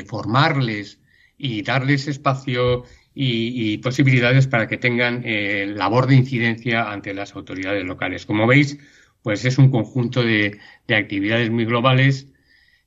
formarles 0.07 1.01
y 1.37 1.61
darles 1.61 2.07
espacio 2.07 2.85
y, 3.15 3.77
posibilidades 3.77 4.47
para 4.47 4.67
que 4.67 4.77
tengan 4.77 5.21
eh, 5.25 5.65
labor 5.73 6.07
de 6.07 6.15
incidencia 6.15 6.91
ante 6.91 7.13
las 7.13 7.35
autoridades 7.35 7.85
locales. 7.85 8.25
Como 8.25 8.45
veis, 8.45 8.77
pues 9.23 9.45
es 9.45 9.57
un 9.57 9.71
conjunto 9.71 10.21
de, 10.23 10.59
actividades 10.89 11.49
muy 11.49 11.65
globales 11.65 12.27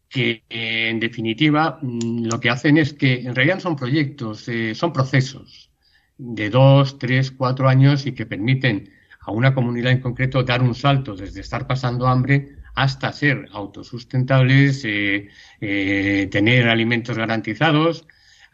que, 0.08 0.42
en 0.50 1.00
definitiva, 1.00 1.78
mm, 1.82 2.26
lo 2.26 2.40
que 2.40 2.50
hacen 2.50 2.78
es 2.78 2.92
que, 2.92 3.20
en 3.20 3.34
realidad, 3.34 3.60
son 3.60 3.76
proyectos, 3.76 4.48
eh, 4.48 4.74
son 4.74 4.92
procesos 4.92 5.70
de 6.18 6.50
dos, 6.50 6.98
tres, 6.98 7.30
cuatro 7.30 7.68
años 7.68 8.06
y 8.06 8.12
que 8.12 8.26
permiten 8.26 8.90
a 9.20 9.30
una 9.32 9.54
comunidad 9.54 9.92
en 9.92 10.00
concreto 10.00 10.42
dar 10.42 10.62
un 10.62 10.74
salto 10.74 11.16
desde 11.16 11.40
estar 11.40 11.66
pasando 11.66 12.06
hambre 12.06 12.56
hasta 12.74 13.12
ser 13.12 13.48
autosustentables, 13.52 14.82
eh, 14.84 16.28
tener 16.30 16.68
alimentos 16.68 17.16
garantizados, 17.18 18.06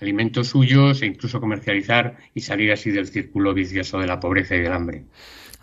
alimentos 0.05 0.48
suyos 0.48 1.02
e 1.02 1.07
incluso 1.07 1.40
comercializar 1.40 2.16
y 2.34 2.40
salir 2.40 2.70
así 2.72 2.90
del 2.90 3.09
círculo 3.09 3.55
vicioso 3.55 3.98
de 3.98 4.07
la 4.07 4.20
pobreza 4.20 4.55
y 4.55 4.61
del 4.61 4.72
hambre. 4.72 5.05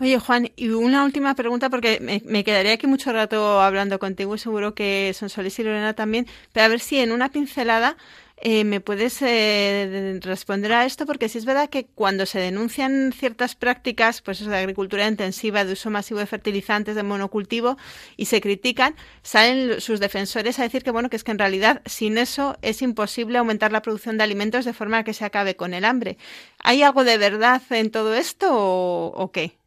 Oye, 0.00 0.18
Juan, 0.18 0.50
y 0.56 0.68
una 0.70 1.04
última 1.04 1.34
pregunta, 1.34 1.70
porque 1.70 2.20
me, 2.24 2.44
quedaría 2.44 2.72
aquí 2.72 2.88
mucho 2.88 3.12
rato 3.12 3.60
hablando 3.60 4.00
contigo 4.00 4.34
y 4.34 4.38
seguro 4.38 4.74
que 4.74 5.12
son 5.14 5.28
Solis 5.28 5.58
y 5.60 5.62
Lorena 5.62 5.94
también, 5.94 6.26
pero 6.52 6.66
a 6.66 6.68
ver 6.68 6.80
si 6.80 6.98
en 6.98 7.12
una 7.12 7.30
pincelada 7.30 7.96
eh, 8.44 8.64
¿Me 8.64 8.80
puedes 8.80 9.22
eh, 9.22 10.18
responder 10.20 10.72
a 10.72 10.84
esto? 10.84 11.06
Porque 11.06 11.28
sí 11.28 11.38
es 11.38 11.44
verdad 11.44 11.70
que 11.70 11.86
cuando 11.86 12.26
se 12.26 12.40
denuncian 12.40 13.12
ciertas 13.12 13.54
prácticas, 13.54 14.20
pues 14.20 14.40
eso 14.40 14.50
de 14.50 14.56
agricultura 14.56 15.06
intensiva, 15.06 15.64
de 15.64 15.74
uso 15.74 15.90
masivo 15.90 16.18
de 16.18 16.26
fertilizantes, 16.26 16.96
de 16.96 17.04
monocultivo, 17.04 17.76
y 18.16 18.24
se 18.24 18.40
critican, 18.40 18.96
salen 19.22 19.80
sus 19.80 20.00
defensores 20.00 20.58
a 20.58 20.64
decir 20.64 20.82
que 20.82 20.90
bueno, 20.90 21.08
que 21.08 21.14
es 21.14 21.22
que 21.22 21.30
en 21.30 21.38
realidad 21.38 21.82
sin 21.86 22.18
eso 22.18 22.58
es 22.62 22.82
imposible 22.82 23.38
aumentar 23.38 23.70
la 23.70 23.80
producción 23.80 24.18
de 24.18 24.24
alimentos 24.24 24.64
de 24.64 24.72
forma 24.72 25.04
que 25.04 25.14
se 25.14 25.24
acabe 25.24 25.54
con 25.54 25.72
el 25.72 25.84
hambre. 25.84 26.18
¿Hay 26.58 26.82
algo 26.82 27.04
de 27.04 27.18
verdad 27.18 27.62
en 27.70 27.92
todo 27.92 28.12
esto 28.16 28.48
o 28.50 29.30
qué? 29.30 29.61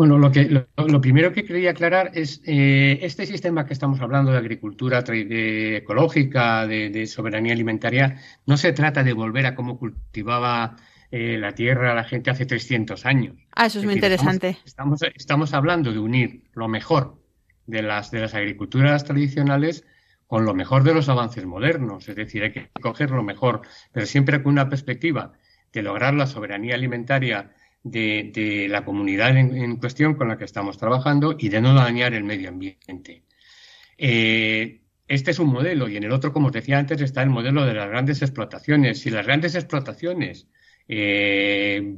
Bueno, 0.00 0.16
lo, 0.16 0.32
que, 0.32 0.48
lo, 0.48 1.00
primero 1.02 1.30
que 1.30 1.44
quería 1.44 1.72
aclarar 1.72 2.12
es 2.14 2.40
eh, 2.46 3.00
este 3.02 3.26
sistema 3.26 3.66
que 3.66 3.74
estamos 3.74 4.00
hablando 4.00 4.32
de 4.32 4.38
agricultura 4.38 5.04
ecológica, 5.06 6.66
de, 6.66 7.06
soberanía 7.06 7.52
alimentaria, 7.52 8.18
no 8.46 8.56
se 8.56 8.72
trata 8.72 9.02
de 9.04 9.12
volver 9.12 9.44
a 9.44 9.54
cómo 9.54 9.78
cultivaba 9.78 10.76
eh, 11.10 11.36
la 11.38 11.52
tierra 11.52 11.94
la 11.94 12.04
gente 12.04 12.30
hace 12.30 12.46
300 12.46 13.04
años. 13.04 13.36
Ah, 13.54 13.66
eso 13.66 13.80
es, 13.80 13.84
muy 13.84 13.92
interesante. 13.92 14.56
Estamos, 14.64 15.02
estamos, 15.02 15.52
hablando 15.52 15.92
de 15.92 15.98
unir 15.98 16.44
lo 16.54 16.66
mejor 16.66 17.22
de 17.66 17.82
las, 17.82 18.10
de 18.10 18.20
las 18.20 18.32
agriculturas 18.32 19.04
tradicionales 19.04 19.84
con 20.26 20.46
lo 20.46 20.54
mejor 20.54 20.82
de 20.82 20.94
los 20.94 21.10
avances 21.10 21.44
modernos. 21.44 22.08
Es 22.08 22.16
decir, 22.16 22.42
hay 22.42 22.52
que 22.52 22.70
coger 22.80 23.10
lo 23.10 23.22
mejor, 23.22 23.60
pero 23.92 24.06
siempre 24.06 24.42
con 24.42 24.52
una 24.52 24.70
perspectiva 24.70 25.34
de 25.74 25.82
lograr 25.82 26.14
la 26.14 26.26
soberanía 26.26 26.74
alimentaria 26.74 27.50
de, 27.82 28.66
la 28.68 28.84
comunidad 28.84 29.36
en, 29.36 29.76
cuestión 29.76 30.14
con 30.14 30.28
la 30.28 30.38
que 30.38 30.44
estamos 30.44 30.78
trabajando 30.78 31.36
y 31.38 31.48
de 31.48 31.60
no 31.60 31.74
dañar 31.74 32.14
el 32.14 32.24
medio 32.24 32.48
ambiente. 32.48 33.24
Eh, 33.96 34.80
este 35.08 35.32
es 35.32 35.38
un 35.38 35.48
modelo 35.48 35.88
y 35.88 35.96
en 35.96 36.04
el 36.04 36.12
otro, 36.12 36.32
como 36.32 36.48
os 36.48 36.52
decía 36.52 36.78
antes, 36.78 37.00
está 37.00 37.22
el 37.22 37.30
modelo 37.30 37.64
de 37.66 37.74
las 37.74 37.88
grandes 37.88 38.22
explotaciones. 38.22 39.00
Si 39.00 39.10
las 39.10 39.26
grandes 39.26 39.54
explotaciones 39.54 40.46
eh, 40.86 41.96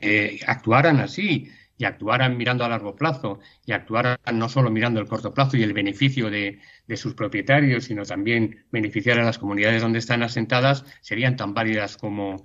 eh, 0.00 0.40
actuaran 0.46 1.00
así 1.00 1.50
y 1.76 1.84
actuaran 1.84 2.36
mirando 2.36 2.64
a 2.64 2.68
largo 2.68 2.94
plazo 2.94 3.40
y 3.66 3.72
actuaran 3.72 4.18
no 4.34 4.48
solo 4.48 4.70
mirando 4.70 5.00
el 5.00 5.08
corto 5.08 5.34
plazo 5.34 5.56
y 5.56 5.64
el 5.64 5.72
beneficio 5.72 6.30
de, 6.30 6.60
de, 6.86 6.96
sus 6.96 7.14
propietarios, 7.14 7.84
sino 7.84 8.04
también 8.04 8.64
beneficiar 8.70 9.18
a 9.18 9.24
las 9.24 9.38
comunidades 9.38 9.82
donde 9.82 9.98
están 9.98 10.22
asentadas, 10.22 10.84
serían 11.00 11.36
tan 11.36 11.54
válidas 11.54 11.96
como, 11.96 12.44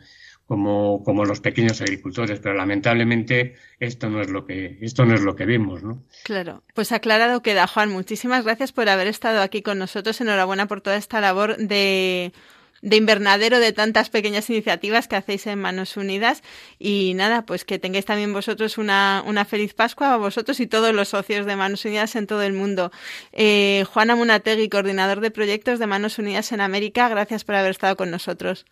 como, 0.50 1.04
como 1.04 1.26
los 1.26 1.42
pequeños 1.42 1.80
agricultores, 1.80 2.40
pero 2.40 2.56
lamentablemente 2.56 3.54
esto 3.80 4.10
no 4.10 4.20
es 4.20 4.32
lo 4.32 4.48
que, 4.48 4.80
esto 4.82 5.06
no 5.06 5.14
es 5.14 5.22
lo 5.22 5.36
que 5.36 5.46
vemos, 5.46 5.84
¿no? 5.84 6.02
Claro, 6.24 6.64
pues 6.74 6.92
aclarado 6.92 7.44
queda, 7.44 7.68
Juan. 7.68 7.92
Muchísimas 7.92 8.44
gracias 8.44 8.72
por 8.72 8.90
haber 8.90 9.06
estado 9.06 9.44
aquí 9.44 9.62
con 9.62 9.78
nosotros. 9.78 10.20
Enhorabuena 10.20 10.66
por 10.66 10.82
toda 10.82 10.96
esta 10.96 11.22
labor 11.22 11.56
de 11.58 12.34
de 12.82 12.96
invernadero 12.96 13.60
de 13.60 13.74
tantas 13.74 14.10
pequeñas 14.10 14.50
iniciativas 14.50 15.08
que 15.08 15.18
hacéis 15.18 15.46
en 15.48 15.60
Manos 15.60 15.98
Unidas. 15.98 16.42
Y 16.80 17.14
nada, 17.14 17.46
pues 17.46 17.64
que 17.64 17.78
tengáis 17.78 18.06
también 18.06 18.34
vosotros 18.34 18.78
una, 18.78 19.22
una 19.28 19.46
feliz 19.46 19.74
Pascua 19.76 20.14
a 20.14 20.18
vosotros 20.18 20.60
y 20.62 20.66
todos 20.66 20.96
los 20.96 21.10
socios 21.10 21.46
de 21.46 21.58
Manos 21.58 21.86
Unidas 21.86 22.16
en 22.16 22.26
todo 22.26 22.42
el 22.42 22.54
mundo. 22.54 22.92
Eh, 23.34 23.86
Juana 23.94 24.16
Munategui, 24.16 24.70
coordinador 24.70 25.20
de 25.20 25.30
proyectos 25.30 25.78
de 25.78 25.86
Manos 25.86 26.18
Unidas 26.18 26.52
en 26.54 26.62
América, 26.62 27.08
gracias 27.10 27.44
por 27.44 27.56
haber 27.56 27.72
estado 27.72 27.98
con 27.98 28.10
nosotros. 28.10 28.66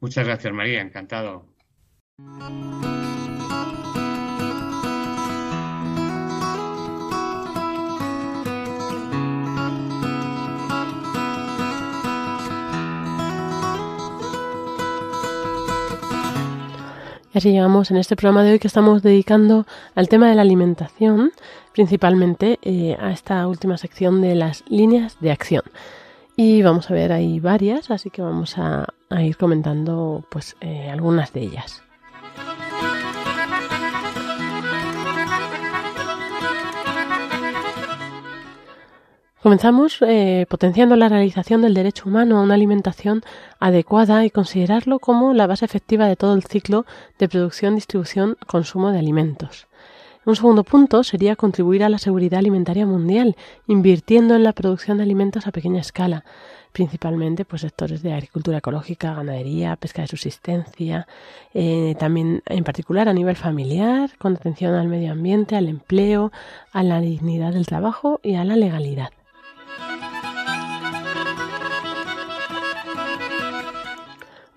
Muchas 0.00 0.26
gracias, 0.26 0.52
María, 0.54 0.80
encantado. 0.80 1.44
Y 17.32 17.38
así 17.38 17.52
llegamos 17.52 17.90
en 17.90 17.98
este 17.98 18.16
programa 18.16 18.42
de 18.42 18.52
hoy 18.52 18.58
que 18.58 18.66
estamos 18.66 19.02
dedicando 19.02 19.66
al 19.94 20.08
tema 20.08 20.28
de 20.28 20.34
la 20.34 20.42
alimentación, 20.42 21.30
principalmente 21.72 22.58
eh, 22.62 22.96
a 22.98 23.12
esta 23.12 23.46
última 23.46 23.76
sección 23.76 24.20
de 24.22 24.34
las 24.34 24.64
líneas 24.68 25.18
de 25.20 25.30
acción. 25.30 25.62
Y 26.42 26.62
vamos 26.62 26.90
a 26.90 26.94
ver, 26.94 27.12
hay 27.12 27.38
varias, 27.38 27.90
así 27.90 28.08
que 28.08 28.22
vamos 28.22 28.56
a, 28.56 28.86
ir 29.10 29.36
comentando 29.36 30.24
pues 30.30 30.56
eh, 30.62 30.88
algunas 30.90 31.34
de 31.34 31.42
ellas. 31.42 31.82
Comenzamos 39.42 39.98
eh, 40.00 40.46
potenciando 40.48 40.96
la 40.96 41.10
realización 41.10 41.60
del 41.60 41.74
derecho 41.74 42.08
humano 42.08 42.38
a 42.38 42.42
una 42.42 42.54
alimentación 42.54 43.20
adecuada 43.58 44.24
y 44.24 44.30
considerarlo 44.30 44.98
como 44.98 45.34
la 45.34 45.46
base 45.46 45.66
efectiva 45.66 46.06
de 46.06 46.16
todo 46.16 46.34
el 46.34 46.44
ciclo 46.44 46.86
de 47.18 47.28
producción, 47.28 47.74
distribución, 47.74 48.38
consumo 48.46 48.92
de 48.92 48.98
alimentos. 48.98 49.66
Un 50.26 50.36
segundo 50.36 50.64
punto 50.64 51.02
sería 51.02 51.34
contribuir 51.34 51.82
a 51.82 51.88
la 51.88 51.96
seguridad 51.96 52.40
alimentaria 52.40 52.84
mundial, 52.84 53.36
invirtiendo 53.66 54.34
en 54.34 54.44
la 54.44 54.52
producción 54.52 54.98
de 54.98 55.04
alimentos 55.04 55.46
a 55.46 55.50
pequeña 55.50 55.80
escala, 55.80 56.24
principalmente 56.72 57.46
pues 57.46 57.62
sectores 57.62 58.02
de 58.02 58.12
agricultura 58.12 58.58
ecológica, 58.58 59.14
ganadería, 59.14 59.76
pesca 59.76 60.02
de 60.02 60.08
subsistencia, 60.08 61.06
eh, 61.54 61.94
también 61.98 62.42
en 62.46 62.64
particular 62.64 63.08
a 63.08 63.14
nivel 63.14 63.36
familiar, 63.36 64.10
con 64.18 64.36
atención 64.36 64.74
al 64.74 64.88
medio 64.88 65.12
ambiente, 65.12 65.56
al 65.56 65.68
empleo, 65.68 66.32
a 66.70 66.82
la 66.82 67.00
dignidad 67.00 67.54
del 67.54 67.66
trabajo 67.66 68.20
y 68.22 68.34
a 68.34 68.44
la 68.44 68.56
legalidad. 68.56 69.10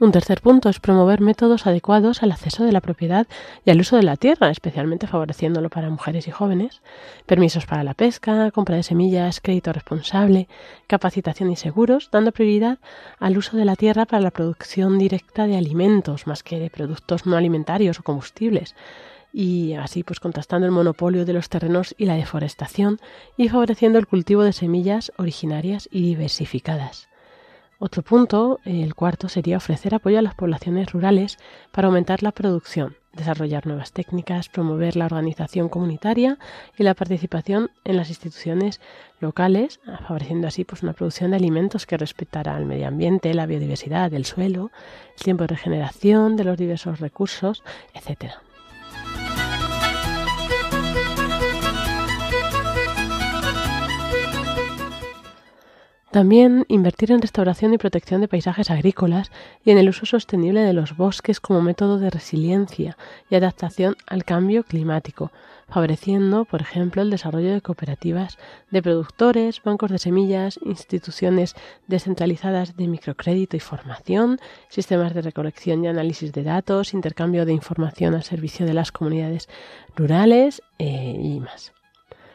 Un 0.03 0.11
tercer 0.11 0.41
punto 0.41 0.67
es 0.67 0.81
promover 0.81 1.21
métodos 1.21 1.65
adecuados 1.65 2.23
al 2.23 2.33
acceso 2.33 2.65
de 2.65 2.73
la 2.73 2.81
propiedad 2.81 3.25
y 3.63 3.71
al 3.71 3.79
uso 3.79 3.95
de 3.95 4.03
la 4.03 4.17
tierra, 4.17 4.49
especialmente 4.49 5.07
favoreciéndolo 5.07 5.69
para 5.69 5.89
mujeres 5.89 6.27
y 6.27 6.31
jóvenes, 6.31 6.81
permisos 7.25 7.65
para 7.65 7.85
la 7.85 7.93
pesca, 7.93 8.51
compra 8.51 8.75
de 8.75 8.83
semillas, 8.83 9.39
crédito 9.39 9.71
responsable, 9.71 10.49
capacitación 10.87 11.53
y 11.53 11.55
seguros, 11.55 12.09
dando 12.11 12.33
prioridad 12.33 12.79
al 13.17 13.37
uso 13.37 13.55
de 13.55 13.63
la 13.63 13.77
tierra 13.77 14.05
para 14.05 14.21
la 14.21 14.31
producción 14.31 14.99
directa 14.99 15.47
de 15.47 15.55
alimentos 15.55 16.27
más 16.27 16.43
que 16.43 16.59
de 16.59 16.69
productos 16.69 17.25
no 17.25 17.37
alimentarios 17.37 17.97
o 18.01 18.03
combustibles, 18.03 18.75
y 19.31 19.75
así 19.75 20.03
pues 20.03 20.19
contrastando 20.19 20.65
el 20.67 20.73
monopolio 20.73 21.23
de 21.23 21.31
los 21.31 21.47
terrenos 21.47 21.95
y 21.97 22.07
la 22.07 22.15
deforestación 22.15 22.99
y 23.37 23.47
favoreciendo 23.47 23.99
el 23.99 24.07
cultivo 24.07 24.43
de 24.43 24.51
semillas 24.51 25.13
originarias 25.15 25.87
y 25.89 26.01
diversificadas. 26.01 27.07
Otro 27.85 28.01
punto, 28.01 28.61
el 28.63 28.95
cuarto, 28.95 29.27
sería 29.27 29.57
ofrecer 29.57 29.93
apoyo 29.93 30.17
a 30.17 30.21
las 30.21 30.35
poblaciones 30.35 30.93
rurales 30.93 31.37
para 31.73 31.89
aumentar 31.89 32.23
la 32.23 32.31
producción, 32.31 32.95
desarrollar 33.11 33.67
nuevas 33.67 33.91
técnicas, 33.91 34.47
promover 34.47 34.95
la 34.95 35.03
organización 35.07 35.67
comunitaria 35.67 36.37
y 36.77 36.83
la 36.83 36.93
participación 36.93 37.71
en 37.83 37.97
las 37.97 38.07
instituciones 38.07 38.79
locales, 39.19 39.81
favoreciendo 40.07 40.47
así 40.47 40.63
pues, 40.63 40.81
una 40.81 40.93
producción 40.93 41.31
de 41.31 41.35
alimentos 41.35 41.85
que 41.85 41.97
respetara 41.97 42.57
el 42.57 42.65
medio 42.65 42.87
ambiente, 42.87 43.33
la 43.33 43.47
biodiversidad, 43.47 44.13
el 44.13 44.23
suelo, 44.23 44.71
el 45.17 45.21
tiempo 45.21 45.43
de 45.43 45.49
regeneración 45.49 46.37
de 46.37 46.45
los 46.45 46.57
diversos 46.57 47.01
recursos, 47.01 47.63
etcétera. 47.93 48.41
También 56.13 56.65
invertir 56.67 57.11
en 57.11 57.23
restauración 57.23 57.73
y 57.73 57.79
protección 57.79 58.21
de 58.21 58.27
paisajes 58.27 58.69
agrícolas 58.69 59.31
y 59.65 59.71
en 59.71 59.79
el 59.79 59.89
uso 59.89 60.05
sostenible 60.05 60.61
de 60.61 60.71
los 60.71 60.95
bosques 60.95 61.39
como 61.39 61.63
método 61.63 61.97
de 61.97 62.11
resiliencia 62.11 62.97
y 63.31 63.35
adaptación 63.35 63.95
al 64.05 64.23
cambio 64.23 64.63
climático, 64.63 65.31
favoreciendo, 65.67 66.45
por 66.45 66.61
ejemplo, 66.61 67.01
el 67.01 67.09
desarrollo 67.09 67.51
de 67.51 67.61
cooperativas 67.61 68.37
de 68.69 68.83
productores, 68.83 69.63
bancos 69.63 69.89
de 69.89 69.97
semillas, 69.97 70.59
instituciones 70.63 71.55
descentralizadas 71.87 72.77
de 72.77 72.87
microcrédito 72.87 73.57
y 73.57 73.59
formación, 73.59 74.39
sistemas 74.69 75.15
de 75.15 75.23
recolección 75.23 75.83
y 75.83 75.87
análisis 75.87 76.31
de 76.31 76.43
datos, 76.43 76.93
intercambio 76.93 77.47
de 77.47 77.53
información 77.53 78.13
al 78.13 78.21
servicio 78.21 78.67
de 78.67 78.75
las 78.75 78.91
comunidades 78.91 79.49
rurales 79.95 80.61
eh, 80.77 81.17
y 81.19 81.39
más. 81.39 81.73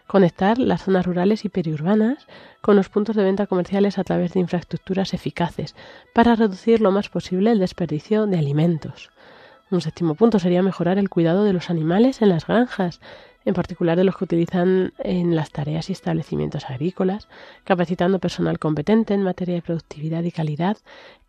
Conectar 0.08 0.58
las 0.58 0.84
zonas 0.84 1.04
rurales 1.04 1.44
y 1.44 1.50
periurbanas 1.50 2.26
con 2.68 2.76
los 2.76 2.90
puntos 2.90 3.16
de 3.16 3.24
venta 3.24 3.46
comerciales 3.46 3.96
a 3.96 4.04
través 4.04 4.34
de 4.34 4.40
infraestructuras 4.40 5.14
eficaces 5.14 5.74
para 6.12 6.34
reducir 6.36 6.82
lo 6.82 6.90
más 6.90 7.08
posible 7.08 7.50
el 7.50 7.60
desperdicio 7.60 8.26
de 8.26 8.36
alimentos. 8.36 9.08
Un 9.70 9.80
séptimo 9.80 10.14
punto 10.16 10.38
sería 10.38 10.62
mejorar 10.62 10.98
el 10.98 11.08
cuidado 11.08 11.44
de 11.44 11.54
los 11.54 11.70
animales 11.70 12.20
en 12.20 12.28
las 12.28 12.46
granjas, 12.46 13.00
en 13.46 13.54
particular 13.54 13.96
de 13.96 14.04
los 14.04 14.18
que 14.18 14.24
utilizan 14.24 14.92
en 14.98 15.34
las 15.34 15.50
tareas 15.50 15.88
y 15.88 15.94
establecimientos 15.94 16.68
agrícolas, 16.68 17.26
capacitando 17.64 18.18
personal 18.18 18.58
competente 18.58 19.14
en 19.14 19.22
materia 19.22 19.54
de 19.54 19.62
productividad 19.62 20.22
y 20.24 20.30
calidad 20.30 20.76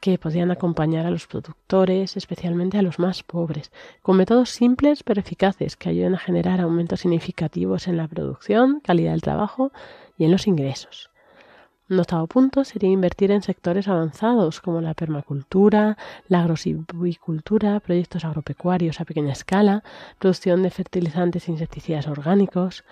que 0.02 0.18
podrían 0.18 0.52
acompañar 0.52 1.06
a 1.06 1.10
los 1.10 1.26
productores, 1.26 2.18
especialmente 2.18 2.78
a 2.78 2.82
los 2.82 3.00
más 3.00 3.24
pobres, 3.24 3.72
con 4.02 4.18
métodos 4.18 4.50
simples 4.50 5.04
pero 5.04 5.22
eficaces 5.22 5.78
que 5.78 5.88
ayuden 5.88 6.16
a 6.16 6.20
generar 6.20 6.60
aumentos 6.60 7.00
significativos 7.00 7.88
en 7.88 7.96
la 7.96 8.10
producción, 8.10 8.82
calidad 8.82 9.12
del 9.12 9.22
trabajo 9.22 9.72
y 10.18 10.26
en 10.26 10.32
los 10.32 10.46
ingresos. 10.46 11.09
Un 11.90 12.00
octavo 12.00 12.28
punto 12.28 12.64
sería 12.64 12.92
invertir 12.92 13.32
en 13.32 13.42
sectores 13.42 13.88
avanzados 13.88 14.62
como 14.62 14.80
la 14.80 14.94
permacultura, 14.94 15.98
la 16.28 16.42
agrosilvicultura, 16.42 17.80
proyectos 17.80 18.24
agropecuarios 18.26 19.02
a 19.02 19.06
pequeña 19.06 19.34
escala, 19.34 19.84
producción 20.20 20.62
de 20.62 20.70
fertilizantes 20.70 21.48
e 21.48 21.52
insecticidas 21.52 22.08
orgánicos, 22.08 22.84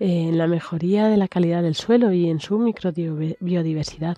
en 0.00 0.36
la 0.36 0.48
mejoría 0.48 1.06
de 1.06 1.16
la 1.16 1.28
calidad 1.28 1.62
del 1.62 1.76
suelo 1.76 2.12
y 2.12 2.28
en 2.28 2.40
su 2.40 2.58
microbiodiversidad, 2.58 4.16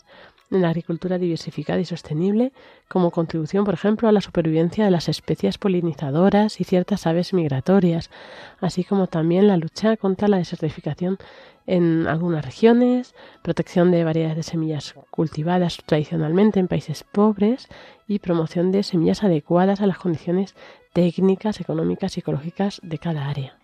en 0.51 0.63
la 0.63 0.69
agricultura 0.69 1.19
diversificada 1.19 1.81
y 1.81 1.85
sostenible, 1.85 2.53
como 2.89 3.11
contribución, 3.11 3.65
por 3.65 3.75
ejemplo, 3.75 4.09
a 4.09 4.13
la 4.13 4.21
supervivencia 4.21 4.85
de 4.85 4.91
las 4.91 5.09
especies 5.09 5.59
polinizadoras 5.59 6.59
y 6.61 6.65
ciertas 6.65 7.07
aves 7.07 7.35
migratorias, 7.35 8.11
así 8.61 8.85
como 8.85 9.09
también 9.09 9.47
la 9.49 9.57
lucha 9.57 9.97
contra 9.97 10.29
la 10.29 10.39
desertificación 10.39 11.19
en 11.67 12.07
algunas 12.07 12.45
regiones, 12.45 13.15
protección 13.43 13.91
de 13.91 14.05
variedades 14.05 14.37
de 14.37 14.43
semillas 14.43 14.95
cultivadas 15.11 15.79
tradicionalmente 15.87 16.61
en 16.61 16.69
países 16.69 17.05
pobres 17.05 17.69
y 18.07 18.19
promoción 18.19 18.73
de 18.73 18.83
semillas 18.83 19.23
adecuadas 19.23 19.81
a 19.81 19.87
las 19.87 19.99
condiciones 19.99 20.55
técnicas, 20.93 21.61
económicas 21.61 22.17
y 22.17 22.21
ecológicas 22.21 22.81
de 22.83 22.99
cada 22.99 23.29
área. 23.29 23.62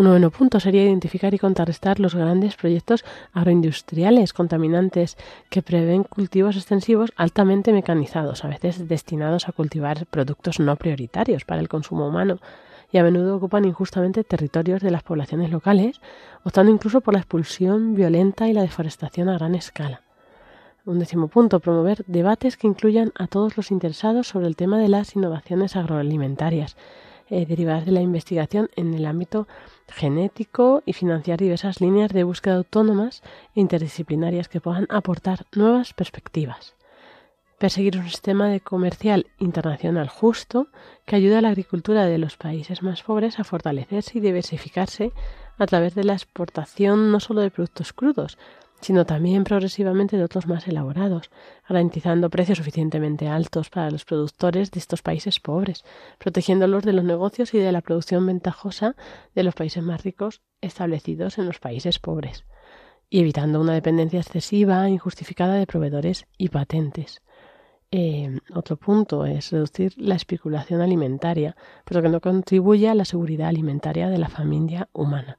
Un 0.00 0.06
noveno 0.06 0.30
punto 0.30 0.60
sería 0.60 0.84
identificar 0.84 1.34
y 1.34 1.38
contrarrestar 1.38 2.00
los 2.00 2.14
grandes 2.14 2.56
proyectos 2.56 3.04
agroindustriales 3.34 4.32
contaminantes 4.32 5.18
que 5.50 5.60
prevén 5.60 6.04
cultivos 6.04 6.56
extensivos 6.56 7.12
altamente 7.16 7.70
mecanizados, 7.74 8.42
a 8.42 8.48
veces 8.48 8.88
destinados 8.88 9.46
a 9.46 9.52
cultivar 9.52 10.06
productos 10.06 10.58
no 10.58 10.74
prioritarios 10.76 11.44
para 11.44 11.60
el 11.60 11.68
consumo 11.68 12.08
humano 12.08 12.38
y 12.90 12.96
a 12.96 13.02
menudo 13.02 13.36
ocupan 13.36 13.66
injustamente 13.66 14.24
territorios 14.24 14.80
de 14.80 14.90
las 14.90 15.02
poblaciones 15.02 15.50
locales, 15.50 16.00
optando 16.44 16.72
incluso 16.72 17.02
por 17.02 17.12
la 17.12 17.20
expulsión 17.20 17.94
violenta 17.94 18.48
y 18.48 18.54
la 18.54 18.62
deforestación 18.62 19.28
a 19.28 19.34
gran 19.34 19.54
escala. 19.54 20.00
Un 20.86 20.98
décimo 20.98 21.28
punto, 21.28 21.60
promover 21.60 22.06
debates 22.06 22.56
que 22.56 22.66
incluyan 22.66 23.12
a 23.16 23.26
todos 23.26 23.58
los 23.58 23.70
interesados 23.70 24.28
sobre 24.28 24.46
el 24.46 24.56
tema 24.56 24.78
de 24.78 24.88
las 24.88 25.14
innovaciones 25.14 25.76
agroalimentarias, 25.76 26.78
eh, 27.32 27.46
derivadas 27.46 27.86
de 27.86 27.92
la 27.92 28.00
investigación 28.00 28.70
en 28.74 28.92
el 28.92 29.06
ámbito 29.06 29.46
genético 29.90 30.82
y 30.86 30.92
financiar 30.92 31.38
diversas 31.38 31.80
líneas 31.80 32.12
de 32.12 32.24
búsqueda 32.24 32.56
autónomas 32.56 33.22
e 33.54 33.60
interdisciplinarias 33.60 34.48
que 34.48 34.60
puedan 34.60 34.86
aportar 34.90 35.46
nuevas 35.54 35.92
perspectivas. 35.92 36.74
Perseguir 37.58 37.98
un 37.98 38.08
sistema 38.08 38.48
de 38.48 38.60
comercial 38.60 39.26
internacional 39.38 40.08
justo 40.08 40.68
que 41.04 41.16
ayude 41.16 41.36
a 41.36 41.42
la 41.42 41.50
agricultura 41.50 42.06
de 42.06 42.16
los 42.16 42.36
países 42.36 42.82
más 42.82 43.02
pobres 43.02 43.38
a 43.38 43.44
fortalecerse 43.44 44.16
y 44.16 44.20
diversificarse 44.22 45.12
a 45.58 45.66
través 45.66 45.94
de 45.94 46.04
la 46.04 46.14
exportación 46.14 47.12
no 47.12 47.20
solo 47.20 47.42
de 47.42 47.50
productos 47.50 47.92
crudos, 47.92 48.38
sino 48.80 49.04
también 49.04 49.44
progresivamente 49.44 50.16
de 50.16 50.24
otros 50.24 50.46
más 50.46 50.66
elaborados, 50.66 51.30
garantizando 51.68 52.30
precios 52.30 52.58
suficientemente 52.58 53.28
altos 53.28 53.70
para 53.70 53.90
los 53.90 54.04
productores 54.04 54.70
de 54.70 54.80
estos 54.80 55.02
países 55.02 55.40
pobres, 55.40 55.84
protegiéndolos 56.18 56.84
de 56.84 56.92
los 56.92 57.04
negocios 57.04 57.52
y 57.54 57.58
de 57.58 57.72
la 57.72 57.82
producción 57.82 58.26
ventajosa 58.26 58.96
de 59.34 59.42
los 59.42 59.54
países 59.54 59.82
más 59.82 60.02
ricos 60.02 60.42
establecidos 60.60 61.38
en 61.38 61.46
los 61.46 61.58
países 61.58 61.98
pobres, 61.98 62.44
y 63.08 63.20
evitando 63.20 63.60
una 63.60 63.74
dependencia 63.74 64.20
excesiva 64.20 64.86
e 64.86 64.90
injustificada 64.90 65.54
de 65.54 65.66
proveedores 65.66 66.26
y 66.38 66.48
patentes. 66.48 67.22
Eh, 67.92 68.38
otro 68.54 68.76
punto 68.76 69.26
es 69.26 69.50
reducir 69.50 69.94
la 69.96 70.14
especulación 70.14 70.80
alimentaria, 70.80 71.56
pero 71.84 72.02
que 72.02 72.08
no 72.08 72.20
contribuye 72.20 72.88
a 72.88 72.94
la 72.94 73.04
seguridad 73.04 73.48
alimentaria 73.48 74.08
de 74.08 74.18
la 74.18 74.28
familia 74.28 74.88
humana 74.92 75.38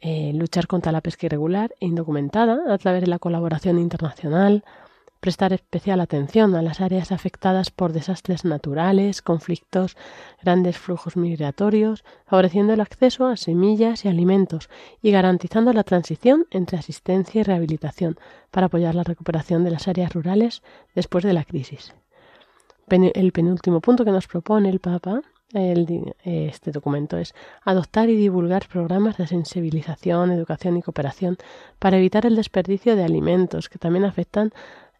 eh, 0.00 0.32
luchar 0.34 0.66
contra 0.66 0.92
la 0.92 1.00
pesca 1.00 1.26
irregular 1.26 1.74
e 1.80 1.86
indocumentada 1.86 2.72
a 2.72 2.78
través 2.78 3.00
de 3.00 3.06
la 3.06 3.18
colaboración 3.18 3.78
internacional, 3.78 4.64
prestar 5.24 5.54
especial 5.54 6.00
atención 6.00 6.54
a 6.54 6.60
las 6.60 6.82
áreas 6.82 7.10
afectadas 7.10 7.70
por 7.70 7.94
desastres 7.94 8.44
naturales, 8.44 9.22
conflictos, 9.22 9.96
grandes 10.42 10.76
flujos 10.76 11.16
migratorios, 11.16 12.04
favoreciendo 12.26 12.74
el 12.74 12.82
acceso 12.82 13.26
a 13.26 13.38
semillas 13.38 14.04
y 14.04 14.08
alimentos 14.08 14.68
y 15.00 15.12
garantizando 15.12 15.72
la 15.72 15.82
transición 15.82 16.46
entre 16.50 16.76
asistencia 16.76 17.40
y 17.40 17.44
rehabilitación 17.44 18.18
para 18.50 18.66
apoyar 18.66 18.94
la 18.94 19.02
recuperación 19.02 19.64
de 19.64 19.70
las 19.70 19.88
áreas 19.88 20.12
rurales 20.12 20.62
después 20.94 21.24
de 21.24 21.32
la 21.32 21.44
crisis. 21.44 21.94
El 22.90 23.32
penúltimo 23.32 23.80
punto 23.80 24.04
que 24.04 24.10
nos 24.10 24.26
propone 24.26 24.68
el 24.68 24.80
Papa 24.80 25.22
este 25.54 26.72
documento 26.72 27.16
es 27.16 27.34
adoptar 27.62 28.10
y 28.10 28.16
divulgar 28.16 28.66
programas 28.66 29.16
de 29.16 29.26
sensibilización, 29.26 30.32
educación 30.32 30.76
y 30.76 30.82
cooperación 30.82 31.38
para 31.78 31.96
evitar 31.96 32.26
el 32.26 32.34
desperdicio 32.34 32.96
de 32.96 33.04
alimentos 33.04 33.68
que 33.68 33.78
también 33.78 34.04
afectan 34.04 34.50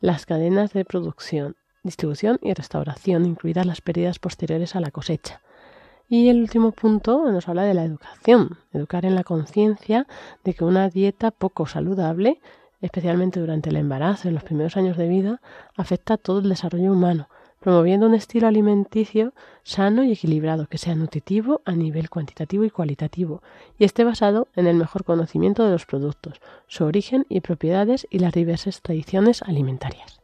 las 0.01 0.27
cadenas 0.27 0.73
de 0.73 0.85
producción, 0.85 1.57
distribución 1.83 2.39
y 2.43 2.55
restauración, 2.55 3.25
incluidas 3.25 3.67
las 3.67 3.81
pérdidas 3.81 4.19
posteriores 4.19 4.77
a 4.77 4.81
la 4.81 4.91
cosecha. 4.91 5.41
Y 6.09 6.29
el 6.29 6.41
último 6.41 6.71
punto 6.71 7.31
nos 7.33 7.49
habla 7.49 7.63
de 7.65 7.75
la 7.75 7.85
educación, 7.85 8.59
educar 8.73 9.05
en 9.05 9.15
la 9.15 9.25
conciencia 9.25 10.07
de 10.45 10.55
que 10.55 10.65
una 10.65 10.89
dieta 10.89 11.31
poco 11.31 11.67
saludable, 11.67 12.41
especialmente 12.81 13.41
durante 13.41 13.71
el 13.71 13.77
embarazo 13.77 14.29
en 14.29 14.35
los 14.35 14.45
primeros 14.45 14.77
años 14.77 14.97
de 14.97 15.09
vida, 15.09 15.41
afecta 15.77 16.15
a 16.15 16.19
todo 16.19 16.41
el 16.41 16.49
desarrollo 16.49 16.93
humano 16.93 17.29
promoviendo 17.65 18.05
un 18.05 18.13
estilo 18.13 18.47
alimenticio 18.47 19.33
sano 19.63 20.05
y 20.05 20.13
equilibrado 20.13 20.67
que 20.67 20.77
sea 20.77 20.95
nutritivo 20.95 21.63
a 21.65 21.73
nivel 21.73 22.11
cuantitativo 22.11 22.65
y 22.65 22.71
cualitativo 22.71 23.43
y 23.79 23.85
esté 23.85 24.05
basado 24.05 24.49
en 24.55 24.67
el 24.67 24.77
mejor 24.77 25.03
conocimiento 25.05 25.65
de 25.65 25.71
los 25.71 25.87
productos, 25.87 26.43
su 26.67 26.85
origen 26.85 27.25
y 27.31 27.41
propiedades 27.41 28.07
y 28.11 28.19
las 28.19 28.35
diversas 28.35 28.83
tradiciones 28.83 29.41
alimentarias. 29.41 30.21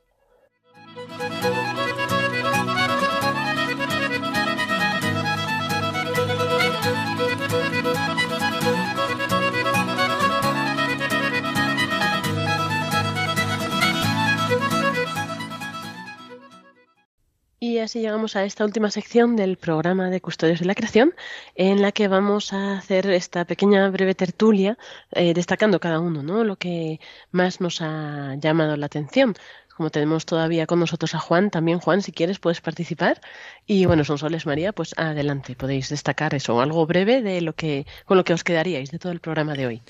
Y 17.81 17.83
así 17.83 18.01
llegamos 18.01 18.37
a 18.37 18.45
esta 18.45 18.67
última 18.67 18.91
sección 18.91 19.37
del 19.37 19.57
programa 19.57 20.11
de 20.11 20.21
Custodios 20.21 20.61
de 20.61 20.67
la 20.67 20.75
Creación, 20.75 21.15
en 21.55 21.81
la 21.81 21.93
que 21.93 22.09
vamos 22.09 22.53
a 22.53 22.77
hacer 22.77 23.07
esta 23.09 23.47
pequeña 23.47 23.89
breve 23.89 24.15
tertulia, 24.15 24.77
eh, 25.13 25.33
destacando 25.33 25.81
cada 25.81 25.99
uno 25.99 26.23
¿no? 26.23 26.45
lo 26.45 26.57
que 26.57 27.01
más 27.31 27.63
nos 27.63 27.81
ha 27.81 28.35
llamado 28.35 28.77
la 28.77 28.85
atención. 28.85 29.35
Como 29.75 29.89
tenemos 29.89 30.27
todavía 30.27 30.67
con 30.67 30.79
nosotros 30.79 31.15
a 31.15 31.21
Juan, 31.21 31.49
también 31.49 31.79
Juan, 31.79 32.03
si 32.03 32.13
quieres, 32.13 32.39
puedes 32.39 32.61
participar. 32.61 33.23
Y 33.67 33.87
bueno, 33.87 34.05
son 34.05 34.19
Soles 34.19 34.45
María, 34.45 34.75
pues 34.75 34.93
adelante, 34.99 35.57
podéis 35.57 35.89
destacar 35.89 36.35
eso, 36.35 36.61
algo 36.61 36.85
breve 36.85 37.23
de 37.23 37.41
lo 37.41 37.55
que, 37.55 37.87
con 38.05 38.19
lo 38.19 38.25
que 38.25 38.35
os 38.35 38.45
quedaríais 38.45 38.91
de 38.91 38.99
todo 38.99 39.13
el 39.13 39.21
programa 39.21 39.55
de 39.55 39.67
hoy. 39.67 39.83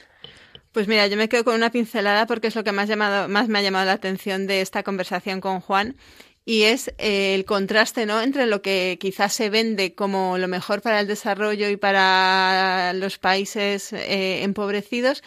Pues 0.71 0.87
mira, 0.87 1.09
yo 1.09 1.17
me 1.17 1.29
quedo 1.29 1.43
con 1.43 1.57
una 1.57 1.71
pincelada 1.71 2.29
porque 2.29 2.47
es 2.47 2.55
lo 2.55 2.63
que 2.63 2.71
más, 2.71 2.89
llamado, 2.89 3.29
más 3.29 3.49
me 3.49 3.59
ha 3.59 3.63
llamado 3.63 3.87
la 3.87 3.95
atención 3.95 4.47
de 4.47 4.61
esta 4.61 4.85
conversación 4.85 5.41
con 5.41 5.59
Juan 5.59 5.97
y 6.51 6.65
es 6.65 6.93
eh, 6.99 7.37
el 7.37 7.45
contraste 7.45 8.07
¿no? 8.07 8.21
entre 8.21 8.47
lo 8.47 8.61
que 8.61 8.99
quizás 9.01 9.33
se 9.33 9.51
vende 9.51 9.95
como 9.95 10.37
lo 10.37 10.49
mejor 10.49 10.83
para 10.83 10.99
el 10.99 11.07
desarrollo 11.07 11.69
y 11.69 11.77
para 11.77 12.93
los 12.93 13.19
países 13.19 13.93
eh, 13.93 14.43
empobrecidos 14.43 15.23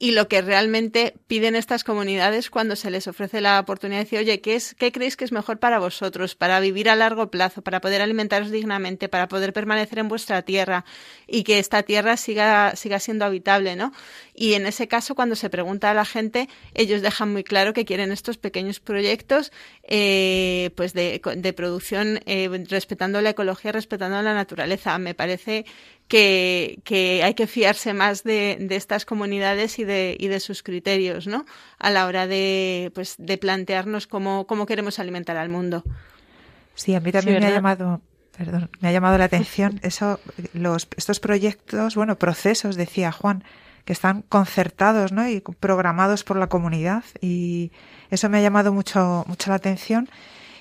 y 0.00 0.10
lo 0.10 0.26
que 0.26 0.42
realmente 0.42 1.14
piden 1.28 1.54
estas 1.54 1.84
comunidades 1.84 2.50
cuando 2.50 2.74
se 2.74 2.90
les 2.90 3.06
ofrece 3.06 3.40
la 3.40 3.60
oportunidad 3.60 4.00
de 4.00 4.04
decir, 4.04 4.18
oye, 4.18 4.40
¿qué, 4.40 4.56
es, 4.56 4.74
¿qué 4.74 4.90
creéis 4.90 5.16
que 5.16 5.24
es 5.24 5.30
mejor 5.30 5.60
para 5.60 5.78
vosotros, 5.78 6.34
para 6.34 6.58
vivir 6.58 6.90
a 6.90 6.96
largo 6.96 7.30
plazo, 7.30 7.62
para 7.62 7.80
poder 7.80 8.02
alimentaros 8.02 8.50
dignamente, 8.50 9.08
para 9.08 9.28
poder 9.28 9.52
permanecer 9.52 10.00
en 10.00 10.08
vuestra 10.08 10.42
tierra 10.42 10.84
y 11.28 11.44
que 11.44 11.60
esta 11.60 11.84
tierra 11.84 12.16
siga, 12.16 12.74
siga 12.74 12.98
siendo 12.98 13.24
habitable, 13.24 13.76
¿no? 13.76 13.92
Y 14.34 14.54
en 14.54 14.66
ese 14.66 14.88
caso, 14.88 15.14
cuando 15.14 15.36
se 15.36 15.48
pregunta 15.48 15.90
a 15.90 15.94
la 15.94 16.04
gente, 16.04 16.48
ellos 16.74 17.02
dejan 17.02 17.32
muy 17.32 17.44
claro 17.44 17.72
que 17.72 17.84
quieren 17.84 18.10
estos 18.10 18.36
pequeños 18.36 18.80
proyectos 18.80 19.52
eh, 19.84 20.70
pues 20.74 20.92
de, 20.92 21.22
de 21.36 21.52
producción 21.52 22.20
eh, 22.26 22.66
respetando 22.68 23.20
la 23.20 23.30
ecología, 23.30 23.70
respetando 23.70 24.20
la 24.22 24.34
naturaleza. 24.34 24.98
Me 24.98 25.14
parece 25.14 25.64
que, 26.08 26.80
que 26.84 27.22
hay 27.22 27.34
que 27.34 27.46
fiarse 27.46 27.94
más 27.94 28.24
de, 28.24 28.56
de, 28.60 28.76
estas 28.76 29.04
comunidades 29.04 29.78
y 29.78 29.84
de, 29.84 30.16
y 30.18 30.26
de 30.26 30.40
sus 30.40 30.62
criterios, 30.62 31.28
¿no? 31.28 31.46
A 31.78 31.90
la 31.90 32.06
hora 32.06 32.26
de, 32.26 32.90
pues, 32.94 33.14
de 33.18 33.38
plantearnos 33.38 34.08
cómo, 34.08 34.46
cómo 34.48 34.66
queremos 34.66 34.98
alimentar 34.98 35.36
al 35.36 35.48
mundo. 35.48 35.84
Sí, 36.74 36.94
a 36.94 37.00
mí 37.00 37.12
también 37.12 37.36
sí, 37.36 37.40
me 37.44 37.46
ha 37.46 37.54
llamado, 37.54 38.02
perdón, 38.36 38.68
me 38.80 38.88
ha 38.88 38.92
llamado 38.92 39.16
la 39.16 39.24
atención 39.24 39.78
eso, 39.82 40.18
los, 40.52 40.88
estos 40.96 41.20
proyectos, 41.20 41.94
bueno, 41.94 42.18
procesos, 42.18 42.74
decía 42.74 43.12
Juan, 43.12 43.44
que 43.84 43.92
están 43.92 44.22
concertados, 44.22 45.12
¿no? 45.12 45.28
Y 45.28 45.40
programados 45.60 46.24
por 46.24 46.36
la 46.36 46.48
comunidad 46.48 47.04
y 47.20 47.72
eso 48.10 48.28
me 48.28 48.38
ha 48.38 48.42
llamado 48.42 48.72
mucho, 48.72 49.24
mucho 49.26 49.50
la 49.50 49.56
atención 49.56 50.08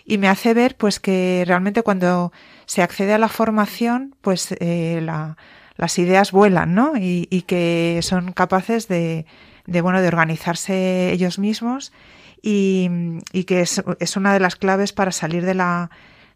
y 0.06 0.18
me 0.18 0.28
hace 0.28 0.54
ver, 0.54 0.76
pues, 0.76 1.00
que 1.00 1.44
realmente 1.48 1.84
cuando 1.84 2.32
se 2.66 2.82
accede 2.82 3.14
a 3.14 3.18
la 3.18 3.30
formación, 3.30 4.16
pues 4.22 4.54
eh, 4.60 5.00
la, 5.02 5.38
las 5.78 5.98
ideas 5.98 6.32
vuelan, 6.32 6.76
¿no? 6.76 6.98
Y, 6.98 7.28
y 7.30 7.44
que 7.44 8.00
son 8.04 8.34
capaces 8.34 8.88
de, 8.88 9.26
de, 9.66 9.82
bueno, 9.82 10.02
de 10.02 10.08
organizarse 10.08 11.12
ellos 11.12 11.40
mismos 11.40 11.94
y, 12.42 12.90
y 13.32 13.46
que 13.46 13.62
es, 13.62 13.82
es, 14.00 14.18
una 14.18 14.34
de 14.34 14.40
las 14.40 14.56
claves 14.58 14.92
para 14.92 15.12
salir 15.12 15.46
de 15.46 15.54
la, 15.54 15.90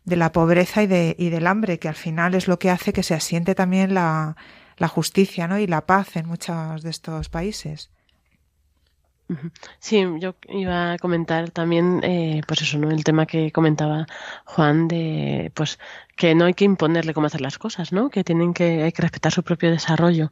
de 0.06 0.16
la 0.16 0.32
pobreza 0.32 0.84
y, 0.84 0.88
de, 0.88 1.16
y 1.20 1.30
del 1.30 1.48
hambre, 1.48 1.80
que 1.80 1.90
al 1.90 1.96
final 1.96 2.36
es 2.36 2.48
lo 2.48 2.60
que 2.60 2.70
hace 2.70 2.94
que 2.94 3.04
se 3.04 3.16
asiente 3.16 3.56
también 3.56 3.94
la, 3.94 4.38
la 4.78 4.88
justicia, 4.88 5.48
¿no? 5.48 5.60
Y 5.60 5.68
la 5.68 5.86
paz 5.86 6.16
en 6.16 6.28
muchos 6.28 6.82
de 6.84 6.90
estos 6.90 7.30
países. 7.30 7.90
Sí, 9.80 10.06
yo 10.20 10.36
iba 10.48 10.94
a 10.94 10.98
comentar 10.98 11.52
también, 11.52 12.02
eh, 12.04 12.42
pues 12.48 12.62
eso, 12.62 12.78
¿no? 12.78 12.90
El 12.92 13.04
tema 13.04 13.26
que 13.26 13.52
comentaba 13.52 14.06
Juan 14.46 14.88
de, 14.88 15.52
pues, 15.54 15.80
que 16.16 16.34
no 16.34 16.46
hay 16.46 16.54
que 16.54 16.64
imponerle 16.64 17.14
cómo 17.14 17.28
hacer 17.28 17.42
las 17.42 17.58
cosas, 17.58 17.92
¿no? 17.92 18.10
Que 18.10 18.24
tienen 18.24 18.54
que, 18.54 18.84
hay 18.84 18.92
que 18.94 19.02
respetar 19.02 19.34
su 19.34 19.44
propio 19.44 19.70
desarrollo. 19.70 20.32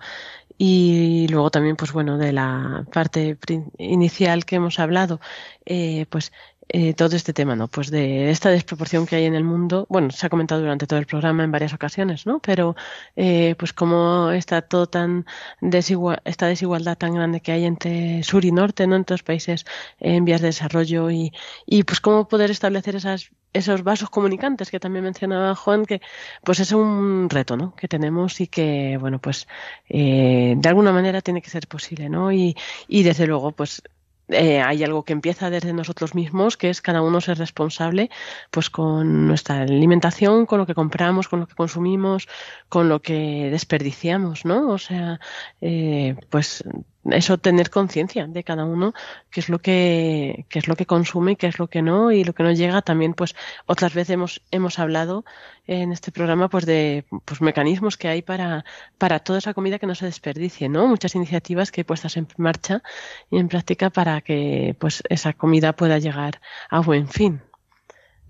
Y 0.58 1.28
luego 1.30 1.52
también, 1.52 1.76
pues 1.76 1.91
bueno, 1.91 2.18
de 2.18 2.32
la 2.32 2.86
parte 2.93 3.38
inicial 3.78 4.46
que 4.46 4.56
hemos 4.56 4.80
hablado, 4.80 5.20
eh, 5.66 6.06
pues 6.10 6.32
eh, 6.70 6.93
todo 6.93 7.16
este 7.16 7.34
tema, 7.34 7.55
¿no? 7.55 7.68
Pues 7.68 7.91
de 7.91 8.32
esta 8.32 8.49
desproporción 8.49 9.05
que 9.05 9.16
hay 9.16 9.26
en 9.26 9.36
el 9.36 9.43
mundo, 9.43 9.86
bueno, 9.89 10.11
se 10.11 10.26
ha 10.26 10.30
comentado 10.30 10.61
durante 10.61 10.88
todo 10.88 10.99
el 10.99 11.05
programa 11.05 11.43
en 11.43 11.51
varias 11.51 11.74
ocasiones, 11.74 12.26
¿no? 12.26 12.39
Pero, 12.39 12.76
eh, 13.16 13.55
pues 13.57 13.74
cómo 13.74 14.32
está 14.32 14.61
todo 14.61 14.88
tan 14.88 15.26
desigual, 15.61 16.22
esta 16.26 16.47
desigualdad 16.47 16.97
tan 16.97 17.13
grande 17.13 17.41
que 17.41 17.51
hay 17.51 17.66
entre 17.66 18.24
sur 18.24 18.45
y 18.45 18.51
norte, 18.51 18.88
¿no? 18.88 18.95
Entre 18.95 19.13
los 19.13 19.24
países 19.24 19.66
en 19.99 20.26
vías 20.26 20.41
de 20.41 20.47
desarrollo 20.47 21.11
y, 21.11 21.34
y 21.66 21.84
pues 21.84 22.01
cómo 22.01 22.28
poder 22.28 22.51
establecer 22.51 22.95
esas 22.95 23.32
esos 23.55 23.84
vasos 23.84 24.09
comunicantes 24.09 24.70
que 24.70 24.80
también 24.82 25.05
mencionaba 25.05 25.55
Juan, 25.55 25.86
que 25.86 26.01
pues 26.43 26.59
es 26.59 26.72
un 26.74 27.30
reto, 27.30 27.55
¿no? 27.55 27.74
Que 27.76 27.88
tenemos 27.88 28.41
y 28.41 28.47
que, 28.47 28.97
bueno, 28.99 29.20
pues 29.20 29.47
eh, 29.89 30.55
de 30.57 30.70
alguna 30.70 30.91
manera 30.91 31.22
tiene 31.22 31.41
que 31.41 31.49
ser 31.49 31.68
posible, 31.68 32.09
¿no? 32.09 32.32
Y, 32.34 32.55
y 32.88 33.03
desde 33.03 33.28
luego, 33.28 33.53
pues 33.53 33.82
eh, 34.30 34.61
hay 34.61 34.84
algo 34.84 35.03
que 35.03 35.13
empieza 35.13 35.49
desde 35.49 35.73
nosotros 35.73 36.15
mismos, 36.15 36.57
que 36.57 36.69
es 36.69 36.82
cada 36.82 37.01
uno 37.01 37.21
ser 37.21 37.38
responsable 37.38 38.09
pues 38.51 38.69
con 38.69 39.28
nuestra 39.28 39.61
alimentación, 39.61 40.45
con 40.45 40.59
lo 40.59 40.65
que 40.65 40.76
compramos, 40.76 41.28
con 41.28 41.39
lo 41.41 41.47
que 41.47 41.55
consumimos, 41.55 42.28
con 42.69 42.89
lo 42.89 43.01
que 43.01 43.49
desperdiciamos, 43.51 44.45
¿no? 44.45 44.69
O 44.69 44.78
sea, 44.78 45.19
eh, 45.61 46.15
pues 46.30 46.63
eso 47.12 47.38
tener 47.38 47.70
conciencia 47.70 48.28
de 48.28 48.43
cada 48.43 48.66
uno 48.66 48.93
qué 49.30 49.39
es 49.39 49.49
lo 49.49 49.60
que 49.60 50.45
qué 50.49 50.60
es 50.60 50.68
lo 50.68 50.76
que 50.76 50.86
consume 50.86 51.34
y 51.34 51.36
qué 51.36 51.47
es 51.47 51.60
lo 51.60 51.68
que 51.68 51.82
no 51.82 52.12
y 52.12 52.24
lo 52.24 52.34
que 52.34 52.43
no 52.43 52.51
llega. 52.51 52.82
También 52.82 53.14
pues 53.14 53.36
otras 53.66 53.93
veces 53.93 54.12
hemos 54.12 54.41
hemos 54.51 54.80
hablado 54.80 55.26
en 55.68 55.91
este 55.91 56.12
programa 56.12 56.49
pues 56.49 56.66
de 56.66 57.06
pues 57.26 57.41
mecanismos 57.41 57.97
que 57.97 58.08
hay 58.08 58.22
para 58.22 58.66
para 58.97 59.20
toda 59.20 59.39
esa 59.39 59.53
comida 59.53 59.80
que 59.80 59.88
no 59.88 59.95
se 59.95 60.06
desperdicie 60.06 60.70
no 60.70 60.88
muchas 60.88 61.16
iniciativas 61.16 61.72
que 61.72 61.82
he 61.82 61.86
puestas 61.86 62.18
en 62.18 62.28
marcha 62.38 62.82
y 63.30 63.38
en 63.39 63.47
práctica 63.47 63.89
para 63.89 64.22
que 64.22 64.76
pues 64.80 65.03
esa 65.10 65.34
comida 65.34 65.74
pueda 65.74 65.99
llegar 65.99 66.41
a 66.70 66.80
buen 66.80 67.08
fin. 67.08 67.41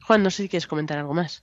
Juan 0.05 0.23
no 0.23 0.29
sé 0.29 0.43
si 0.43 0.49
quieres 0.49 0.67
comentar 0.67 0.97
algo 0.97 1.13
más. 1.13 1.41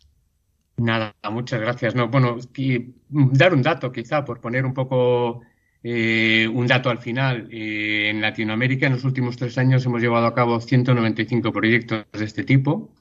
Nada, 0.77 1.15
muchas 1.31 1.61
gracias. 1.61 1.95
No, 1.95 2.09
bueno, 2.09 2.37
y 2.57 2.95
dar 3.09 3.53
un 3.53 3.63
dato 3.63 3.93
quizá 3.93 4.25
por 4.25 4.41
poner 4.41 4.65
un 4.65 4.73
poco 4.73 5.43
eh, 5.85 6.49
un 6.53 6.67
dato 6.67 6.91
al 6.91 6.99
final, 6.99 7.49
eh, 7.51 8.09
en 8.11 8.21
Latinoamérica 8.21 8.87
en 8.87 8.93
los 8.93 9.05
últimos 9.05 9.37
tres 9.37 9.59
años 9.59 9.85
hemos 9.85 10.01
llevado 10.01 10.27
a 10.27 10.35
cabo 10.35 10.61
195 10.61 11.53
proyectos 11.53 12.05
de 12.13 12.25
este 12.25 12.45
tipo, 12.45 12.93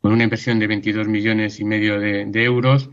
con 0.00 0.12
una 0.12 0.24
inversión 0.24 0.58
de 0.58 0.66
22 0.66 1.08
millones 1.08 1.60
y 1.60 1.64
medio 1.64 1.98
de, 1.98 2.44
euros, 2.44 2.90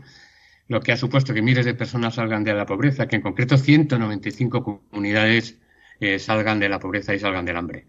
lo 0.68 0.80
que 0.80 0.92
ha 0.92 0.96
supuesto 0.96 1.34
que 1.34 1.42
miles 1.42 1.66
de 1.66 1.74
personas 1.74 2.14
salgan 2.14 2.44
de 2.44 2.54
la 2.54 2.66
pobreza, 2.66 3.08
que 3.08 3.16
en 3.16 3.22
concreto 3.22 3.58
195 3.58 4.62
comunidades 4.90 5.58
eh, 6.00 6.18
salgan 6.18 6.60
de 6.60 6.68
la 6.68 6.78
pobreza 6.78 7.14
y 7.14 7.18
salgan 7.18 7.44
del 7.44 7.56
hambre. 7.56 7.86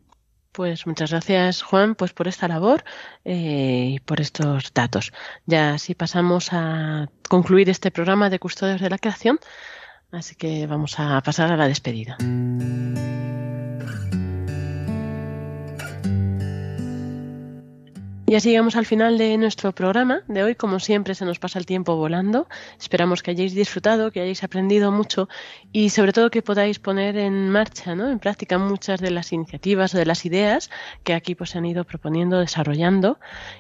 Pues 0.54 0.86
muchas 0.86 1.10
gracias, 1.10 1.64
Juan, 1.64 1.96
pues 1.96 2.14
por 2.14 2.28
esta 2.28 2.48
labor 2.48 2.84
eh, 3.26 3.94
y 3.96 4.00
por 4.00 4.22
estos 4.22 4.72
datos. 4.72 5.12
Ya 5.48 5.74
así 5.74 5.96
pasamos 5.96 6.50
a 6.52 7.10
concluir 7.28 7.72
este 7.72 7.90
programa 7.90 8.30
de 8.30 8.38
Custodios 8.38 8.80
de 8.80 8.92
la 8.92 9.00
Creación. 9.00 9.40
Así 10.14 10.36
que 10.36 10.68
vamos 10.68 11.00
a 11.00 11.20
pasar 11.22 11.52
a 11.52 11.58
la 11.58 11.68
despedida. 11.68 12.18
Y 18.34 18.36
así 18.36 18.50
llegamos 18.50 18.76
al 18.76 18.88
final 18.88 19.20
de 19.20 19.38
nuestro 19.38 19.74
programa 19.74 20.24
de 20.28 20.42
hoy. 20.42 20.56
Como 20.56 20.80
siempre, 20.80 21.14
se 21.14 21.24
nos 21.24 21.38
pasa 21.38 21.60
el 21.60 21.68
tiempo 21.68 21.98
volando. 21.98 22.48
Esperamos 22.80 23.22
que 23.22 23.30
hayáis 23.30 23.54
disfrutado, 23.54 24.10
que 24.10 24.22
hayáis 24.22 24.44
aprendido 24.44 24.92
mucho 24.92 25.30
y 25.72 25.92
sobre 25.92 26.14
todo 26.14 26.32
que 26.32 26.42
podáis 26.42 26.80
poner 26.80 27.16
en 27.16 27.52
marcha, 27.52 27.94
¿no? 27.94 28.10
en 28.10 28.18
práctica 28.18 28.58
muchas 28.58 29.00
de 29.02 29.12
las 29.12 29.34
iniciativas 29.34 29.94
o 29.94 30.00
de 30.00 30.08
las 30.08 30.26
ideas 30.26 30.72
que 31.04 31.14
aquí 31.14 31.36
pues, 31.36 31.52
se 31.52 31.60
han 31.60 31.66
ido 31.68 31.84
proponiendo, 31.84 32.40
desarrollando. 32.40 33.20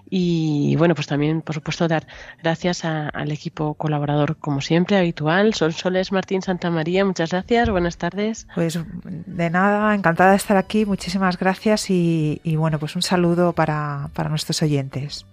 Y 0.10 0.76
bueno, 0.78 0.96
pues 0.96 1.06
también, 1.06 1.44
por 1.44 1.54
supuesto, 1.54 1.88
dar 1.88 2.08
gracias 2.42 2.84
al 2.84 3.32
equipo 3.32 3.76
colaborador, 3.76 4.38
como 4.38 4.60
siempre, 4.62 4.98
habitual. 4.98 5.54
Sol 5.54 5.74
Soles 5.74 6.12
Martín 6.12 6.42
Santa 6.42 6.72
María, 6.72 7.06
muchas 7.06 7.30
gracias. 7.30 7.70
Buenas 7.70 7.98
tardes. 7.98 8.48
Pues 8.56 8.80
de 9.04 9.50
nada, 9.52 9.94
encantada 9.94 10.32
de 10.32 10.38
estar 10.38 10.58
aquí. 10.58 10.84
Muchísimas 10.84 11.38
gracias 11.38 11.92
y, 11.92 12.42
y 12.44 12.56
bueno, 12.56 12.80
pues 12.80 12.96
un 12.96 13.04
saludo 13.04 13.54
para, 13.54 14.10
para 14.16 14.30
nuestros 14.30 14.63
oyentes. 14.64 15.26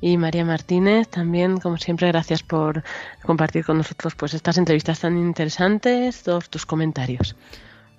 Y 0.00 0.16
María 0.16 0.44
Martínez, 0.44 1.08
también, 1.08 1.58
como 1.58 1.76
siempre, 1.76 2.08
gracias 2.08 2.42
por 2.42 2.82
compartir 3.22 3.64
con 3.64 3.76
nosotros 3.76 4.14
pues 4.14 4.34
estas 4.34 4.56
entrevistas 4.56 5.00
tan 5.00 5.18
interesantes, 5.18 6.22
todos 6.22 6.48
tus 6.48 6.64
comentarios. 6.64 7.36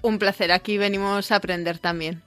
Un 0.02 0.18
placer, 0.18 0.52
aquí 0.52 0.78
venimos 0.78 1.32
a 1.32 1.36
aprender 1.36 1.78
también. 1.78 2.24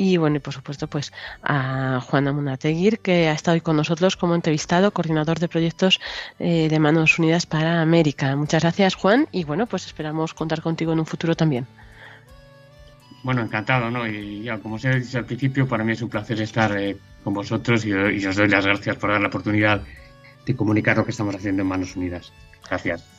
Y 0.00 0.16
bueno, 0.16 0.36
y 0.36 0.38
por 0.38 0.54
supuesto, 0.54 0.86
pues 0.86 1.12
a 1.42 2.00
Juana 2.00 2.32
Munateguir, 2.32 3.00
que 3.00 3.28
ha 3.28 3.32
estado 3.32 3.56
hoy 3.56 3.60
con 3.60 3.76
nosotros 3.76 4.16
como 4.16 4.36
entrevistado, 4.36 4.92
coordinador 4.92 5.40
de 5.40 5.48
proyectos 5.48 6.00
eh, 6.38 6.68
de 6.70 6.78
Manos 6.78 7.18
Unidas 7.18 7.46
para 7.46 7.82
América. 7.82 8.36
Muchas 8.36 8.62
gracias, 8.62 8.94
Juan, 8.94 9.26
y 9.32 9.42
bueno, 9.42 9.66
pues 9.66 9.86
esperamos 9.86 10.34
contar 10.34 10.62
contigo 10.62 10.92
en 10.92 11.00
un 11.00 11.06
futuro 11.06 11.34
también. 11.34 11.66
Bueno, 13.22 13.42
encantado, 13.42 13.90
¿no? 13.90 14.06
Y 14.06 14.42
ya, 14.42 14.58
como 14.58 14.76
os 14.76 14.84
he 14.84 15.00
dicho 15.00 15.18
al 15.18 15.24
principio, 15.24 15.66
para 15.66 15.84
mí 15.84 15.92
es 15.92 16.02
un 16.02 16.08
placer 16.08 16.40
estar 16.40 16.76
eh, 16.78 16.96
con 17.24 17.34
vosotros 17.34 17.84
y, 17.84 17.90
y, 17.90 18.26
os 18.26 18.36
doy 18.36 18.48
las 18.48 18.64
gracias 18.64 18.96
por 18.96 19.10
dar 19.10 19.20
la 19.20 19.28
oportunidad 19.28 19.82
de 20.46 20.56
comunicar 20.56 20.96
lo 20.96 21.04
que 21.04 21.10
estamos 21.10 21.34
haciendo 21.34 21.62
en 21.62 21.68
Manos 21.68 21.96
Unidas. 21.96 22.32
Gracias. 22.68 23.17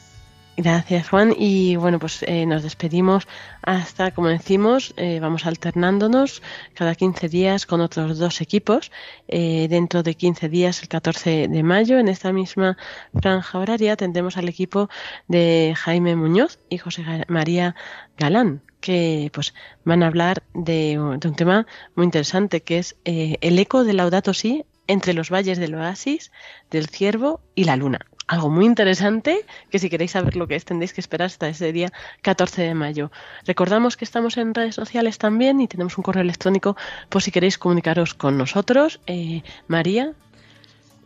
Gracias, 0.62 1.08
Juan. 1.08 1.34
Y 1.38 1.78
bueno, 1.78 2.00
pues 2.00 2.22
eh, 2.24 2.46
nos 2.46 2.64
despedimos 2.64 3.30
hasta, 3.62 4.12
como 4.12 4.28
decimos, 4.28 4.94
eh, 4.98 5.20
vamos 5.22 5.46
alternándonos 5.46 6.42
cada 6.74 6.96
15 6.96 7.30
días 7.30 7.66
con 7.66 7.80
otros 7.80 8.18
dos 8.18 8.42
equipos. 8.42 8.92
Eh, 9.30 9.68
dentro 9.70 10.04
de 10.04 10.16
15 10.16 10.50
días, 10.50 10.82
el 10.82 10.90
14 10.90 11.48
de 11.48 11.64
mayo, 11.64 11.98
en 11.98 12.10
esta 12.10 12.34
misma 12.34 12.76
franja 13.14 13.58
horaria, 13.58 13.96
tendremos 13.96 14.36
al 14.36 14.50
equipo 14.50 14.90
de 15.30 15.76
Jaime 15.78 16.18
Muñoz 16.18 16.60
y 16.68 16.78
José 16.78 17.06
María 17.30 17.74
Galán, 18.18 18.62
que 18.82 19.32
pues 19.34 19.54
van 19.86 20.04
a 20.04 20.08
hablar 20.08 20.44
de, 20.54 21.00
de 21.22 21.28
un 21.30 21.36
tema 21.38 21.68
muy 21.96 22.04
interesante, 22.04 22.64
que 22.64 22.80
es 22.80 22.98
el 23.06 23.58
eco 23.60 23.86
de 23.86 23.94
Laudato 23.94 24.34
Si 24.34 24.66
entre 24.88 25.14
los 25.14 25.30
valles 25.30 25.58
del 25.58 25.76
oasis, 25.76 26.34
del 26.70 26.90
ciervo 26.90 27.40
y 27.56 27.64
la 27.64 27.78
luna 27.78 28.00
algo 28.30 28.52
muy 28.52 28.66
interesante 28.66 29.44
que 29.72 29.80
si 29.80 29.90
queréis 29.90 30.12
saber 30.12 30.36
lo 30.36 30.48
que 30.48 30.56
es 30.56 30.64
tendréis 30.64 30.94
que 30.94 31.02
esperar 31.02 31.26
hasta 31.26 31.50
ese 31.50 31.74
día 31.74 31.92
14 32.22 32.62
de 32.62 32.76
mayo. 32.76 33.12
Recordamos 33.44 33.98
que 33.98 34.06
estamos 34.06 34.38
en 34.38 34.54
redes 34.54 34.76
sociales 34.76 35.18
también 35.18 35.60
y 35.62 35.68
tenemos 35.68 35.98
un 35.98 36.04
correo 36.04 36.22
electrónico 36.22 36.78
por 37.10 37.24
si 37.24 37.32
queréis 37.32 37.58
comunicaros 37.58 38.14
con 38.14 38.38
nosotros. 38.38 39.02
Eh, 39.08 39.42
María. 39.68 40.14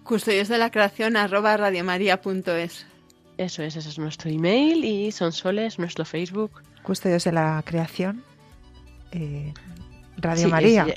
Custodios 0.03 0.49
de 0.49 0.57
la 0.57 0.69
creación 0.69 1.15
arroba 1.15 1.55
radiomaria.es. 1.55 2.86
Eso 3.38 3.63
es, 3.63 3.76
ese 3.78 3.88
es 3.88 3.97
nuestro 3.97 4.30
email 4.30 4.84
y 4.84 5.09
Sonsoles, 5.13 5.80
nuestro 5.80 6.03
Facebook. 6.03 6.61
Custodios 6.84 7.24
de 7.24 7.32
la 7.32 7.63
creación. 7.65 8.21
Eh, 9.13 9.53
Radio 10.17 10.49
María. 10.49 10.88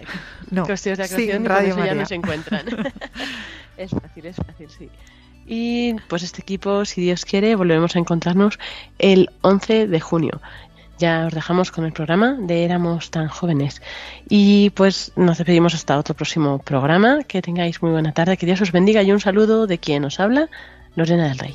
no, 0.51 0.67
Custodios 0.67 0.99
de 0.99 1.05
la 1.05 1.09
creación 1.09 1.45
Radio 1.45 1.77
María. 1.77 1.95
ya 1.95 2.01
nos 2.01 2.11
encuentran. 2.11 2.67
es 3.77 3.93
fácil, 3.93 4.27
es 4.27 4.37
fácil, 4.37 4.69
sí. 4.71 4.91
Y 5.47 5.95
pues 6.09 6.23
este 6.23 6.43
equipo, 6.43 6.85
si 6.85 7.01
Dios 7.01 7.25
quiere, 7.25 7.55
volveremos 7.55 7.95
a 7.97 7.99
encontrarnos 7.99 8.59
el 8.99 9.31
11 9.43 9.87
de 9.87 10.01
junio. 10.01 10.41
Ya 10.99 11.27
os 11.27 11.35
dejamos 11.35 11.71
con 11.71 11.85
el 11.85 11.93
programa 11.93 12.37
de 12.39 12.65
Éramos 12.65 13.11
tan 13.11 13.29
jóvenes. 13.29 13.83
Y 14.29 14.71
pues 14.71 15.13
nos 15.15 15.39
despedimos 15.39 15.75
hasta 15.75 15.99
otro 15.99 16.15
próximo 16.15 16.59
programa. 16.59 17.23
Que 17.25 17.43
tengáis 17.43 17.83
muy 17.83 17.93
buena 17.93 18.13
tarde, 18.13 18.37
que 18.37 18.47
Dios 18.47 18.61
os 18.63 18.73
bendiga 18.73 19.03
y 19.03 19.13
un 19.13 19.21
saludo 19.21 19.67
de 19.67 19.79
quien 19.79 20.05
os 20.05 20.21
habla, 20.21 20.49
Lorena 20.95 21.29
del 21.29 21.39
Rey. 21.39 21.55